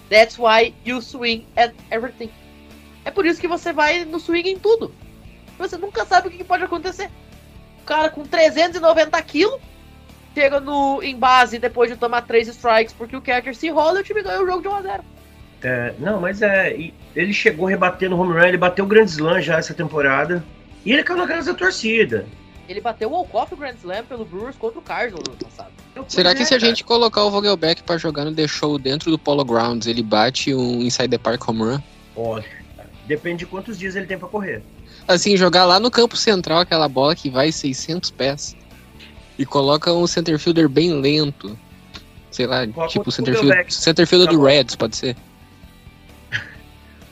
that's 0.10 0.38
why 0.38 0.74
you 0.86 1.01
swing 1.01 1.45
at 1.55 1.74
everything. 1.91 2.30
É 3.03 3.12
por 3.12 3.26
isso 3.26 3.41
que 3.41 3.47
você 3.47 3.74
vai 3.74 4.05
no 4.05 4.20
swing 4.20 4.49
em 4.49 4.60
tudo. 4.60 4.93
Você 5.58 5.76
nunca 5.76 6.05
sabe 6.05 6.28
o 6.28 6.32
que 6.32 6.43
pode 6.43 6.64
acontecer. 6.64 7.10
O 7.82 7.86
cara 7.86 8.10
com 8.10 8.24
390 8.24 9.22
quilos 9.24 9.60
chega 10.36 10.60
no, 10.60 11.01
em 11.01 11.18
base 11.18 11.58
depois 11.58 11.89
de 11.89 11.97
tomar 11.97 12.22
três 12.22 12.47
strikes 12.47 12.93
porque 12.93 13.16
o 13.16 13.22
catcher 13.22 13.55
se 13.55 13.68
enrola 13.68 13.97
e 13.97 14.01
o 14.01 14.03
time 14.03 14.22
ganha 14.22 14.41
o 14.41 14.45
jogo 14.45 14.62
de 14.62 14.68
1x0. 14.68 15.16
É, 15.62 15.93
não, 15.99 16.20
mas 16.22 16.41
é. 16.41 16.76
Ele 17.16 17.34
chegou 17.34 17.66
rebatendo 17.66 18.18
home 18.18 18.34
run, 18.34 18.45
ele 18.45 18.58
bateu 18.58 18.86
o 18.86 18.88
Grand 18.88 19.05
Slam 19.05 19.41
já 19.41 19.58
essa 19.58 19.74
temporada. 19.74 20.43
E 20.86 20.91
ele 20.91 21.03
caiu 21.03 21.18
na 21.18 21.28
casa 21.28 21.51
da 21.51 21.58
torcida. 21.58 22.26
Ele 22.70 22.82
bateu 22.82 23.10
o 23.10 23.14
walk-off 23.14 23.55
Grand 23.55 23.76
Slam 23.76 24.03
pelo 24.05 24.26
Brewers 24.26 24.55
contra 24.58 24.80
o 24.80 24.82
Cardinals 24.82 25.24
no 25.26 25.34
ano 25.34 25.43
passado. 25.43 25.72
Então, 25.91 26.05
Será 26.08 26.32
é, 26.32 26.36
que 26.36 26.45
se 26.45 26.53
a 26.53 26.60
cara. 26.60 26.70
gente 26.70 26.84
colocar 26.84 27.24
o 27.24 27.32
Vogelbeck 27.32 27.82
pra 27.84 27.97
jogar 27.97 28.26
no 28.26 28.34
The 28.34 28.47
Show 28.47 28.78
dentro 28.78 29.10
do 29.10 29.18
Polo 29.18 29.43
Grounds, 29.43 29.88
ele 29.88 30.03
bate 30.03 30.53
um 30.53 30.82
Inside 30.82 31.10
the 31.10 31.18
Park 31.18 31.47
home 31.47 31.62
run? 31.62 31.80
Olha, 32.16 32.45
depende 33.05 33.39
de 33.39 33.45
quantos 33.45 33.80
dias 33.80 33.95
ele 33.95 34.05
tem 34.05 34.18
pra 34.18 34.28
correr. 34.28 34.62
Assim, 35.08 35.38
jogar 35.38 35.66
lá 35.66 35.80
no 35.80 35.89
campo 35.89 36.18
central 36.18 36.60
aquela 36.60 36.89
bola 36.89 37.16
que 37.16 37.30
vai 37.30 37.51
600 37.51 38.12
pés 38.12 38.55
e 39.39 39.45
coloca 39.45 39.93
um 39.93 40.05
center 40.05 40.38
fielder 40.38 40.68
bem 40.68 40.91
lento. 40.93 41.58
Sei 42.30 42.45
lá, 42.45 42.68
Coloca 42.68 42.91
tipo 42.91 43.10
o 43.10 43.12
center 43.12 43.38
fielder, 43.39 43.66
center 43.72 44.05
fielder 44.05 44.28
Tá 44.28 44.34
do 44.34 44.39
bom. 44.39 44.45
Reds, 44.45 44.76
pode 44.76 44.95
ser. 44.97 45.16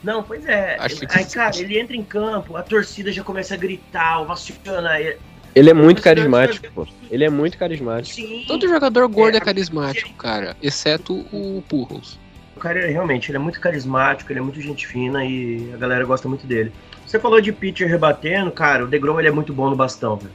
Não, 0.06 0.22
pois 0.22 0.45
é. 0.45 0.78
Acho 0.80 0.97
que- 0.99 1.08
Aí, 1.18 1.26
cara, 1.26 1.58
ele 1.58 1.80
entra 1.80 1.95
em 1.95 2.03
campo, 2.03 2.56
a 2.56 2.62
torcida 2.62 3.12
já 3.12 3.24
começa 3.24 3.56
a 3.56 3.58
gritar, 3.58 4.22
ovaciona 4.22 4.99
ele. 4.99 5.18
Ele 5.56 5.70
é 5.70 5.74
muito 5.74 6.01
carismático, 6.01 6.68
pô. 6.74 6.86
Ele 7.10 7.24
é 7.24 7.30
muito 7.30 7.58
carismático. 7.58 8.14
Sim. 8.16 8.43
Todo 8.47 8.68
jogador 8.68 9.08
gordo 9.08 9.36
é, 9.36 9.38
É, 9.38 9.41
carismático, 9.41 10.14
cara, 10.14 10.56
exceto 10.62 11.26
o 11.34 11.64
Purros. 11.68 12.20
O 12.56 12.60
cara, 12.60 12.80
é- 12.82 12.91
realmente, 12.91 13.32
ele 13.32 13.38
é 13.38 13.39
muito 13.39 13.60
carismático, 13.60 14.32
ele 14.32 14.39
é 14.39 14.41
muito 14.43 14.62
gente 14.62 14.86
fina 14.86 15.26
e 15.26 15.72
a 15.74 15.78
galera 15.78 16.06
gosta 16.06 16.28
muito 16.30 16.45
dele. 16.45 16.72
Você 17.06 17.18
falou 17.20 17.41
de 17.41 17.51
pitcher 17.51 17.88
rebatendo, 17.88 18.51
cara, 18.51 18.84
o 18.84 18.88
DeGrom 18.88 19.18
ele 19.20 19.30
é 19.30 19.32
muito 19.32 19.53
bom 19.53 19.70
no 19.70 19.76
bastão, 19.76 20.18
velho. 20.18 20.32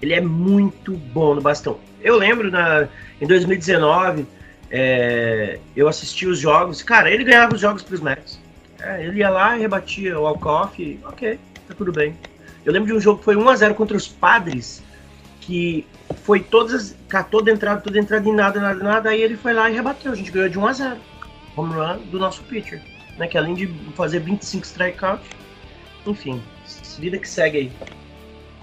Ele 0.00 0.14
é 0.14 0.20
muito 0.20 0.92
bom 0.96 1.34
no 1.34 1.40
bastão. 1.40 1.78
Eu 2.00 2.16
lembro 2.16 2.50
na, 2.50 2.88
em 3.20 3.26
2019, 3.26 4.26
é, 4.70 5.58
eu 5.74 5.88
assisti 5.88 6.26
os 6.26 6.38
jogos, 6.38 6.82
cara, 6.82 7.10
ele 7.10 7.24
ganhava 7.24 7.54
os 7.54 7.60
jogos 7.60 7.82
pros 7.82 8.00
Mets. 8.00 8.38
É, 8.80 9.04
ele 9.04 9.18
ia 9.18 9.30
lá 9.30 9.56
e 9.56 9.60
rebatia 9.60 10.18
o 10.18 10.22
walk-off, 10.22 11.00
ok, 11.04 11.38
tá 11.66 11.74
tudo 11.74 11.92
bem. 11.92 12.16
Eu 12.64 12.72
lembro 12.72 12.88
de 12.88 12.94
um 12.94 13.00
jogo 13.00 13.18
que 13.18 13.24
foi 13.24 13.34
1x0 13.34 13.74
contra 13.74 13.96
os 13.96 14.06
padres, 14.06 14.82
que 15.40 15.86
foi 16.24 16.40
todas, 16.40 16.94
catou 17.08 17.42
de 17.42 17.50
entrada, 17.50 17.80
toda 17.80 17.98
entrada 17.98 18.28
e 18.28 18.32
nada, 18.32 18.60
nada, 18.60 18.84
nada, 18.84 19.10
aí 19.10 19.22
ele 19.22 19.36
foi 19.36 19.52
lá 19.52 19.70
e 19.70 19.74
rebateu. 19.74 20.12
A 20.12 20.14
gente 20.14 20.30
ganhou 20.30 20.48
de 20.48 20.58
1x0. 20.58 20.96
Home 21.56 21.74
run 21.74 21.98
do 22.10 22.18
nosso 22.18 22.42
pitcher. 22.44 22.82
Né, 23.16 23.26
que 23.26 23.36
além 23.36 23.54
de 23.54 23.66
fazer 23.96 24.20
25 24.20 24.64
strikeouts, 24.64 25.26
enfim, 26.06 26.40
vida 26.98 27.18
que 27.18 27.28
segue 27.28 27.58
aí. 27.58 27.72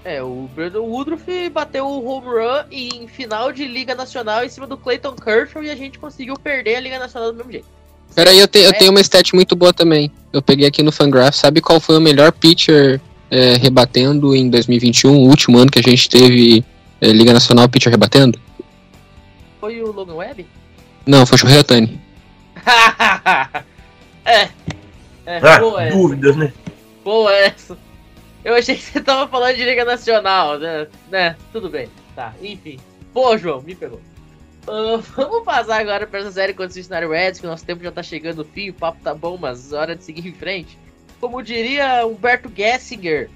É, 0.06 0.22
o 0.22 0.48
Brandon 0.54 0.84
Woodruff 0.84 1.50
bateu 1.50 1.84
o 1.84 2.06
home 2.06 2.28
run 2.28 2.64
em 2.70 3.08
final 3.08 3.52
de 3.52 3.66
Liga 3.66 3.92
Nacional 3.92 4.44
em 4.44 4.48
cima 4.48 4.64
do 4.64 4.76
Clayton 4.76 5.16
Kershaw 5.16 5.64
e 5.64 5.68
a 5.68 5.74
gente 5.74 5.98
conseguiu 5.98 6.36
perder 6.36 6.76
a 6.76 6.80
Liga 6.80 6.96
Nacional 6.96 7.32
do 7.32 7.38
mesmo 7.38 7.50
jeito. 7.50 7.66
Peraí, 8.14 8.38
eu, 8.38 8.46
te, 8.46 8.60
eu 8.60 8.72
tenho 8.72 8.92
uma 8.92 9.00
stat 9.00 9.34
muito 9.34 9.56
boa 9.56 9.72
também. 9.72 10.12
Eu 10.32 10.40
peguei 10.40 10.64
aqui 10.64 10.80
no 10.80 10.92
Fangraph. 10.92 11.34
Sabe 11.34 11.60
qual 11.60 11.80
foi 11.80 11.96
o 11.96 12.00
melhor 12.00 12.30
pitcher 12.30 13.00
é, 13.28 13.56
rebatendo 13.56 14.32
em 14.36 14.48
2021, 14.48 15.10
o 15.12 15.28
último 15.28 15.58
ano 15.58 15.72
que 15.72 15.80
a 15.80 15.82
gente 15.82 16.08
teve 16.08 16.64
é, 17.00 17.08
Liga 17.08 17.32
Nacional 17.32 17.68
pitcher 17.68 17.90
rebatendo? 17.90 18.38
Foi 19.60 19.82
o 19.82 19.90
Logan 19.90 20.14
Webb? 20.14 20.46
Não, 21.04 21.26
foi 21.26 21.34
o 21.34 21.38
Shohei 21.38 21.58
Ohtani. 21.58 22.00
é. 24.24 24.48
É, 25.26 25.40
Ah, 25.42 25.58
boa 25.58 25.82
essa. 25.82 25.96
dúvidas, 25.96 26.36
né? 26.36 26.52
Boa 27.02 27.34
essa. 27.34 27.76
Eu 28.46 28.54
achei 28.54 28.76
que 28.76 28.82
você 28.82 29.00
tava 29.00 29.26
falando 29.26 29.56
de 29.56 29.64
Liga 29.64 29.84
Nacional, 29.84 30.56
né? 30.56 30.86
né? 31.10 31.36
Tudo 31.50 31.68
bem. 31.68 31.88
Tá, 32.14 32.32
enfim. 32.40 32.78
Pô, 33.12 33.36
João, 33.36 33.60
me 33.60 33.74
pegou. 33.74 34.00
Ah, 34.68 35.02
vamos 35.16 35.42
passar 35.42 35.80
agora 35.80 36.06
pra 36.06 36.20
essa 36.20 36.30
série 36.30 36.52
contra 36.52 36.68
o 36.68 36.72
Cincinnati 36.72 37.08
Reds, 37.08 37.40
que 37.40 37.46
o 37.46 37.50
nosso 37.50 37.66
tempo 37.66 37.82
já 37.82 37.90
tá 37.90 38.04
chegando 38.04 38.36
no 38.36 38.44
fim, 38.44 38.70
o 38.70 38.74
papo 38.74 39.00
tá 39.02 39.12
bom, 39.12 39.36
mas 39.36 39.72
hora 39.72 39.96
de 39.96 40.04
seguir 40.04 40.28
em 40.28 40.32
frente. 40.32 40.78
Como 41.20 41.42
diria 41.42 42.06
Humberto 42.06 42.48
Gessinger, 42.56 43.28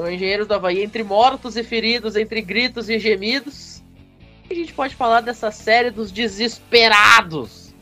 o 0.00 0.08
engenheiro 0.08 0.44
do 0.44 0.54
Havaí, 0.54 0.82
entre 0.82 1.04
mortos 1.04 1.56
e 1.56 1.62
feridos, 1.62 2.16
entre 2.16 2.42
gritos 2.42 2.88
e 2.88 2.98
gemidos, 2.98 3.84
a 4.50 4.52
gente 4.52 4.74
pode 4.74 4.96
falar 4.96 5.20
dessa 5.20 5.52
série 5.52 5.92
dos 5.92 6.10
desesperados 6.10 7.72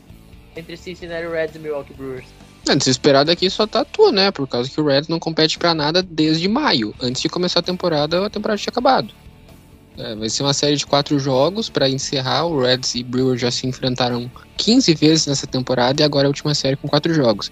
entre 0.55 0.77
Cincinnati 0.77 1.25
Reds 1.25 1.55
e 1.55 1.59
Milwaukee 1.59 1.95
Brewers. 1.95 2.44
É, 2.67 2.75
desesperado 2.75 3.31
aqui 3.31 3.49
só 3.49 3.67
tá 3.67 3.85
tu, 3.85 4.11
né? 4.11 4.31
Por 4.31 4.47
causa 4.47 4.69
que 4.69 4.79
o 4.79 4.85
Reds 4.85 5.07
não 5.07 5.19
compete 5.19 5.57
pra 5.57 5.73
nada 5.73 6.01
desde 6.01 6.47
maio. 6.47 6.93
Antes 7.01 7.21
de 7.21 7.29
começar 7.29 7.59
a 7.59 7.63
temporada, 7.63 8.25
a 8.25 8.29
temporada 8.29 8.59
tinha 8.59 8.71
acabado. 8.71 9.09
É, 9.97 10.15
vai 10.15 10.29
ser 10.29 10.43
uma 10.43 10.53
série 10.53 10.75
de 10.75 10.85
quatro 10.85 11.17
jogos 11.19 11.69
pra 11.69 11.87
encerrar. 11.87 12.45
O 12.45 12.61
Reds 12.61 12.95
e 12.95 13.03
Brewers 13.03 13.39
já 13.39 13.51
se 13.51 13.67
enfrentaram 13.67 14.29
15 14.57 14.93
vezes 14.95 15.27
nessa 15.27 15.47
temporada 15.47 16.01
e 16.01 16.05
agora 16.05 16.25
é 16.25 16.27
a 16.27 16.29
última 16.29 16.53
série 16.53 16.75
com 16.75 16.87
quatro 16.87 17.13
jogos. 17.13 17.51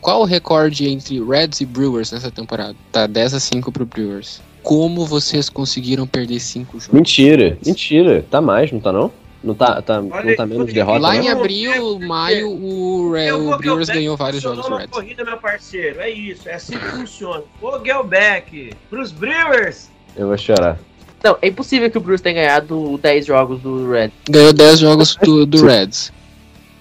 Qual 0.00 0.22
o 0.22 0.24
recorde 0.24 0.88
entre 0.88 1.22
Reds 1.22 1.60
e 1.60 1.66
Brewers 1.66 2.10
nessa 2.10 2.30
temporada? 2.30 2.74
Tá 2.90 3.06
10 3.06 3.34
a 3.34 3.40
5 3.40 3.70
pro 3.70 3.86
Brewers. 3.86 4.40
Como 4.62 5.06
vocês 5.06 5.50
conseguiram 5.50 6.06
perder 6.06 6.40
cinco 6.40 6.80
jogos? 6.80 6.94
Mentira, 6.94 7.58
mentira. 7.64 8.24
Tá 8.30 8.40
mais, 8.40 8.72
não 8.72 8.80
tá 8.80 8.90
não? 8.90 9.12
Não 9.44 9.54
tá, 9.54 9.82
tá, 9.82 10.00
não 10.00 10.10
Olha, 10.10 10.34
tá 10.36 10.46
menos 10.46 10.72
derrota, 10.72 10.98
Lá 11.00 11.12
não? 11.14 11.20
em 11.22 11.28
não? 11.28 11.38
abril, 11.38 11.98
maio, 12.00 12.48
o, 12.50 13.12
Re- 13.12 13.30
o 13.32 13.56
Brewers 13.58 13.90
ganhou 13.90 14.16
vários 14.16 14.42
jogos 14.42 14.66
do 14.66 14.74
Reds. 14.74 14.90
corrida, 14.90 15.22
meu 15.22 15.36
parceiro. 15.36 16.00
É 16.00 16.08
isso, 16.08 16.48
é 16.48 16.54
assim 16.54 16.78
que 16.78 16.84
funciona. 16.86 17.42
Ô, 17.60 17.78
Gelbeck, 17.84 18.70
pros 18.88 19.12
Brewers. 19.12 19.90
Eu 20.16 20.28
vou 20.28 20.38
chorar. 20.38 20.78
Não, 21.22 21.36
é 21.42 21.48
impossível 21.48 21.90
que 21.90 21.98
o 21.98 22.00
Brewers 22.00 22.22
tenha 22.22 22.36
ganhado 22.36 22.98
10 23.02 23.26
jogos 23.26 23.60
do 23.60 23.90
Reds. 23.90 24.14
Ganhou 24.30 24.52
10 24.52 24.78
jogos 24.78 25.14
do, 25.16 25.44
do 25.44 25.66
Reds. 25.66 26.10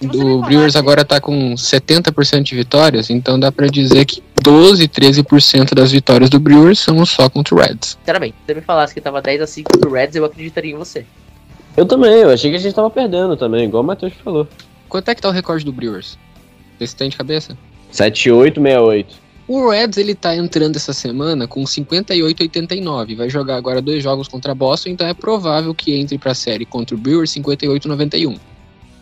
O 0.02 0.42
Brewers 0.42 0.76
agora 0.76 1.06
tá 1.06 1.22
com 1.22 1.54
70% 1.56 2.44
de 2.44 2.56
vitórias, 2.56 3.10
então 3.10 3.40
dá 3.40 3.52
pra 3.54 3.68
dizer 3.68 4.04
que 4.06 4.22
12, 4.42 4.86
13% 4.88 5.74
das 5.74 5.92
vitórias 5.92 6.30
do 6.30 6.40
Brewers 6.40 6.80
são 6.80 7.06
só 7.06 7.30
contra 7.30 7.56
o 7.56 7.58
Reds. 7.58 7.98
Sinceramente, 8.00 8.36
se 8.40 8.46
você 8.48 8.54
me 8.56 8.62
falasse 8.62 8.94
que 8.94 9.00
tava 9.00 9.22
10 9.22 9.42
a 9.42 9.48
5 9.48 9.78
pro 9.80 9.92
Reds, 9.92 10.16
eu 10.18 10.26
acreditaria 10.26 10.74
em 10.74 10.78
você. 10.78 11.06
Eu 11.76 11.86
também, 11.86 12.14
eu 12.14 12.30
achei 12.30 12.52
que 12.52 12.58
a 12.58 12.60
gente 12.60 12.76
tava 12.76 12.90
perdendo 12.90 13.36
também, 13.36 13.66
igual 13.66 13.84
o 13.84 13.86
Matheus 13.86 14.14
falou. 14.24 14.48
Quanto 14.88 15.10
é 15.10 15.16
que 15.16 15.22
tá 15.22 15.30
o 15.30 15.32
recorde 15.32 15.66
do 15.66 15.74
Brewers? 15.74 16.18
Você 16.80 16.96
tem 16.96 17.10
de 17.10 17.18
cabeça? 17.18 17.58
7868. 17.92 19.24
O 19.48 19.70
Reds 19.70 19.98
ele 19.98 20.16
tá 20.16 20.36
entrando 20.36 20.76
essa 20.76 20.94
semana 20.94 21.48
com 21.48 21.64
58,89. 21.64 23.16
Vai 23.16 23.30
jogar 23.30 23.58
agora 23.58 23.82
dois 23.82 24.04
jogos 24.04 24.28
contra 24.28 24.56
Boston, 24.56 24.90
então 24.90 25.08
é 25.08 25.14
provável 25.14 25.74
que 25.74 25.94
entre 25.96 26.18
pra 26.18 26.34
série 26.34 26.66
contra 26.66 26.96
o 26.96 27.00
Brewers 27.00 27.32
58,91. 27.32 28.40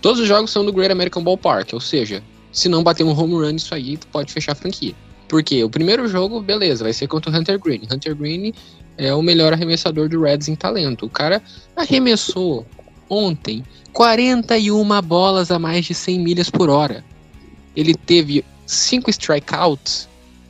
Todos 0.01 0.19
os 0.19 0.27
jogos 0.27 0.49
são 0.49 0.63
no 0.63 0.73
Great 0.73 0.91
American 0.91 1.23
Ballpark, 1.23 1.73
ou 1.73 1.79
seja, 1.79 2.23
se 2.51 2.67
não 2.67 2.83
bater 2.83 3.03
um 3.03 3.17
home 3.17 3.35
run 3.35 3.55
isso 3.55 3.75
aí, 3.75 3.97
tu 3.97 4.07
pode 4.07 4.33
fechar 4.33 4.53
a 4.53 4.55
franquia. 4.55 4.95
Porque 5.27 5.63
o 5.63 5.69
primeiro 5.69 6.07
jogo, 6.07 6.41
beleza, 6.41 6.83
vai 6.83 6.91
ser 6.91 7.07
contra 7.07 7.31
o 7.31 7.35
Hunter 7.35 7.59
Green. 7.59 7.81
Hunter 7.89 8.15
Green 8.15 8.51
é 9.01 9.13
o 9.15 9.21
melhor 9.21 9.51
arremessador 9.51 10.07
do 10.07 10.21
Reds 10.21 10.47
em 10.47 10.55
talento. 10.55 11.07
O 11.07 11.09
cara 11.09 11.41
arremessou 11.75 12.65
ontem 13.09 13.63
41 13.93 15.01
bolas 15.01 15.49
a 15.49 15.57
mais 15.57 15.85
de 15.85 15.93
100 15.95 16.19
milhas 16.19 16.49
por 16.51 16.69
hora. 16.69 17.03
Ele 17.75 17.95
teve 17.95 18.45
5 18.67 19.09
strikeouts 19.09 20.07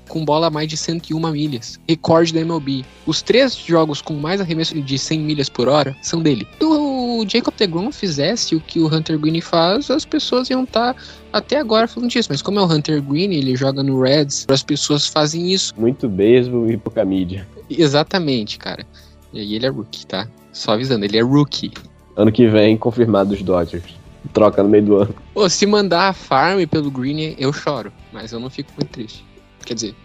com 0.09 0.25
bola 0.25 0.47
a 0.47 0.49
mais 0.49 0.67
de 0.67 0.75
101 0.75 1.31
milhas. 1.31 1.79
Recorde 1.87 2.33
da 2.33 2.41
MLB. 2.41 2.83
Os 3.05 3.21
três 3.21 3.55
jogos 3.55 4.01
com 4.01 4.15
mais 4.15 4.41
arremesso 4.41 4.79
de 4.81 4.99
100 4.99 5.19
milhas 5.21 5.47
por 5.47 5.69
hora 5.69 5.95
são 6.01 6.21
dele. 6.21 6.45
Se 6.59 6.65
o 6.65 7.25
Jacob 7.25 7.53
DeGrom 7.57 7.89
fizesse 7.93 8.53
o 8.53 8.59
que 8.59 8.81
o 8.81 8.93
Hunter 8.93 9.17
Green 9.17 9.39
faz, 9.39 9.89
as 9.89 10.03
pessoas 10.03 10.49
iam 10.49 10.63
estar 10.63 10.93
até 11.31 11.57
agora 11.57 11.87
falando 11.87 12.09
disso. 12.09 12.27
Mas 12.29 12.41
como 12.41 12.59
é 12.59 12.61
o 12.61 12.65
Hunter 12.65 13.01
Green, 13.01 13.31
ele 13.31 13.55
joga 13.55 13.81
no 13.81 14.01
Reds, 14.01 14.45
as 14.49 14.61
pessoas 14.61 15.07
fazem 15.07 15.53
isso. 15.53 15.73
Muito 15.77 16.09
beisebol 16.09 16.69
e 16.69 16.75
pouca 16.75 17.05
mídia. 17.05 17.47
Exatamente, 17.79 18.57
cara. 18.57 18.85
E 19.33 19.39
aí 19.39 19.55
ele 19.55 19.65
é 19.65 19.69
rookie, 19.69 20.05
tá? 20.05 20.27
Só 20.51 20.73
avisando, 20.73 21.05
ele 21.05 21.17
é 21.17 21.21
rookie. 21.21 21.71
Ano 22.15 22.31
que 22.31 22.47
vem, 22.47 22.77
confirmado 22.77 23.33
os 23.33 23.41
Dodgers. 23.41 23.95
Troca 24.33 24.61
no 24.61 24.69
meio 24.69 24.85
do 24.85 24.95
ano. 24.97 25.15
Pô, 25.33 25.49
se 25.49 25.65
mandar 25.65 26.09
a 26.09 26.13
farm 26.13 26.63
pelo 26.67 26.91
Green, 26.91 27.35
eu 27.37 27.51
choro. 27.51 27.91
Mas 28.11 28.31
eu 28.31 28.39
não 28.39 28.49
fico 28.49 28.71
muito 28.77 28.89
triste. 28.89 29.25
Quer 29.65 29.73
dizer, 29.73 29.95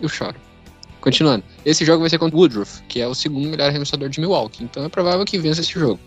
eu 0.00 0.08
choro. 0.08 0.36
Continuando. 1.00 1.42
Esse 1.64 1.84
jogo 1.84 2.00
vai 2.00 2.10
ser 2.10 2.18
contra 2.18 2.36
o 2.36 2.40
Woodruff, 2.40 2.82
que 2.88 3.00
é 3.00 3.08
o 3.08 3.14
segundo 3.14 3.48
melhor 3.48 3.68
arremessador 3.68 4.08
de 4.08 4.20
Milwaukee. 4.20 4.62
Então 4.62 4.84
é 4.84 4.88
provável 4.88 5.24
que 5.24 5.38
vença 5.38 5.60
esse 5.60 5.72
jogo. 5.72 5.98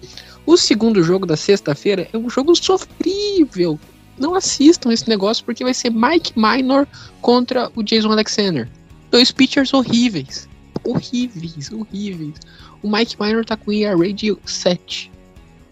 O 0.46 0.56
segundo 0.56 1.04
jogo 1.04 1.26
da 1.26 1.36
sexta-feira 1.36 2.08
é 2.14 2.18
um 2.18 2.30
jogo 2.30 2.56
sofrível. 2.56 3.78
Não 4.18 4.36
assistam 4.36 4.94
esse 4.94 5.10
negócio 5.10 5.44
porque 5.44 5.64
vai 5.64 5.74
ser 5.74 5.90
Mike 5.90 6.34
Minor 6.36 6.88
contra 7.20 7.70
o 7.76 7.84
Jason 7.84 8.12
Alexander. 8.12 8.70
Dois 9.12 9.32
pitchers 9.32 9.74
horríveis. 9.74 10.48
Horríveis, 10.86 11.72
horríveis. 11.72 12.36
O 12.82 12.90
Mike 12.90 13.16
Minor 13.20 13.44
tá 13.44 13.58
com 13.58 13.72
ERA 13.72 14.14
de 14.14 14.36
7. 14.46 15.12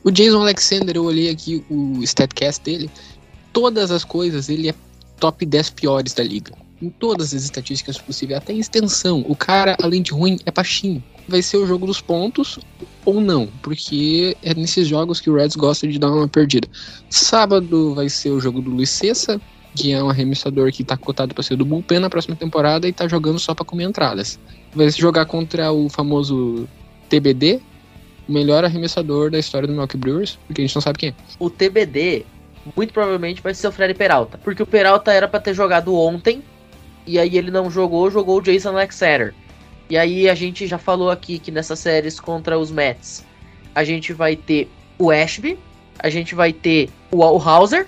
O 0.04 0.12
Jason 0.12 0.42
Alexander, 0.42 0.96
eu 0.96 1.06
olhei 1.06 1.30
aqui 1.30 1.64
o 1.70 2.02
statcast 2.04 2.64
dele. 2.64 2.90
Todas 3.54 3.92
as 3.92 4.04
coisas, 4.04 4.50
ele 4.50 4.70
é 4.70 4.76
top 5.20 5.46
10 5.46 5.70
piores 5.70 6.14
da 6.14 6.24
liga. 6.24 6.52
Em 6.82 6.90
todas 6.90 7.34
as 7.34 7.44
estatísticas 7.44 7.98
possíveis, 7.98 8.40
até 8.40 8.52
em 8.52 8.60
extensão. 8.60 9.24
O 9.28 9.36
cara, 9.36 9.78
além 9.82 10.02
de 10.02 10.12
ruim, 10.12 10.40
é 10.46 10.52
baixinho. 10.52 11.02
Vai 11.30 11.42
ser 11.42 11.56
o 11.56 11.66
jogo 11.66 11.86
dos 11.86 12.02
pontos 12.02 12.60
ou 13.06 13.22
não, 13.22 13.48
porque 13.62 14.36
é 14.44 14.54
nesses 14.54 14.88
jogos 14.88 15.22
que 15.22 15.30
o 15.30 15.36
Reds 15.36 15.56
gosta 15.56 15.88
de 15.88 15.98
dar 15.98 16.12
uma 16.12 16.28
perdida. 16.28 16.68
Sábado 17.10 17.94
vai 17.94 18.10
ser 18.10 18.32
o 18.32 18.42
jogo 18.42 18.62
do 18.62 18.72
Luiz 18.72 18.90
Cessa, 18.90 19.40
que 19.76 19.92
é 19.92 20.04
um 20.04 20.10
arremessador 20.10 20.72
que 20.72 20.84
tá 20.84 20.96
cotado 20.96 21.34
para 21.34 21.44
ser 21.44 21.56
do 21.56 21.66
bullpen 21.66 22.00
na 22.00 22.10
próxima 22.10 22.36
temporada 22.36 22.88
e 22.88 22.94
tá 22.94 23.08
jogando 23.08 23.40
só 23.40 23.54
para 23.56 23.66
comer 23.66 23.86
entradas. 23.86 24.40
Vai 24.74 24.90
se 24.90 25.00
jogar 25.00 25.26
contra 25.26 25.72
o 25.72 25.90
famoso 25.90 26.68
TBD, 27.10 27.60
o 28.28 28.32
melhor 28.32 28.64
arremessador 28.64 29.32
da 29.32 29.40
história 29.40 29.68
do 29.68 29.72
Milwaukee 29.72 29.98
Brewers, 29.98 30.38
porque 30.48 30.62
a 30.62 30.66
gente 30.66 30.76
não 30.76 30.82
sabe 30.82 31.00
quem 31.00 31.10
é. 31.10 31.14
O 31.40 31.50
TBD, 31.50 32.26
muito 32.76 32.94
provavelmente, 32.94 33.42
vai 33.42 33.54
ser 33.54 33.68
o 33.68 33.72
Freddy 33.72 33.94
Peralta. 33.94 34.38
Porque 34.38 34.64
o 34.64 34.68
Peralta 34.68 35.12
era 35.12 35.28
pra 35.28 35.40
ter 35.40 35.54
jogado 35.54 35.96
ontem, 35.96 36.44
e 37.06 37.20
aí 37.20 37.38
ele 37.38 37.52
não 37.52 37.70
jogou, 37.70 38.10
jogou 38.10 38.38
o 38.38 38.42
Jason 38.42 38.70
Alexander. 38.70 39.34
E 39.90 39.98
aí 39.98 40.30
a 40.30 40.36
gente 40.36 40.66
já 40.66 40.78
falou 40.78 41.12
aqui 41.12 41.38
que 41.38 41.52
nessas 41.52 41.80
séries 41.80 42.20
contra 42.20 42.58
os 42.58 42.72
Mets, 42.72 43.26
a 43.76 43.84
gente 43.84 44.14
vai 44.14 44.36
ter 44.36 44.70
o 44.98 45.12
Ashby, 45.12 45.58
a 46.00 46.10
gente 46.10 46.34
vai 46.34 46.54
ter 46.54 46.90
o 47.12 47.24
Hauser, 47.24 47.88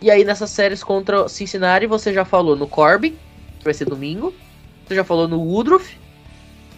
e 0.00 0.10
aí 0.10 0.24
nessas 0.24 0.50
séries 0.50 0.82
contra 0.82 1.28
Cincinnati 1.28 1.86
você 1.86 2.12
já 2.12 2.24
falou 2.24 2.56
no 2.56 2.66
Corbin, 2.66 3.14
que 3.58 3.64
vai 3.64 3.74
ser 3.74 3.84
domingo, 3.86 4.34
você 4.86 4.94
já 4.94 5.04
falou 5.04 5.26
no 5.26 5.40
Woodruff, 5.40 5.98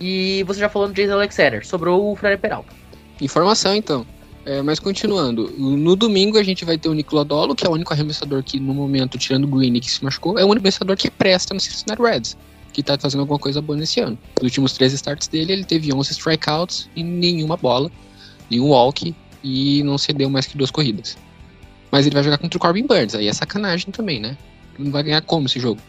e 0.00 0.44
você 0.44 0.60
já 0.60 0.68
falou 0.68 0.88
no 0.88 0.94
Jason 0.94 1.14
Alexander. 1.14 1.66
Sobrou 1.66 2.12
o 2.12 2.16
Freddy 2.16 2.40
Peralta. 2.40 2.72
Informação, 3.20 3.74
então. 3.74 4.06
É, 4.44 4.62
mas 4.62 4.78
continuando, 4.78 5.50
no 5.58 5.94
domingo 5.94 6.38
a 6.38 6.42
gente 6.42 6.64
vai 6.64 6.78
ter 6.78 6.88
o 6.88 6.94
Nick 6.94 7.14
Lodolo, 7.14 7.54
que 7.54 7.66
é 7.66 7.68
o 7.68 7.72
único 7.72 7.92
arremessador 7.92 8.42
que, 8.42 8.58
no 8.58 8.72
momento, 8.72 9.18
tirando 9.18 9.44
o 9.44 9.48
Green 9.48 9.78
que 9.78 9.90
se 9.90 10.02
machucou, 10.02 10.38
é 10.38 10.44
o 10.44 10.46
único 10.46 10.60
arremessador 10.60 10.96
que 10.96 11.10
presta 11.10 11.52
no 11.52 11.60
Cincinnati 11.60 12.00
Reds, 12.00 12.36
que 12.72 12.82
tá 12.82 12.96
fazendo 12.96 13.20
alguma 13.20 13.38
coisa 13.38 13.60
boa 13.60 13.76
nesse 13.76 14.00
ano. 14.00 14.16
Nos 14.36 14.44
últimos 14.44 14.72
três 14.72 14.94
starts 14.94 15.28
dele, 15.28 15.52
ele 15.52 15.64
teve 15.64 15.92
11 15.92 16.12
strikeouts 16.12 16.88
e 16.96 17.02
nenhuma 17.02 17.58
bola, 17.58 17.90
nenhum 18.50 18.70
walk 18.70 19.14
e 19.44 19.82
não 19.82 19.98
cedeu 19.98 20.30
mais 20.30 20.46
que 20.46 20.56
duas 20.56 20.70
corridas. 20.70 21.18
Mas 21.90 22.06
ele 22.06 22.14
vai 22.14 22.22
jogar 22.22 22.38
contra 22.38 22.56
o 22.56 22.60
Corbin 22.60 22.86
Burns, 22.86 23.14
aí 23.14 23.28
é 23.28 23.32
sacanagem 23.32 23.90
também, 23.90 24.20
né? 24.20 24.36
Não 24.78 24.90
vai 24.90 25.02
ganhar 25.02 25.22
como 25.22 25.46
esse 25.46 25.58
jogo? 25.58 25.80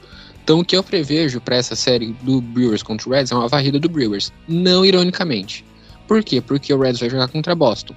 Então 0.43 0.59
o 0.59 0.65
que 0.65 0.75
eu 0.75 0.83
prevejo 0.83 1.39
para 1.39 1.57
essa 1.57 1.75
série 1.75 2.13
do 2.23 2.41
Brewers 2.41 2.81
contra 2.81 3.07
o 3.07 3.11
Reds 3.11 3.31
é 3.31 3.35
uma 3.35 3.47
varrida 3.47 3.79
do 3.79 3.87
Brewers, 3.87 4.31
não 4.47 4.85
ironicamente. 4.85 5.63
Por 6.07 6.23
quê? 6.23 6.41
Porque 6.41 6.73
o 6.73 6.79
Reds 6.79 6.99
vai 6.99 7.09
jogar 7.09 7.27
contra 7.27 7.53
Boston. 7.53 7.93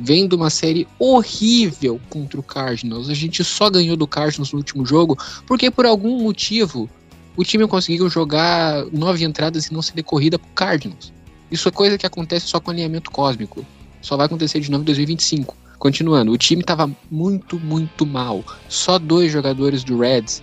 Vendo 0.00 0.32
uma 0.32 0.50
série 0.50 0.88
horrível 0.98 2.00
contra 2.08 2.40
o 2.40 2.42
Cardinals, 2.42 3.08
a 3.08 3.14
gente 3.14 3.44
só 3.44 3.70
ganhou 3.70 3.96
do 3.96 4.06
Cardinals 4.06 4.52
no 4.52 4.58
último 4.58 4.84
jogo 4.84 5.16
porque 5.46 5.70
por 5.70 5.86
algum 5.86 6.22
motivo 6.22 6.90
o 7.36 7.44
time 7.44 7.66
conseguiu 7.68 8.08
jogar 8.10 8.84
nove 8.92 9.24
entradas 9.24 9.66
e 9.66 9.72
não 9.72 9.80
ser 9.80 9.94
decorrida 9.94 10.38
pro 10.38 10.48
Cardinals. 10.54 11.12
Isso 11.50 11.68
é 11.68 11.70
coisa 11.70 11.96
que 11.96 12.06
acontece 12.06 12.48
só 12.48 12.58
com 12.58 12.70
alinhamento 12.70 13.10
cósmico. 13.10 13.64
Só 14.00 14.16
vai 14.16 14.26
acontecer 14.26 14.58
de 14.58 14.70
novo 14.70 14.82
em 14.82 14.86
2025. 14.86 15.56
Continuando, 15.82 16.30
o 16.30 16.38
time 16.38 16.60
estava 16.60 16.88
muito, 17.10 17.58
muito 17.58 18.06
mal. 18.06 18.44
Só 18.68 19.00
dois 19.00 19.32
jogadores 19.32 19.82
do 19.82 19.98
Reds 19.98 20.40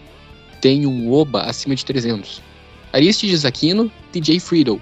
tem 0.60 0.86
um 0.86 1.14
OBA 1.14 1.44
acima 1.44 1.74
de 1.74 1.86
300. 1.86 2.42
Aristides 2.92 3.46
Aquino 3.46 3.90
e 4.14 4.22
Jay 4.22 4.38
Friedel. 4.38 4.82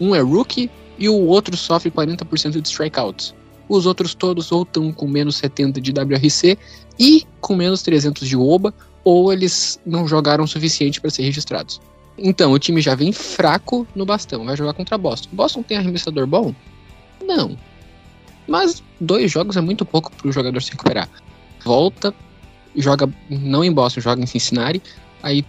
Um 0.00 0.14
é 0.14 0.20
rookie 0.20 0.70
e 0.96 1.08
o 1.08 1.20
outro 1.26 1.56
sofre 1.56 1.90
40% 1.90 2.60
de 2.60 2.68
strikeouts. 2.68 3.34
Os 3.68 3.84
outros 3.84 4.14
todos 4.14 4.52
ou 4.52 4.62
estão 4.62 4.92
com 4.92 5.08
menos 5.08 5.38
70 5.38 5.80
de 5.80 5.90
WRC 5.90 6.56
e 7.00 7.26
com 7.40 7.56
menos 7.56 7.82
300 7.82 8.28
de 8.28 8.36
OBA, 8.36 8.72
ou 9.02 9.32
eles 9.32 9.80
não 9.84 10.06
jogaram 10.06 10.44
o 10.44 10.48
suficiente 10.48 11.00
para 11.00 11.10
ser 11.10 11.24
registrados. 11.24 11.80
Então, 12.16 12.52
o 12.52 12.60
time 12.60 12.80
já 12.80 12.94
vem 12.94 13.10
fraco 13.10 13.84
no 13.92 14.06
bastão, 14.06 14.44
vai 14.44 14.56
jogar 14.56 14.72
contra 14.72 14.96
Boston. 14.96 15.30
Boston 15.32 15.64
tem 15.64 15.78
arremessador 15.78 16.28
bom? 16.28 16.54
Não. 17.20 17.58
Mas 18.46 18.82
dois 19.00 19.30
jogos 19.30 19.56
é 19.56 19.60
muito 19.60 19.84
pouco 19.84 20.10
para 20.12 20.28
o 20.28 20.32
jogador 20.32 20.60
se 20.60 20.70
recuperar. 20.70 21.08
Volta, 21.64 22.14
joga 22.76 23.08
não 23.28 23.64
em 23.64 23.72
Boston, 23.72 24.00
joga 24.00 24.22
em 24.22 24.26
Cincinnati, 24.26 24.82
aí 25.22 25.44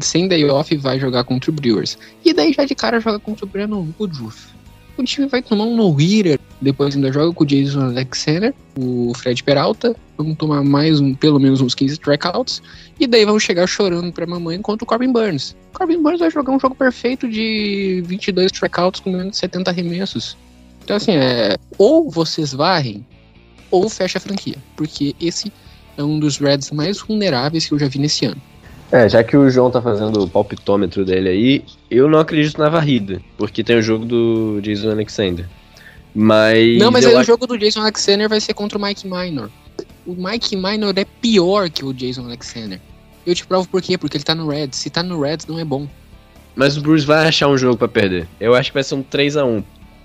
sem 0.00 0.28
day 0.28 0.44
off 0.48 0.76
vai 0.76 0.98
jogar 0.98 1.24
contra 1.24 1.50
o 1.50 1.54
Brewers. 1.54 1.98
E 2.24 2.32
daí 2.32 2.52
já 2.52 2.64
de 2.64 2.74
cara 2.74 3.00
joga 3.00 3.18
contra 3.18 3.44
o 3.44 3.48
Brandon 3.48 3.86
Woodruff. 3.98 4.48
O 4.96 5.04
time 5.04 5.28
vai 5.28 5.40
tomar 5.40 5.64
um 5.64 5.76
no-hitter, 5.76 6.40
depois 6.60 6.96
ainda 6.96 7.12
joga 7.12 7.32
com 7.32 7.44
o 7.44 7.46
Jason 7.46 7.80
Alexander, 7.82 8.52
o 8.76 9.12
Fred 9.14 9.44
Peralta, 9.44 9.94
vão 10.16 10.34
tomar 10.34 10.64
mais 10.64 10.98
um, 10.98 11.14
pelo 11.14 11.38
menos 11.38 11.60
uns 11.60 11.72
15 11.72 11.92
strikeouts, 11.94 12.60
e 12.98 13.06
daí 13.06 13.24
vão 13.24 13.38
chegar 13.38 13.68
chorando 13.68 14.12
pra 14.12 14.26
mamãe 14.26 14.60
contra 14.60 14.82
o 14.82 14.86
Corbin 14.86 15.12
Burns. 15.12 15.54
O 15.72 15.78
Corbin 15.78 16.02
Burns 16.02 16.18
vai 16.18 16.32
jogar 16.32 16.52
um 16.52 16.58
jogo 16.58 16.74
perfeito 16.74 17.28
de 17.28 18.02
22 18.06 18.46
strikeouts 18.46 19.00
com 19.00 19.12
menos 19.12 19.30
de 19.30 19.36
70 19.36 19.70
arremessos. 19.70 20.36
Então 20.88 20.96
assim, 20.96 21.16
é, 21.16 21.54
ou 21.76 22.08
vocês 22.08 22.54
varrem, 22.54 23.04
ou 23.70 23.90
fecha 23.90 24.16
a 24.16 24.20
franquia, 24.22 24.56
porque 24.74 25.14
esse 25.20 25.52
é 25.98 26.02
um 26.02 26.18
dos 26.18 26.38
Reds 26.38 26.70
mais 26.70 26.98
vulneráveis 26.98 27.66
que 27.66 27.74
eu 27.74 27.78
já 27.78 27.86
vi 27.88 27.98
nesse 27.98 28.24
ano. 28.24 28.40
É, 28.90 29.06
já 29.06 29.22
que 29.22 29.36
o 29.36 29.50
João 29.50 29.70
tá 29.70 29.82
fazendo 29.82 30.24
o 30.24 30.26
palpitômetro 30.26 31.04
dele 31.04 31.28
aí, 31.28 31.64
eu 31.90 32.08
não 32.08 32.18
acredito 32.18 32.56
na 32.56 32.70
varrida, 32.70 33.20
porque 33.36 33.62
tem 33.62 33.76
o 33.76 33.82
jogo 33.82 34.06
do 34.06 34.60
Jason 34.62 34.90
Alexander. 34.90 35.46
Mas. 36.14 36.78
Não, 36.78 36.90
mas 36.90 37.04
aí 37.04 37.14
o 37.14 37.22
jogo 37.22 37.46
do 37.46 37.58
Jason 37.58 37.82
Alexander 37.82 38.26
vai 38.26 38.40
ser 38.40 38.54
contra 38.54 38.78
o 38.78 38.80
Mike 38.80 39.06
Minor. 39.06 39.50
O 40.06 40.14
Mike 40.14 40.56
Minor 40.56 40.94
é 40.96 41.04
pior 41.04 41.68
que 41.68 41.84
o 41.84 41.92
Jason 41.92 42.22
Alexander. 42.22 42.80
Eu 43.26 43.34
te 43.34 43.46
provo 43.46 43.68
por 43.68 43.82
quê? 43.82 43.98
Porque 43.98 44.16
ele 44.16 44.24
tá 44.24 44.34
no 44.34 44.48
Reds. 44.48 44.78
Se 44.78 44.88
tá 44.88 45.02
no 45.02 45.20
Reds, 45.20 45.46
não 45.46 45.58
é 45.58 45.66
bom. 45.66 45.86
Mas 46.56 46.78
o 46.78 46.80
Bruce 46.80 47.04
vai 47.04 47.28
achar 47.28 47.46
um 47.48 47.58
jogo 47.58 47.76
pra 47.76 47.88
perder. 47.88 48.26
Eu 48.40 48.54
acho 48.54 48.70
que 48.70 48.74
vai 48.74 48.82
ser 48.82 48.94
um 48.94 49.02
3x1. 49.02 49.62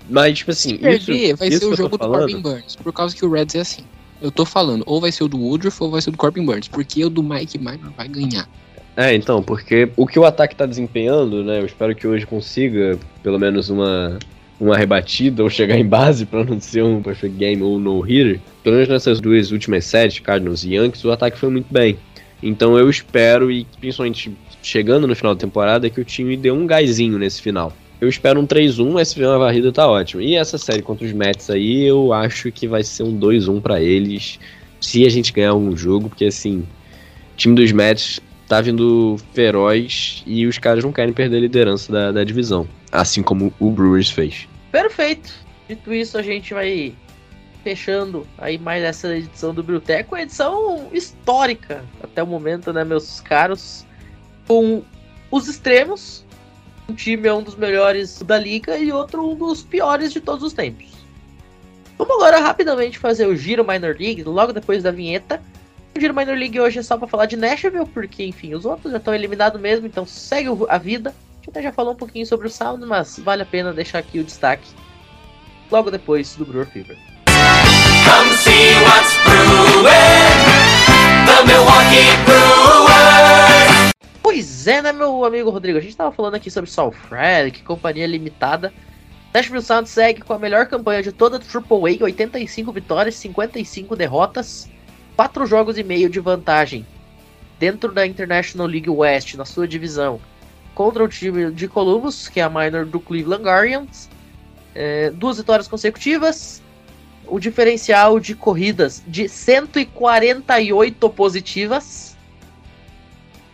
Mas, 0.08 0.38
tipo 0.38 0.50
assim, 0.50 0.70
Se 0.70 0.78
perder, 0.78 1.34
vai 1.36 1.48
isso 1.48 1.58
ser 1.60 1.66
o 1.66 1.74
jogo 1.76 1.96
do 1.96 1.98
falando- 1.98 2.20
Corbin 2.20 2.40
Burns. 2.40 2.76
Por 2.76 2.92
causa 2.92 3.14
que 3.16 3.24
o 3.24 3.30
Reds 3.30 3.54
é 3.54 3.60
assim. 3.60 3.82
Eu 4.20 4.30
tô 4.30 4.44
falando, 4.44 4.82
ou 4.86 5.00
vai 5.00 5.10
ser 5.12 5.24
o 5.24 5.28
do 5.28 5.38
Woodruff 5.38 5.82
ou 5.82 5.90
vai 5.90 6.00
ser 6.00 6.08
o 6.10 6.12
do 6.12 6.18
Corbin 6.18 6.44
Burns. 6.44 6.68
Porque 6.68 7.04
o 7.04 7.10
do 7.10 7.22
Mike 7.22 7.58
Minor 7.58 7.92
vai 7.96 8.08
ganhar. 8.08 8.48
É, 8.96 9.14
então, 9.14 9.42
porque 9.42 9.88
o 9.96 10.06
que 10.06 10.18
o 10.18 10.24
ataque 10.24 10.54
tá 10.54 10.66
desempenhando, 10.66 11.42
né? 11.42 11.60
Eu 11.60 11.66
espero 11.66 11.94
que 11.96 12.06
hoje 12.06 12.24
consiga 12.26 12.98
pelo 13.22 13.38
menos 13.38 13.68
uma, 13.68 14.18
uma 14.60 14.76
rebatida 14.76 15.42
ou 15.42 15.50
chegar 15.50 15.76
em 15.76 15.84
base 15.84 16.24
pra 16.26 16.44
não 16.44 16.60
ser 16.60 16.84
um 16.84 17.02
perfect 17.02 17.36
game 17.36 17.60
ou 17.62 17.78
no 17.78 18.00
hitter. 18.00 18.40
Pelo 18.62 18.76
menos 18.76 18.88
nessas 18.88 19.20
duas 19.20 19.50
últimas 19.50 19.84
séries, 19.84 20.20
Cardinals 20.20 20.62
e 20.64 20.74
Yankees, 20.74 21.04
o 21.04 21.10
ataque 21.10 21.36
foi 21.38 21.50
muito 21.50 21.66
bem. 21.72 21.98
Então 22.42 22.78
eu 22.78 22.88
espero, 22.88 23.50
e 23.50 23.66
principalmente 23.80 24.32
chegando 24.62 25.06
no 25.06 25.16
final 25.16 25.34
da 25.34 25.40
temporada, 25.40 25.90
que 25.90 26.00
o 26.00 26.04
time 26.04 26.36
dê 26.36 26.50
um 26.50 26.66
gásinho 26.66 27.18
nesse 27.18 27.42
final. 27.42 27.72
Eu 28.00 28.08
espero 28.08 28.40
um 28.40 28.46
3-1, 28.46 28.92
mas 28.92 29.08
se 29.08 29.16
vier 29.16 29.28
uma 29.28 29.38
varrida 29.38 29.72
tá 29.72 29.88
ótimo. 29.88 30.20
E 30.20 30.34
essa 30.34 30.58
série 30.58 30.82
contra 30.82 31.06
os 31.06 31.12
Mets 31.12 31.48
aí, 31.48 31.84
eu 31.84 32.12
acho 32.12 32.50
que 32.52 32.66
vai 32.66 32.82
ser 32.82 33.02
um 33.02 33.18
2-1 33.18 33.60
pra 33.60 33.80
eles, 33.80 34.38
se 34.80 35.06
a 35.06 35.08
gente 35.08 35.32
ganhar 35.32 35.54
um 35.54 35.76
jogo, 35.76 36.08
porque 36.08 36.26
assim, 36.26 36.58
o 36.58 37.36
time 37.36 37.54
dos 37.54 37.72
Mets 37.72 38.20
tá 38.48 38.60
vindo 38.60 39.16
feroz 39.32 40.22
e 40.26 40.46
os 40.46 40.58
caras 40.58 40.84
não 40.84 40.92
querem 40.92 41.14
perder 41.14 41.38
a 41.38 41.40
liderança 41.40 41.90
da, 41.90 42.12
da 42.12 42.24
divisão, 42.24 42.68
assim 42.92 43.22
como 43.22 43.52
o 43.58 43.70
Brewers 43.70 44.10
fez. 44.10 44.48
Perfeito. 44.70 45.32
Dito 45.68 45.94
isso, 45.94 46.18
a 46.18 46.22
gente 46.22 46.52
vai 46.52 46.94
fechando 47.62 48.26
aí 48.36 48.58
mais 48.58 48.84
essa 48.84 49.16
edição 49.16 49.54
do 49.54 49.62
Bruteco, 49.62 50.14
uma 50.14 50.22
edição 50.22 50.88
histórica 50.92 51.82
até 52.02 52.22
o 52.22 52.26
momento, 52.26 52.72
né, 52.72 52.84
meus 52.84 53.20
caros, 53.20 53.86
com 54.46 54.82
os 55.30 55.48
extremos. 55.48 56.24
Um 56.88 56.94
time 56.94 57.28
é 57.28 57.32
um 57.32 57.42
dos 57.42 57.56
melhores 57.56 58.20
da 58.22 58.38
liga 58.38 58.76
e 58.76 58.92
outro 58.92 59.30
um 59.30 59.34
dos 59.34 59.62
piores 59.62 60.12
de 60.12 60.20
todos 60.20 60.42
os 60.42 60.52
tempos. 60.52 60.86
Vamos 61.96 62.14
agora 62.16 62.40
rapidamente 62.40 62.98
fazer 62.98 63.26
o 63.26 63.36
Giro 63.36 63.64
Minor 63.64 63.96
League, 63.98 64.22
logo 64.24 64.52
depois 64.52 64.82
da 64.82 64.90
vinheta. 64.90 65.40
O 65.96 66.00
Giro 66.00 66.14
Minor 66.14 66.36
League 66.36 66.60
hoje 66.60 66.80
é 66.80 66.82
só 66.82 66.98
pra 66.98 67.06
falar 67.06 67.26
de 67.26 67.36
Nashville, 67.36 67.86
porque, 67.86 68.24
enfim, 68.24 68.52
os 68.52 68.64
outros 68.64 68.90
já 68.90 68.98
estão 68.98 69.14
eliminados 69.14 69.60
mesmo, 69.60 69.86
então 69.86 70.04
segue 70.04 70.48
a 70.68 70.76
vida. 70.76 71.10
A 71.10 71.36
gente 71.36 71.50
até 71.50 71.62
já 71.62 71.72
falou 71.72 71.92
um 71.92 71.96
pouquinho 71.96 72.26
sobre 72.26 72.48
o 72.48 72.50
Sound, 72.50 72.84
mas 72.84 73.18
vale 73.18 73.42
a 73.42 73.46
pena 73.46 73.72
deixar 73.72 74.00
aqui 74.00 74.18
o 74.18 74.24
destaque 74.24 74.68
logo 75.70 75.90
depois 75.90 76.34
do 76.36 76.44
Brewer 76.44 76.66
Fever. 76.66 76.96
Come 77.26 78.30
see 78.36 78.74
what's 78.84 79.16
brewing. 79.24 79.94
The 81.26 81.44
Milwaukee. 81.46 82.63
Pois 84.34 84.66
é, 84.66 84.82
né, 84.82 84.92
meu 84.92 85.24
amigo 85.24 85.48
Rodrigo? 85.48 85.78
A 85.78 85.80
gente 85.80 85.96
tava 85.96 86.10
falando 86.10 86.34
aqui 86.34 86.50
sobre 86.50 86.68
Sal 86.68 86.90
Frelick, 86.90 87.62
companhia 87.62 88.04
limitada. 88.04 88.74
Nashville 89.32 89.62
Sound 89.62 89.88
segue 89.88 90.22
com 90.22 90.32
a 90.32 90.38
melhor 90.40 90.66
campanha 90.66 91.04
de 91.04 91.12
toda 91.12 91.36
a 91.36 91.40
AAA, 91.40 92.02
85 92.02 92.72
vitórias, 92.72 93.14
55 93.14 93.94
derrotas, 93.94 94.68
4 95.14 95.46
jogos 95.46 95.78
e 95.78 95.84
meio 95.84 96.10
de 96.10 96.18
vantagem 96.18 96.84
dentro 97.60 97.92
da 97.92 98.04
International 98.04 98.66
League 98.66 98.90
West, 98.90 99.36
na 99.36 99.44
sua 99.44 99.68
divisão, 99.68 100.20
contra 100.74 101.04
o 101.04 101.08
time 101.08 101.52
de 101.52 101.68
Columbus, 101.68 102.26
que 102.26 102.40
é 102.40 102.42
a 102.42 102.50
minor 102.50 102.84
do 102.84 102.98
Cleveland 102.98 103.44
Guardians. 103.44 104.10
É, 104.74 105.10
duas 105.10 105.36
vitórias 105.36 105.68
consecutivas, 105.68 106.60
o 107.24 107.38
diferencial 107.38 108.18
de 108.18 108.34
corridas 108.34 109.00
de 109.06 109.28
148 109.28 111.08
positivas. 111.10 112.13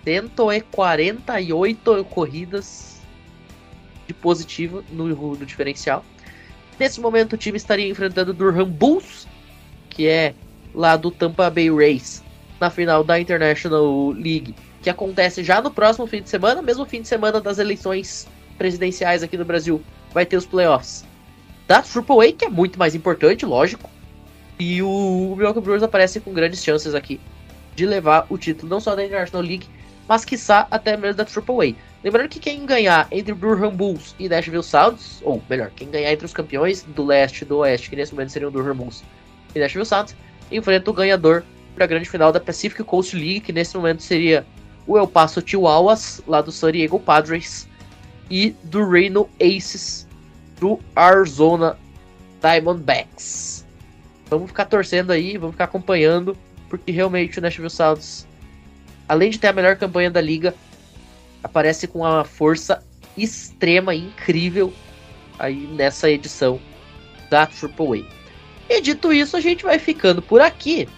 148 0.05 2.05
corridas 2.11 3.01
de 4.07 4.15
positivo 4.15 4.83
no, 4.91 5.09
no 5.09 5.47
diferencial. 5.47 6.05
Nesse 6.79 7.01
momento 7.01 7.35
o 7.35 7.37
time 7.37 7.57
estaria 7.57 7.89
enfrentando 7.89 8.31
o 8.31 8.35
Durham 8.35 8.67
Bulls, 8.67 9.27
que 9.91 10.07
é 10.07 10.35
lá 10.75 10.97
do 10.97 11.11
Tampa 11.11 11.51
Bay 11.51 11.71
Rays, 11.71 12.23
na 12.59 12.71
final 12.71 13.05
da 13.05 13.21
International 13.21 14.11
League, 14.11 14.55
que 14.83 14.89
acontece 14.89 15.45
já 15.45 15.61
no 15.61 15.71
próximo 15.71 16.07
fim 16.07 16.23
de 16.23 16.31
semana, 16.31 16.63
mesmo 16.63 16.87
fim 16.87 17.03
de 17.03 17.09
semana 17.09 17.41
das 17.41 17.59
eleições 17.59 18.27
presidenciais 18.57 19.23
aqui 19.23 19.37
no 19.37 19.45
Brasil, 19.45 19.83
vai 20.13 20.25
ter 20.25 20.37
os 20.37 20.47
playoffs 20.47 21.05
da 21.67 21.77
AAA, 21.77 22.33
que 22.33 22.47
é 22.47 22.49
muito 22.49 22.79
mais 22.79 22.95
importante, 22.95 23.47
lógico. 23.47 23.89
E 24.59 24.83
o 24.83 25.35
Milwaukee 25.37 25.61
Brewers 25.61 25.83
aparece 25.83 26.19
com 26.19 26.33
grandes 26.33 26.65
chances 26.65 26.95
aqui 26.95 27.21
de 27.77 27.87
levar 27.87 28.27
o 28.29 28.37
título 28.37 28.69
não 28.69 28.81
só 28.81 28.97
da 28.97 29.05
International 29.05 29.47
League, 29.47 29.67
mas 30.11 30.25
quiçá 30.25 30.67
até 30.73 30.97
mesmo 30.97 31.19
da 31.19 31.23
AAA. 31.23 31.77
Lembrando 32.03 32.29
que 32.29 32.41
quem 32.41 32.67
ganhar 32.67 33.07
entre 33.13 33.33
Durham 33.33 33.71
Bulls 33.71 34.13
e 34.19 34.29
Nashville 34.29 34.61
Sounds, 34.61 35.21
ou 35.23 35.41
melhor, 35.49 35.71
quem 35.71 35.89
ganhar 35.89 36.11
entre 36.11 36.27
os 36.27 36.33
campeões 36.33 36.83
do 36.83 37.07
leste 37.07 37.43
e 37.43 37.45
do 37.45 37.59
oeste, 37.59 37.89
que 37.89 37.95
nesse 37.95 38.13
momento 38.13 38.31
seriam 38.31 38.51
Durham 38.51 38.75
Bulls 38.75 39.05
e 39.55 39.61
Nashville 39.61 39.87
Sounds, 39.87 40.17
enfrenta 40.51 40.91
o 40.91 40.93
ganhador 40.93 41.45
da 41.77 41.87
grande 41.87 42.11
final 42.11 42.33
da 42.33 42.41
Pacific 42.41 42.83
Coast 42.83 43.15
League, 43.15 43.39
que 43.39 43.53
nesse 43.53 43.77
momento 43.77 44.03
seria 44.03 44.45
o 44.85 44.99
El 44.99 45.07
Paso 45.07 45.41
Chihuahuas, 45.47 46.21
lá 46.27 46.41
do 46.41 46.51
San 46.51 46.73
Diego 46.73 46.99
Padres, 46.99 47.69
e 48.29 48.51
do 48.65 48.91
Reno 48.91 49.31
Aces, 49.41 50.09
do 50.59 50.81
Arizona 50.97 51.79
Diamondbacks. 52.43 53.65
Vamos 54.29 54.49
ficar 54.49 54.65
torcendo 54.65 55.13
aí, 55.13 55.39
vamos 55.39 55.55
ficar 55.55 55.67
acompanhando, 55.67 56.37
porque 56.69 56.91
realmente 56.91 57.39
o 57.39 57.43
Nashville 57.43 57.71
Sounds, 57.71 58.27
além 59.11 59.29
de 59.29 59.41
ter 59.41 59.49
a 59.49 59.53
melhor 59.53 59.75
campanha 59.75 60.09
da 60.09 60.21
liga, 60.21 60.55
aparece 61.43 61.89
com 61.89 61.99
uma 61.99 62.25
força 62.25 62.81
extrema 63.19 63.93
incrível 63.93 64.73
aí 65.37 65.67
nessa 65.67 66.09
edição 66.09 66.61
da 67.29 67.41
AAA. 67.43 68.07
E 68.69 68.81
dito 68.81 69.13
isso, 69.13 69.37
a 69.37 69.41
gente 69.41 69.65
vai 69.65 69.81
ficando 69.81 70.23
por 70.23 70.41
aqui. 70.41 70.89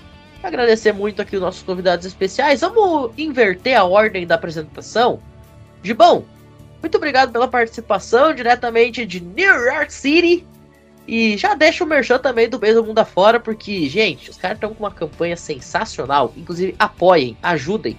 Agradecer 0.43 0.93
muito 0.93 1.23
aqui 1.23 1.37
os 1.37 1.41
nossos 1.41 1.63
convidados 1.63 2.05
especiais. 2.05 2.61
Vamos 2.61 3.13
inverter 3.17 3.79
a 3.79 3.85
ordem 3.85 4.27
da 4.27 4.35
apresentação. 4.35 5.19
Gibão, 5.83 6.27
muito 6.83 6.99
obrigado 6.99 7.33
pela 7.33 7.49
participação 7.49 8.35
diretamente 8.35 9.07
de 9.07 9.21
New 9.21 9.65
York 9.65 9.91
City. 9.91 10.47
E 11.07 11.37
já 11.37 11.55
deixa 11.55 11.83
o 11.83 11.87
merchan 11.87 12.19
também 12.19 12.49
do 12.49 12.59
Beisebol 12.59 12.89
Mundo 12.89 12.99
Afora, 13.01 13.41
porque, 13.41 13.89
gente, 13.89 14.31
os 14.31 14.37
caras 14.37 14.57
estão 14.57 14.73
com 14.73 14.85
uma 14.85 14.91
campanha 14.91 15.37
sensacional. 15.37 16.33
Inclusive, 16.37 16.75
apoiem, 16.79 17.37
ajudem. 17.43 17.99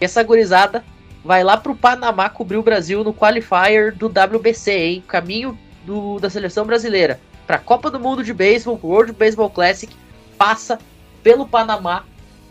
E 0.00 0.04
essa 0.04 0.22
gurizada 0.22 0.84
vai 1.24 1.42
lá 1.42 1.56
pro 1.56 1.74
Panamá 1.74 2.28
cobrir 2.28 2.56
o 2.56 2.62
Brasil 2.62 3.02
no 3.02 3.12
qualifier 3.12 3.94
do 3.94 4.06
WBC, 4.06 4.72
hein? 4.72 5.04
Caminho 5.06 5.58
do, 5.84 6.18
da 6.20 6.30
seleção 6.30 6.64
brasileira 6.64 7.20
para 7.46 7.58
Copa 7.58 7.90
do 7.90 7.98
Mundo 7.98 8.22
de 8.22 8.34
Beisebol, 8.34 8.78
World 8.82 9.12
Baseball 9.12 9.48
Classic, 9.48 9.90
passa 10.36 10.78
pelo 11.22 11.48
Panamá, 11.48 12.04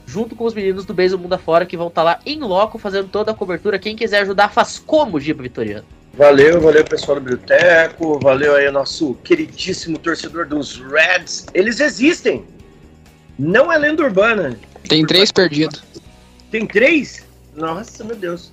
junto 0.07 0.35
com 0.35 0.43
os 0.43 0.55
meninos 0.55 0.85
do 0.85 0.93
Beisebol 0.93 1.23
Mundo 1.23 1.33
Afora, 1.33 1.67
que 1.67 1.77
vão 1.77 1.87
estar 1.87 2.01
tá 2.01 2.05
lá 2.05 2.19
em 2.25 2.39
loco 2.39 2.79
fazendo 2.79 3.07
toda 3.07 3.31
a 3.31 3.35
cobertura. 3.35 3.77
Quem 3.77 3.95
quiser 3.95 4.21
ajudar, 4.21 4.49
faz 4.49 4.79
como, 4.79 5.19
Giba 5.19 5.43
Vitoriano. 5.43 5.85
Valeu, 6.17 6.59
valeu 6.59 6.83
pessoal 6.83 7.19
do 7.19 7.21
Biblioteco, 7.21 8.19
valeu 8.19 8.55
aí 8.55 8.67
o 8.67 8.71
nosso 8.71 9.13
queridíssimo 9.23 9.99
torcedor 9.99 10.47
dos 10.47 10.81
Reds. 10.81 11.45
Eles 11.53 11.79
existem, 11.79 12.43
não 13.37 13.71
é 13.71 13.77
lenda 13.77 14.03
urbana. 14.03 14.57
Tem 14.89 15.05
três 15.05 15.31
perdidos. 15.31 15.83
Tem 16.49 16.65
três? 16.65 17.23
Nossa, 17.55 18.03
meu 18.03 18.15
Deus. 18.15 18.51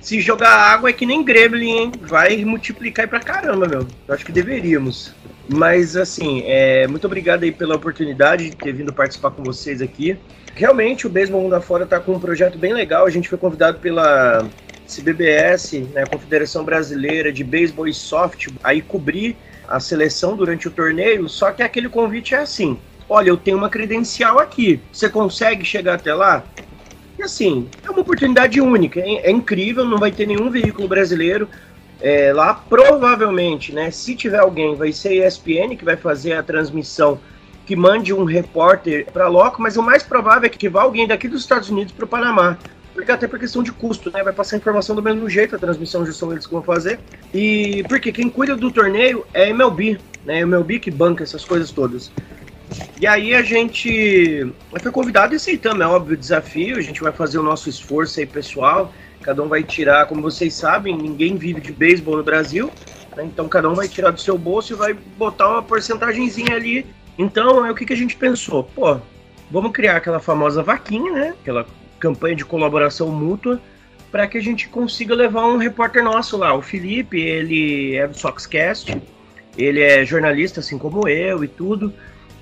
Se 0.00 0.20
jogar 0.20 0.50
água 0.50 0.90
é 0.90 0.92
que 0.92 1.04
nem 1.04 1.24
Gremlin, 1.24 1.70
hein? 1.70 1.92
Vai 2.02 2.44
multiplicar 2.44 3.06
aí 3.06 3.08
pra 3.08 3.18
caramba, 3.18 3.66
meu. 3.66 3.88
Eu 4.06 4.14
acho 4.14 4.24
que 4.24 4.30
deveríamos. 4.30 5.12
Mas, 5.48 5.96
assim, 5.96 6.44
é, 6.46 6.86
muito 6.86 7.08
obrigado 7.08 7.42
aí 7.42 7.50
pela 7.50 7.74
oportunidade 7.74 8.50
de 8.50 8.56
ter 8.56 8.72
vindo 8.72 8.92
participar 8.92 9.32
com 9.32 9.42
vocês 9.42 9.82
aqui. 9.82 10.16
Realmente, 10.54 11.08
o 11.08 11.10
Beisebol 11.10 11.42
Mundo 11.42 11.56
Afora 11.56 11.82
está 11.82 11.98
com 11.98 12.12
um 12.12 12.20
projeto 12.20 12.56
bem 12.56 12.72
legal. 12.72 13.04
A 13.04 13.10
gente 13.10 13.28
foi 13.28 13.36
convidado 13.36 13.80
pela 13.80 14.48
CBBS, 14.90 15.78
né, 15.92 16.04
Confederação 16.06 16.64
Brasileira 16.64 17.32
de 17.32 17.44
Beisebol 17.44 17.88
e 17.88 17.94
Soft, 17.94 18.48
aí 18.62 18.82
cobrir 18.82 19.36
a 19.68 19.78
seleção 19.78 20.36
durante 20.36 20.66
o 20.66 20.70
torneio. 20.70 21.28
Só 21.28 21.52
que 21.52 21.62
aquele 21.62 21.88
convite 21.88 22.34
é 22.34 22.38
assim: 22.38 22.78
olha, 23.08 23.28
eu 23.28 23.36
tenho 23.36 23.56
uma 23.56 23.68
credencial 23.68 24.38
aqui. 24.38 24.80
Você 24.92 25.08
consegue 25.08 25.64
chegar 25.64 25.94
até 25.94 26.12
lá? 26.12 26.44
E 27.18 27.22
assim, 27.22 27.68
é 27.84 27.90
uma 27.90 28.00
oportunidade 28.00 28.60
única, 28.60 28.98
é, 29.00 29.28
é 29.28 29.30
incrível, 29.30 29.84
não 29.84 29.98
vai 29.98 30.10
ter 30.10 30.26
nenhum 30.26 30.50
veículo 30.50 30.88
brasileiro 30.88 31.48
é, 32.00 32.32
lá. 32.32 32.54
Provavelmente, 32.54 33.72
né, 33.72 33.90
se 33.90 34.16
tiver 34.16 34.38
alguém, 34.38 34.74
vai 34.74 34.92
ser 34.92 35.22
a 35.22 35.26
ESPN 35.26 35.76
que 35.76 35.84
vai 35.84 35.96
fazer 35.96 36.32
a 36.32 36.42
transmissão 36.42 37.20
que 37.66 37.76
mande 37.76 38.12
um 38.12 38.24
repórter 38.24 39.06
para 39.12 39.28
loco, 39.28 39.62
mas 39.62 39.76
o 39.76 39.82
mais 39.82 40.02
provável 40.02 40.46
é 40.46 40.48
que 40.48 40.68
vá 40.68 40.82
alguém 40.82 41.06
daqui 41.06 41.28
dos 41.28 41.42
Estados 41.42 41.70
Unidos 41.70 41.92
para 41.92 42.04
o 42.04 42.08
Panamá. 42.08 42.58
Porque 43.00 43.12
até 43.12 43.26
por 43.26 43.38
questão 43.38 43.62
de 43.62 43.72
custo, 43.72 44.10
né? 44.10 44.22
Vai 44.22 44.32
passar 44.32 44.56
informação 44.56 44.94
do 44.94 45.02
mesmo 45.02 45.28
jeito, 45.28 45.56
a 45.56 45.58
transmissão 45.58 46.04
já 46.04 46.12
são 46.12 46.32
eles 46.32 46.46
que 46.46 46.52
vão 46.52 46.62
fazer. 46.62 47.00
E 47.32 47.82
porque 47.88 48.12
quem 48.12 48.28
cuida 48.28 48.56
do 48.56 48.70
torneio 48.70 49.24
é 49.32 49.44
a 49.44 49.48
MLB, 49.48 49.98
né? 50.24 50.34
A 50.34 50.40
MLB 50.40 50.78
que 50.78 50.90
banca 50.90 51.22
essas 51.22 51.44
coisas 51.44 51.70
todas. 51.70 52.10
E 53.00 53.06
aí 53.06 53.34
a 53.34 53.42
gente 53.42 54.52
foi 54.80 54.92
convidado 54.92 55.34
e 55.34 55.36
aceitamos, 55.36 55.80
é 55.80 55.86
óbvio, 55.86 56.14
o 56.14 56.16
desafio. 56.16 56.76
A 56.76 56.82
gente 56.82 57.02
vai 57.02 57.12
fazer 57.12 57.38
o 57.38 57.42
nosso 57.42 57.68
esforço 57.68 58.20
aí, 58.20 58.26
pessoal. 58.26 58.92
Cada 59.22 59.42
um 59.42 59.48
vai 59.48 59.62
tirar, 59.62 60.06
como 60.06 60.22
vocês 60.22 60.54
sabem, 60.54 60.96
ninguém 60.96 61.36
vive 61.36 61.60
de 61.60 61.72
beisebol 61.72 62.16
no 62.16 62.22
Brasil. 62.22 62.70
Né? 63.16 63.24
Então 63.24 63.48
cada 63.48 63.68
um 63.68 63.74
vai 63.74 63.88
tirar 63.88 64.10
do 64.10 64.20
seu 64.20 64.38
bolso 64.38 64.72
e 64.72 64.76
vai 64.76 64.94
botar 64.94 65.48
uma 65.48 65.62
porcentagemzinha 65.62 66.54
ali 66.54 66.86
então, 67.20 67.66
é 67.66 67.70
o 67.70 67.74
que, 67.74 67.84
que 67.84 67.92
a 67.92 67.96
gente 67.96 68.16
pensou? 68.16 68.64
Pô, 68.64 68.98
vamos 69.50 69.72
criar 69.72 69.96
aquela 69.96 70.20
famosa 70.20 70.62
vaquinha, 70.62 71.12
né? 71.12 71.34
Aquela 71.42 71.66
campanha 72.00 72.34
de 72.34 72.44
colaboração 72.44 73.08
mútua 73.08 73.60
para 74.10 74.26
que 74.26 74.38
a 74.38 74.42
gente 74.42 74.68
consiga 74.68 75.14
levar 75.14 75.46
um 75.46 75.56
repórter 75.56 76.02
nosso 76.02 76.36
lá. 76.36 76.52
O 76.54 76.62
Felipe, 76.62 77.20
ele 77.20 77.94
é 77.94 78.08
do 78.08 78.18
Soxcast, 78.18 79.00
ele 79.56 79.80
é 79.80 80.04
jornalista 80.04 80.60
assim 80.60 80.78
como 80.78 81.06
eu 81.06 81.44
e 81.44 81.48
tudo. 81.48 81.92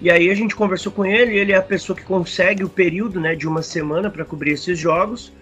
E 0.00 0.11
aí 0.11 0.30
a 0.30 0.34
gente 0.34 0.54
conversou 0.54 0.92
com 0.92 1.04
ele, 1.04 1.36
ele 1.36 1.52
é 1.52 1.56
a 1.56 1.62
pessoa 1.62 1.96
que 1.96 2.04
consegue 2.04 2.64
o 2.64 2.68
período, 2.68 3.20
né, 3.20 3.34
de 3.34 3.46
uma 3.46 3.62
semana 3.62 4.09
para 4.09 4.24
cobrir 4.24 4.52
esses 4.52 4.78
jogos. 4.78 5.32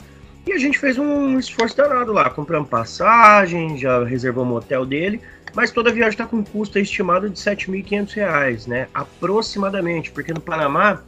E 0.46 0.52
a 0.52 0.58
gente 0.58 0.78
fez 0.78 0.98
um 0.98 1.38
esforço 1.38 1.76
danado 1.76 2.12
lá, 2.12 2.30
compramos 2.30 2.68
passagem, 2.68 3.76
já 3.76 4.02
reservamos 4.04 4.54
o 4.54 4.56
hotel 4.58 4.86
dele 4.86 5.20
mas 5.56 5.70
toda 5.70 5.90
viagem 5.90 6.10
está 6.10 6.26
com 6.26 6.36
um 6.36 6.44
custo 6.44 6.78
estimado 6.78 7.30
de 7.30 7.42
R$ 7.42 7.56
7.500, 7.56 8.66
né? 8.66 8.88
Aproximadamente, 8.92 10.10
porque 10.10 10.34
no 10.34 10.40
Panamá 10.40 11.02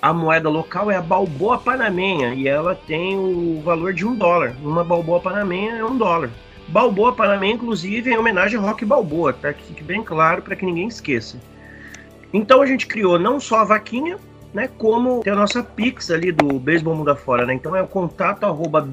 a 0.00 0.12
moeda 0.12 0.48
local 0.48 0.90
é 0.90 0.96
a 0.96 1.02
balboa 1.02 1.58
panamenha 1.58 2.32
e 2.32 2.48
ela 2.48 2.74
tem 2.74 3.18
o 3.18 3.60
valor 3.62 3.92
de 3.92 4.06
um 4.06 4.14
dólar. 4.14 4.54
Uma 4.62 4.82
balboa 4.82 5.20
panamenha 5.20 5.76
é 5.76 5.84
um 5.84 5.96
dólar. 5.96 6.30
Balboa 6.68 7.12
panamenha, 7.12 7.54
inclusive, 7.54 8.10
é 8.10 8.14
em 8.14 8.16
homenagem 8.16 8.58
a 8.58 8.62
Rock 8.62 8.84
Balboa, 8.84 9.32
para 9.32 9.52
que 9.52 9.64
fique 9.64 9.82
bem 9.82 10.02
claro, 10.02 10.40
para 10.40 10.56
que 10.56 10.64
ninguém 10.64 10.86
esqueça. 10.86 11.38
Então 12.32 12.62
a 12.62 12.66
gente 12.66 12.86
criou 12.86 13.18
não 13.18 13.40
só 13.40 13.58
a 13.58 13.64
vaquinha, 13.64 14.16
né, 14.54 14.68
como 14.78 15.20
tem 15.20 15.32
a 15.32 15.36
nossa 15.36 15.62
Pix 15.62 16.10
ali 16.10 16.32
do 16.32 16.58
Beisebol 16.58 16.94
Mundo 16.94 17.10
Afora, 17.10 17.44
né? 17.44 17.54
Então 17.54 17.74
é 17.76 17.82
o 17.82 17.86
contato 17.86 18.44
arroba. 18.44 18.86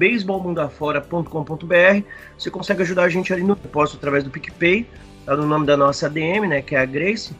Você 2.36 2.50
consegue 2.50 2.82
ajudar 2.82 3.04
a 3.04 3.08
gente 3.08 3.32
ali 3.32 3.42
no 3.42 3.54
depósito 3.54 3.98
através 3.98 4.24
do 4.24 4.30
PicPay, 4.30 4.86
tá 5.24 5.36
no 5.36 5.46
nome 5.46 5.66
da 5.66 5.76
nossa 5.76 6.06
ADM, 6.06 6.48
né, 6.48 6.62
que 6.62 6.74
é 6.74 6.80
a 6.80 6.84
Grace. 6.84 7.34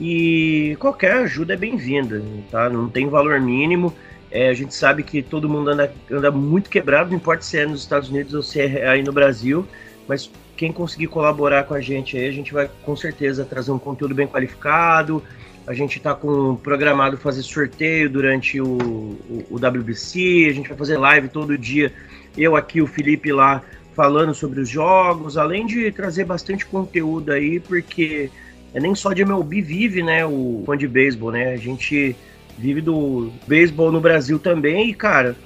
E 0.00 0.76
qualquer 0.78 1.12
ajuda 1.12 1.54
é 1.54 1.56
bem-vinda, 1.56 2.22
tá? 2.50 2.68
Não 2.68 2.88
tem 2.88 3.08
valor 3.08 3.40
mínimo. 3.40 3.94
É, 4.30 4.48
a 4.48 4.54
gente 4.54 4.74
sabe 4.74 5.02
que 5.02 5.22
todo 5.22 5.48
mundo 5.48 5.70
anda, 5.70 5.92
anda 6.10 6.30
muito 6.30 6.68
quebrado, 6.68 7.10
não 7.10 7.16
importa 7.16 7.42
se 7.42 7.58
é 7.58 7.66
nos 7.66 7.80
Estados 7.80 8.10
Unidos 8.10 8.34
ou 8.34 8.42
se 8.42 8.60
é 8.60 8.86
aí 8.86 9.02
no 9.02 9.12
Brasil, 9.12 9.66
mas 10.06 10.30
quem 10.54 10.70
conseguir 10.70 11.06
colaborar 11.06 11.64
com 11.64 11.72
a 11.72 11.80
gente 11.80 12.16
aí, 12.16 12.28
a 12.28 12.32
gente 12.32 12.52
vai 12.52 12.70
com 12.82 12.94
certeza 12.94 13.44
trazer 13.44 13.70
um 13.70 13.78
conteúdo 13.78 14.14
bem 14.14 14.26
qualificado, 14.26 15.22
a 15.68 15.74
gente 15.74 15.98
está 15.98 16.14
com 16.14 16.56
programado 16.56 17.18
fazer 17.18 17.42
sorteio 17.42 18.08
durante 18.08 18.58
o, 18.58 18.66
o, 18.66 19.46
o, 19.50 19.56
WBC. 19.56 20.46
A 20.48 20.54
gente 20.54 20.66
vai 20.66 20.78
fazer 20.78 20.96
live 20.96 21.28
todo 21.28 21.58
dia. 21.58 21.92
Eu 22.36 22.56
aqui, 22.56 22.80
o 22.80 22.86
Felipe 22.86 23.30
lá, 23.30 23.62
falando 23.94 24.34
sobre 24.34 24.60
os 24.60 24.68
jogos, 24.68 25.36
além 25.36 25.66
de 25.66 25.92
trazer 25.92 26.24
bastante 26.24 26.64
conteúdo 26.64 27.32
aí, 27.32 27.60
porque 27.60 28.30
é 28.74 28.80
nem 28.80 28.94
só 28.94 29.12
de 29.12 29.22
MLB 29.22 29.62
vive, 29.62 30.02
né, 30.02 30.24
o 30.24 30.62
fã 30.66 30.76
de 30.76 30.86
beisebol, 30.86 31.32
né? 31.32 31.52
A 31.52 31.56
gente 31.56 32.14
vive 32.56 32.80
do 32.80 33.30
beisebol 33.46 33.92
no 33.92 34.00
Brasil 34.00 34.38
também 34.38 34.90
e, 34.90 34.94
cara, 34.94 35.36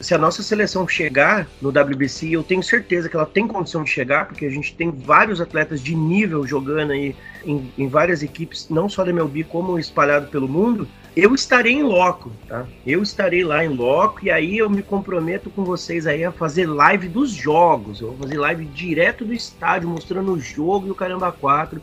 se 0.00 0.14
a 0.14 0.18
nossa 0.18 0.42
seleção 0.42 0.86
chegar 0.86 1.48
no 1.60 1.70
WBC, 1.70 2.30
eu 2.30 2.42
tenho 2.42 2.62
certeza 2.62 3.08
que 3.08 3.16
ela 3.16 3.24
tem 3.24 3.46
condição 3.46 3.82
de 3.82 3.90
chegar, 3.90 4.26
porque 4.26 4.44
a 4.44 4.50
gente 4.50 4.74
tem 4.74 4.90
vários 4.90 5.40
atletas 5.40 5.80
de 5.80 5.94
nível 5.94 6.46
jogando 6.46 6.92
aí 6.92 7.16
em, 7.44 7.72
em 7.78 7.88
várias 7.88 8.22
equipes, 8.22 8.68
não 8.68 8.88
só 8.88 9.04
da 9.04 9.10
MLB, 9.10 9.44
como 9.44 9.78
espalhado 9.78 10.28
pelo 10.28 10.48
mundo. 10.48 10.86
Eu 11.16 11.34
estarei 11.34 11.72
em 11.72 11.82
loco, 11.82 12.30
tá? 12.46 12.66
Eu 12.86 13.02
estarei 13.02 13.42
lá 13.42 13.64
em 13.64 13.68
loco 13.68 14.22
e 14.22 14.30
aí 14.30 14.58
eu 14.58 14.68
me 14.68 14.82
comprometo 14.82 15.48
com 15.48 15.64
vocês 15.64 16.06
aí 16.06 16.22
a 16.22 16.30
fazer 16.30 16.66
live 16.66 17.08
dos 17.08 17.30
jogos. 17.30 18.02
Eu 18.02 18.08
vou 18.08 18.18
fazer 18.18 18.38
live 18.38 18.66
direto 18.66 19.24
do 19.24 19.32
estádio, 19.32 19.88
mostrando 19.88 20.30
o 20.32 20.38
jogo 20.38 20.88
e 20.88 20.90
o 20.90 20.94
Caramba 20.94 21.32
4. 21.32 21.80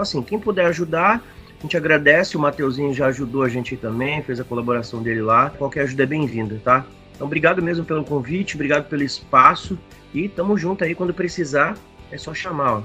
Então, 0.00 0.02
assim, 0.02 0.22
quem 0.22 0.38
puder 0.38 0.64
ajudar, 0.66 1.22
a 1.58 1.62
gente 1.62 1.76
agradece. 1.76 2.34
O 2.34 2.40
Mateuzinho 2.40 2.94
já 2.94 3.08
ajudou 3.08 3.42
a 3.42 3.50
gente 3.50 3.76
também, 3.76 4.22
fez 4.22 4.40
a 4.40 4.44
colaboração 4.44 5.02
dele 5.02 5.20
lá. 5.20 5.50
Qualquer 5.50 5.82
ajuda 5.82 6.04
é 6.04 6.06
bem-vinda, 6.06 6.58
tá? 6.64 6.86
Então, 7.14 7.26
obrigado 7.26 7.60
mesmo 7.60 7.84
pelo 7.84 8.02
convite, 8.02 8.54
obrigado 8.54 8.88
pelo 8.88 9.02
espaço 9.02 9.78
e 10.14 10.26
tamo 10.26 10.56
junto 10.56 10.84
aí 10.84 10.94
quando 10.94 11.12
precisar, 11.12 11.76
é 12.10 12.16
só 12.16 12.32
chamar, 12.32 12.78
ó. 12.78 12.82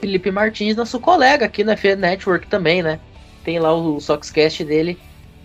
Felipe 0.00 0.30
Martins, 0.30 0.74
nosso 0.74 0.98
colega 0.98 1.44
aqui 1.44 1.62
na 1.62 1.76
FN 1.76 1.96
Network 1.98 2.46
também, 2.46 2.82
né? 2.82 2.98
Tem 3.44 3.58
lá 3.58 3.74
o 3.74 4.00
Soxcast 4.00 4.64
dele 4.64 4.98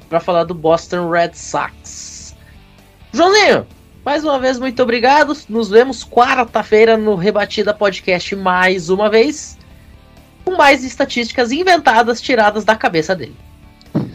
para 0.07 0.21
falar 0.21 0.45
do 0.45 0.53
Boston 0.53 1.09
Red 1.09 1.31
Sox. 1.33 2.33
Joãozinho, 3.11 3.67
mais 4.05 4.23
uma 4.23 4.39
vez 4.39 4.57
muito 4.57 4.81
obrigado. 4.81 5.35
Nos 5.49 5.69
vemos 5.69 6.05
quarta-feira 6.05 6.95
no 6.95 7.15
Rebatida 7.15 7.73
Podcast 7.73 8.33
mais 8.37 8.89
uma 8.89 9.09
vez, 9.09 9.56
com 10.47 10.55
mais 10.55 10.85
estatísticas 10.85 11.51
inventadas 11.51 12.21
tiradas 12.21 12.63
da 12.63 12.73
cabeça 12.73 13.13
dele. 13.13 13.35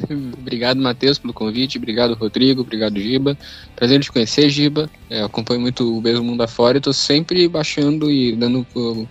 Obrigado, 0.40 0.80
Matheus, 0.80 1.18
pelo 1.18 1.34
convite. 1.34 1.76
Obrigado, 1.76 2.14
Rodrigo. 2.14 2.62
Obrigado, 2.62 2.98
Giba. 2.98 3.36
Prazer 3.76 4.00
te 4.00 4.10
conhecer, 4.10 4.48
Giba. 4.48 4.88
É, 5.10 5.22
acompanho 5.22 5.60
muito 5.60 5.98
o 5.98 6.00
Mesmo 6.00 6.24
Mundo 6.24 6.42
Afora 6.42 6.78
e 6.78 6.80
tô 6.80 6.90
sempre 6.90 7.46
baixando 7.48 8.10
e 8.10 8.34
dando 8.34 8.66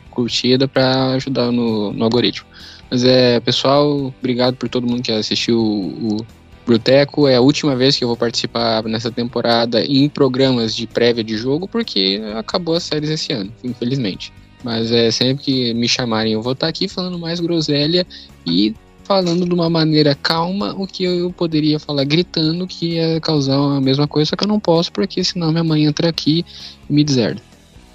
curtida 0.10 0.68
para 0.68 1.14
ajudar 1.14 1.52
no, 1.52 1.94
no, 1.94 2.04
algoritmo. 2.04 2.48
Mas 2.90 3.04
é, 3.04 3.40
pessoal, 3.40 4.12
obrigado 4.20 4.56
por 4.56 4.68
todo 4.68 4.88
mundo 4.88 5.04
que 5.04 5.12
assistiu 5.12 5.60
o, 5.60 6.16
o 6.16 6.26
Bruteco. 6.66 7.28
É 7.28 7.36
a 7.36 7.42
última 7.42 7.76
vez 7.76 7.98
que 7.98 8.04
eu 8.04 8.08
vou 8.08 8.18
participar 8.18 8.84
nessa 8.86 9.12
temporada 9.12 9.86
em 9.86 10.10
programas 10.10 10.76
de 10.76 10.88
prévia 10.88 11.24
de 11.24 11.38
jogo, 11.38 11.68
porque 11.68 12.20
acabou 12.36 12.74
as 12.74 12.82
séries 12.82 13.12
esse 13.12 13.32
ano, 13.32 13.54
infelizmente. 13.64 14.34
Mas 14.64 14.92
é 14.92 15.10
sempre 15.10 15.44
que 15.44 15.74
me 15.74 15.88
chamarem, 15.88 16.34
eu 16.34 16.42
vou 16.42 16.54
estar 16.54 16.68
aqui 16.68 16.88
falando 16.88 17.18
mais 17.18 17.40
groselha 17.40 18.06
e 18.46 18.76
falando 19.04 19.46
de 19.46 19.54
uma 19.54 19.70
maneira 19.70 20.16
calma 20.16 20.74
o 20.78 20.88
que 20.88 21.04
eu 21.04 21.32
poderia 21.34 21.80
falar 21.80 22.04
gritando 22.04 22.68
que 22.68 22.94
ia 22.94 23.20
causar 23.20 23.56
a 23.56 23.82
mesma 23.82 24.08
coisa, 24.08 24.30
só 24.30 24.36
que 24.36 24.44
eu 24.44 24.48
não 24.48 24.60
posso 24.60 24.92
porque 24.92 25.24
senão 25.24 25.52
minha 25.52 25.64
mãe 25.64 25.86
entra 25.86 26.08
aqui 26.08 26.46
e 26.90 26.94
me 26.94 27.04
deserda. 27.04 27.42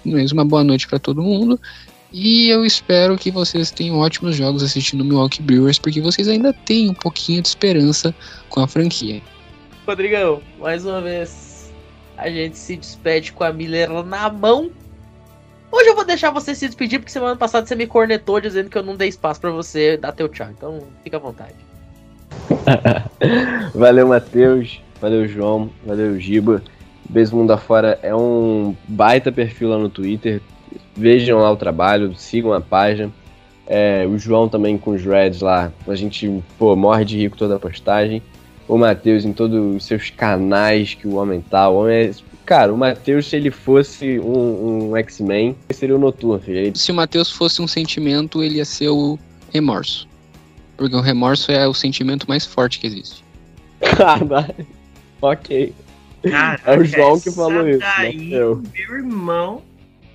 mais 0.04 0.32
uma 0.32 0.44
boa 0.44 0.64
noite 0.64 0.86
para 0.86 0.98
todo 0.98 1.22
mundo. 1.22 1.58
E 2.12 2.48
eu 2.48 2.64
espero 2.64 3.16
que 3.16 3.30
vocês 3.30 3.70
tenham 3.70 3.98
ótimos 3.98 4.36
jogos 4.36 4.62
assistindo 4.62 5.04
Milwaukee 5.04 5.42
Brewers, 5.42 5.78
porque 5.78 6.00
vocês 6.00 6.28
ainda 6.28 6.52
têm 6.52 6.90
um 6.90 6.94
pouquinho 6.94 7.42
de 7.42 7.48
esperança 7.48 8.14
com 8.48 8.60
a 8.60 8.66
franquia. 8.66 9.20
Rodrigão, 9.86 10.40
mais 10.58 10.84
uma 10.84 11.00
vez 11.00 11.72
a 12.16 12.30
gente 12.30 12.56
se 12.56 12.76
despede 12.76 13.32
com 13.32 13.44
a 13.44 13.52
Miller 13.52 13.90
na 14.04 14.30
mão. 14.30 14.70
Hoje 15.70 15.88
eu 15.88 15.94
vou 15.94 16.04
deixar 16.04 16.30
você 16.30 16.54
se 16.54 16.66
despedir, 16.66 16.98
porque 16.98 17.12
semana 17.12 17.36
passada 17.36 17.66
você 17.66 17.74
me 17.74 17.86
cornetou 17.86 18.40
dizendo 18.40 18.70
que 18.70 18.78
eu 18.78 18.82
não 18.82 18.96
dei 18.96 19.08
espaço 19.08 19.40
para 19.40 19.50
você 19.50 19.96
dar 19.96 20.12
teu 20.12 20.28
tchau. 20.28 20.48
Então 20.50 20.80
fica 21.02 21.16
à 21.16 21.20
vontade. 21.20 21.54
valeu, 23.74 24.08
Matheus. 24.08 24.80
Valeu, 25.00 25.26
João. 25.28 25.70
Valeu, 25.84 26.18
Giba. 26.18 26.62
Beijo 27.08 27.36
Mundo 27.36 27.52
Afora 27.52 27.98
é 28.02 28.14
um 28.14 28.74
baita 28.88 29.30
perfil 29.30 29.68
lá 29.68 29.78
no 29.78 29.88
Twitter. 29.88 30.40
Vejam 30.94 31.38
lá 31.38 31.50
o 31.50 31.56
trabalho, 31.56 32.14
sigam 32.16 32.52
a 32.52 32.60
página. 32.60 33.12
É, 33.66 34.06
o 34.06 34.18
João 34.18 34.48
também 34.48 34.78
com 34.78 34.92
os 34.92 35.04
Reds 35.04 35.40
lá. 35.40 35.72
A 35.86 35.94
gente, 35.94 36.42
pô, 36.58 36.74
morre 36.74 37.04
de 37.04 37.16
rico 37.16 37.36
toda 37.36 37.56
a 37.56 37.60
postagem. 37.60 38.22
O 38.68 38.76
Matheus 38.76 39.24
em 39.24 39.32
todos 39.32 39.76
os 39.76 39.84
seus 39.84 40.10
canais 40.10 40.94
que 40.94 41.06
o 41.06 41.16
homem 41.16 41.40
tá. 41.40 41.68
O 41.68 41.82
homem 41.82 41.96
é 41.96 42.10
Cara, 42.47 42.72
o 42.72 42.78
Matheus, 42.78 43.26
se 43.26 43.34
ele 43.34 43.51
fosse 43.51 44.20
um, 44.20 44.90
um 44.90 44.97
X-Men, 44.97 45.57
seria 45.70 45.97
o 45.97 45.99
Noturno. 45.99 46.40
Ele... 46.47 46.78
Se 46.78 46.92
o 46.92 46.94
Matheus 46.94 47.28
fosse 47.28 47.61
um 47.61 47.66
sentimento, 47.66 48.40
ele 48.40 48.59
ia 48.59 48.64
ser 48.64 48.88
o 48.88 49.18
remorso. 49.53 50.09
Porque 50.76 50.94
o 50.94 51.01
remorso 51.01 51.51
é 51.51 51.66
o 51.66 51.74
sentimento 51.74 52.28
mais 52.28 52.47
forte 52.47 52.78
que 52.78 52.86
existe. 52.86 53.24
Caralho. 53.80 54.55
ok. 55.20 55.74
Caraca, 56.22 56.72
é 56.72 56.78
o 56.78 56.84
João 56.84 57.18
que 57.18 57.32
falou 57.32 57.68
isso. 57.68 57.80
Daí, 57.80 58.16
meu 58.16 58.62
irmão. 58.72 59.62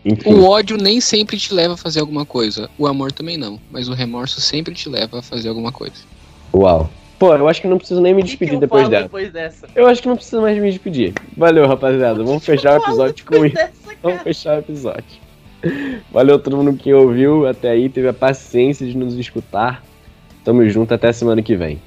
Enfim. 0.06 0.34
O 0.34 0.46
ódio 0.46 0.78
nem 0.78 1.02
sempre 1.02 1.38
te 1.38 1.54
leva 1.54 1.74
a 1.74 1.78
fazer 1.78 2.00
alguma 2.00 2.26
coisa. 2.26 2.70
O 2.78 2.88
amor 2.88 3.12
também 3.12 3.38
não. 3.38 3.60
Mas 3.70 3.90
o 3.90 3.94
remorso 3.94 4.40
sempre 4.40 4.74
te 4.74 4.88
leva 4.88 5.20
a 5.20 5.22
fazer 5.22 5.50
alguma 5.50 5.72
coisa. 5.72 5.96
Uau. 6.54 6.90
Pô, 7.22 7.36
eu 7.36 7.48
acho 7.48 7.62
que 7.62 7.68
não 7.68 7.78
preciso 7.78 8.02
nem 8.02 8.16
me 8.16 8.24
despedir 8.24 8.58
depois, 8.58 8.90
dela. 8.90 9.04
depois 9.04 9.32
dessa. 9.32 9.68
Eu 9.76 9.86
acho 9.86 10.02
que 10.02 10.08
não 10.08 10.16
preciso 10.16 10.42
mais 10.42 10.58
me 10.58 10.72
despedir. 10.72 11.14
Valeu, 11.38 11.68
rapaziada. 11.68 12.24
Vamos 12.24 12.42
fechar 12.44 12.80
o 12.80 12.84
episódio 12.84 13.24
com 13.28 13.46
isso. 13.46 13.58
Vamos 14.02 14.24
fechar 14.24 14.56
o 14.56 14.60
episódio. 14.60 15.22
Valeu 16.12 16.40
todo 16.40 16.58
mundo 16.58 16.76
que 16.76 16.92
ouviu 16.92 17.48
até 17.48 17.70
aí, 17.70 17.90
teve 17.90 18.08
a 18.08 18.14
paciência 18.14 18.88
de 18.88 18.98
nos 18.98 19.14
escutar. 19.14 19.84
Tamo 20.44 20.68
junto 20.68 20.96
até 20.96 21.14
semana 21.14 21.44
que 21.44 21.56
vem. 21.56 21.80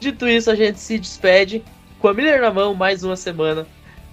Dito 0.00 0.26
isso, 0.26 0.50
a 0.50 0.54
gente 0.54 0.80
se 0.80 0.98
despede 0.98 1.62
com 1.98 2.08
a 2.08 2.14
Miller 2.14 2.40
na 2.40 2.50
mão 2.50 2.74
mais 2.74 3.04
uma 3.04 3.14
semana 3.14 3.66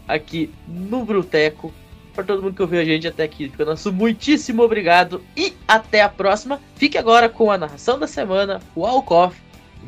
aqui 0.06 0.52
no 0.68 1.06
Bruteco. 1.06 1.74
Para 2.14 2.26
todo 2.26 2.44
mundo 2.44 2.54
que 2.54 2.62
ouviu 2.62 2.82
a 2.82 2.84
gente 2.84 3.08
até 3.08 3.24
aqui, 3.24 3.48
fica 3.48 3.64
nosso 3.64 3.94
muitíssimo 3.94 4.62
obrigado 4.62 5.24
e 5.38 5.54
até 5.66 6.02
a 6.02 6.10
próxima. 6.10 6.60
Fique 6.76 6.98
agora 6.98 7.30
com 7.30 7.50
a 7.50 7.58
narração 7.58 7.98
da 7.98 8.08
semana, 8.08 8.60
o 8.76 8.86
Alcoff 8.86 9.46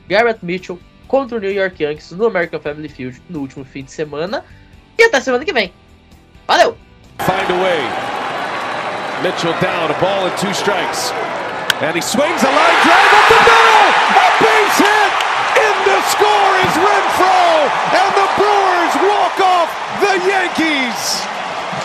Garrett 0.08 0.43
Mitchell 0.43 0.80
contra 1.08 1.38
o 1.38 1.41
New 1.41 1.52
York 1.52 1.80
Yankees 1.80 2.12
no 2.12 2.28
American 2.28 2.60
Family 2.60 2.89
Field 2.89 3.22
no 3.30 3.39
último 3.41 3.66
fim 3.66 3.84
de 3.84 3.91
semana. 3.91 4.43
E 4.98 5.04
até 5.04 5.22
semana 5.22 5.45
que 5.45 5.54
vem. 5.54 5.72
Valeu! 6.48 6.78
Find 7.20 7.50
a 7.50 7.64
way. 7.64 7.82
Mitchell 9.24 9.54
down, 9.60 9.89
a 9.89 10.00
ball 10.00 10.28
and 10.28 10.38
two 10.38 10.54
strikes. 10.54 11.12
And 11.82 11.95
he 11.95 12.02
swings 12.02 12.41
a 12.41 12.50
line 12.50 12.80
drive 12.86 13.14
up 13.14 13.28
the 13.30 13.39
middle! 13.45 13.88
A 14.18 14.28
base 14.41 14.78
hit! 14.82 15.12
In 15.58 15.76
the 15.86 16.00
score 16.10 16.54
is 16.66 16.74
Renfro! 16.78 17.70
And 17.93 18.12
the 18.18 18.28
Brewers 18.38 18.95
walk 19.06 19.38
off 19.41 19.70
the 20.02 20.14
Yankees! 20.26 21.26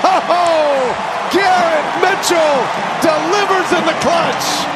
Oh, 0.05 0.93
Garrett 1.33 1.89
Mitchell 2.01 2.57
delivers 3.01 3.73
in 3.73 3.85
the 3.87 3.97
clutch! 4.01 4.72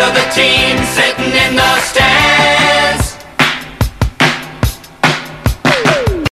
Part 0.00 0.16
of 0.16 0.24
the 0.24 0.30
team 0.30 0.78
sitting 0.84 1.32
in 1.34 1.39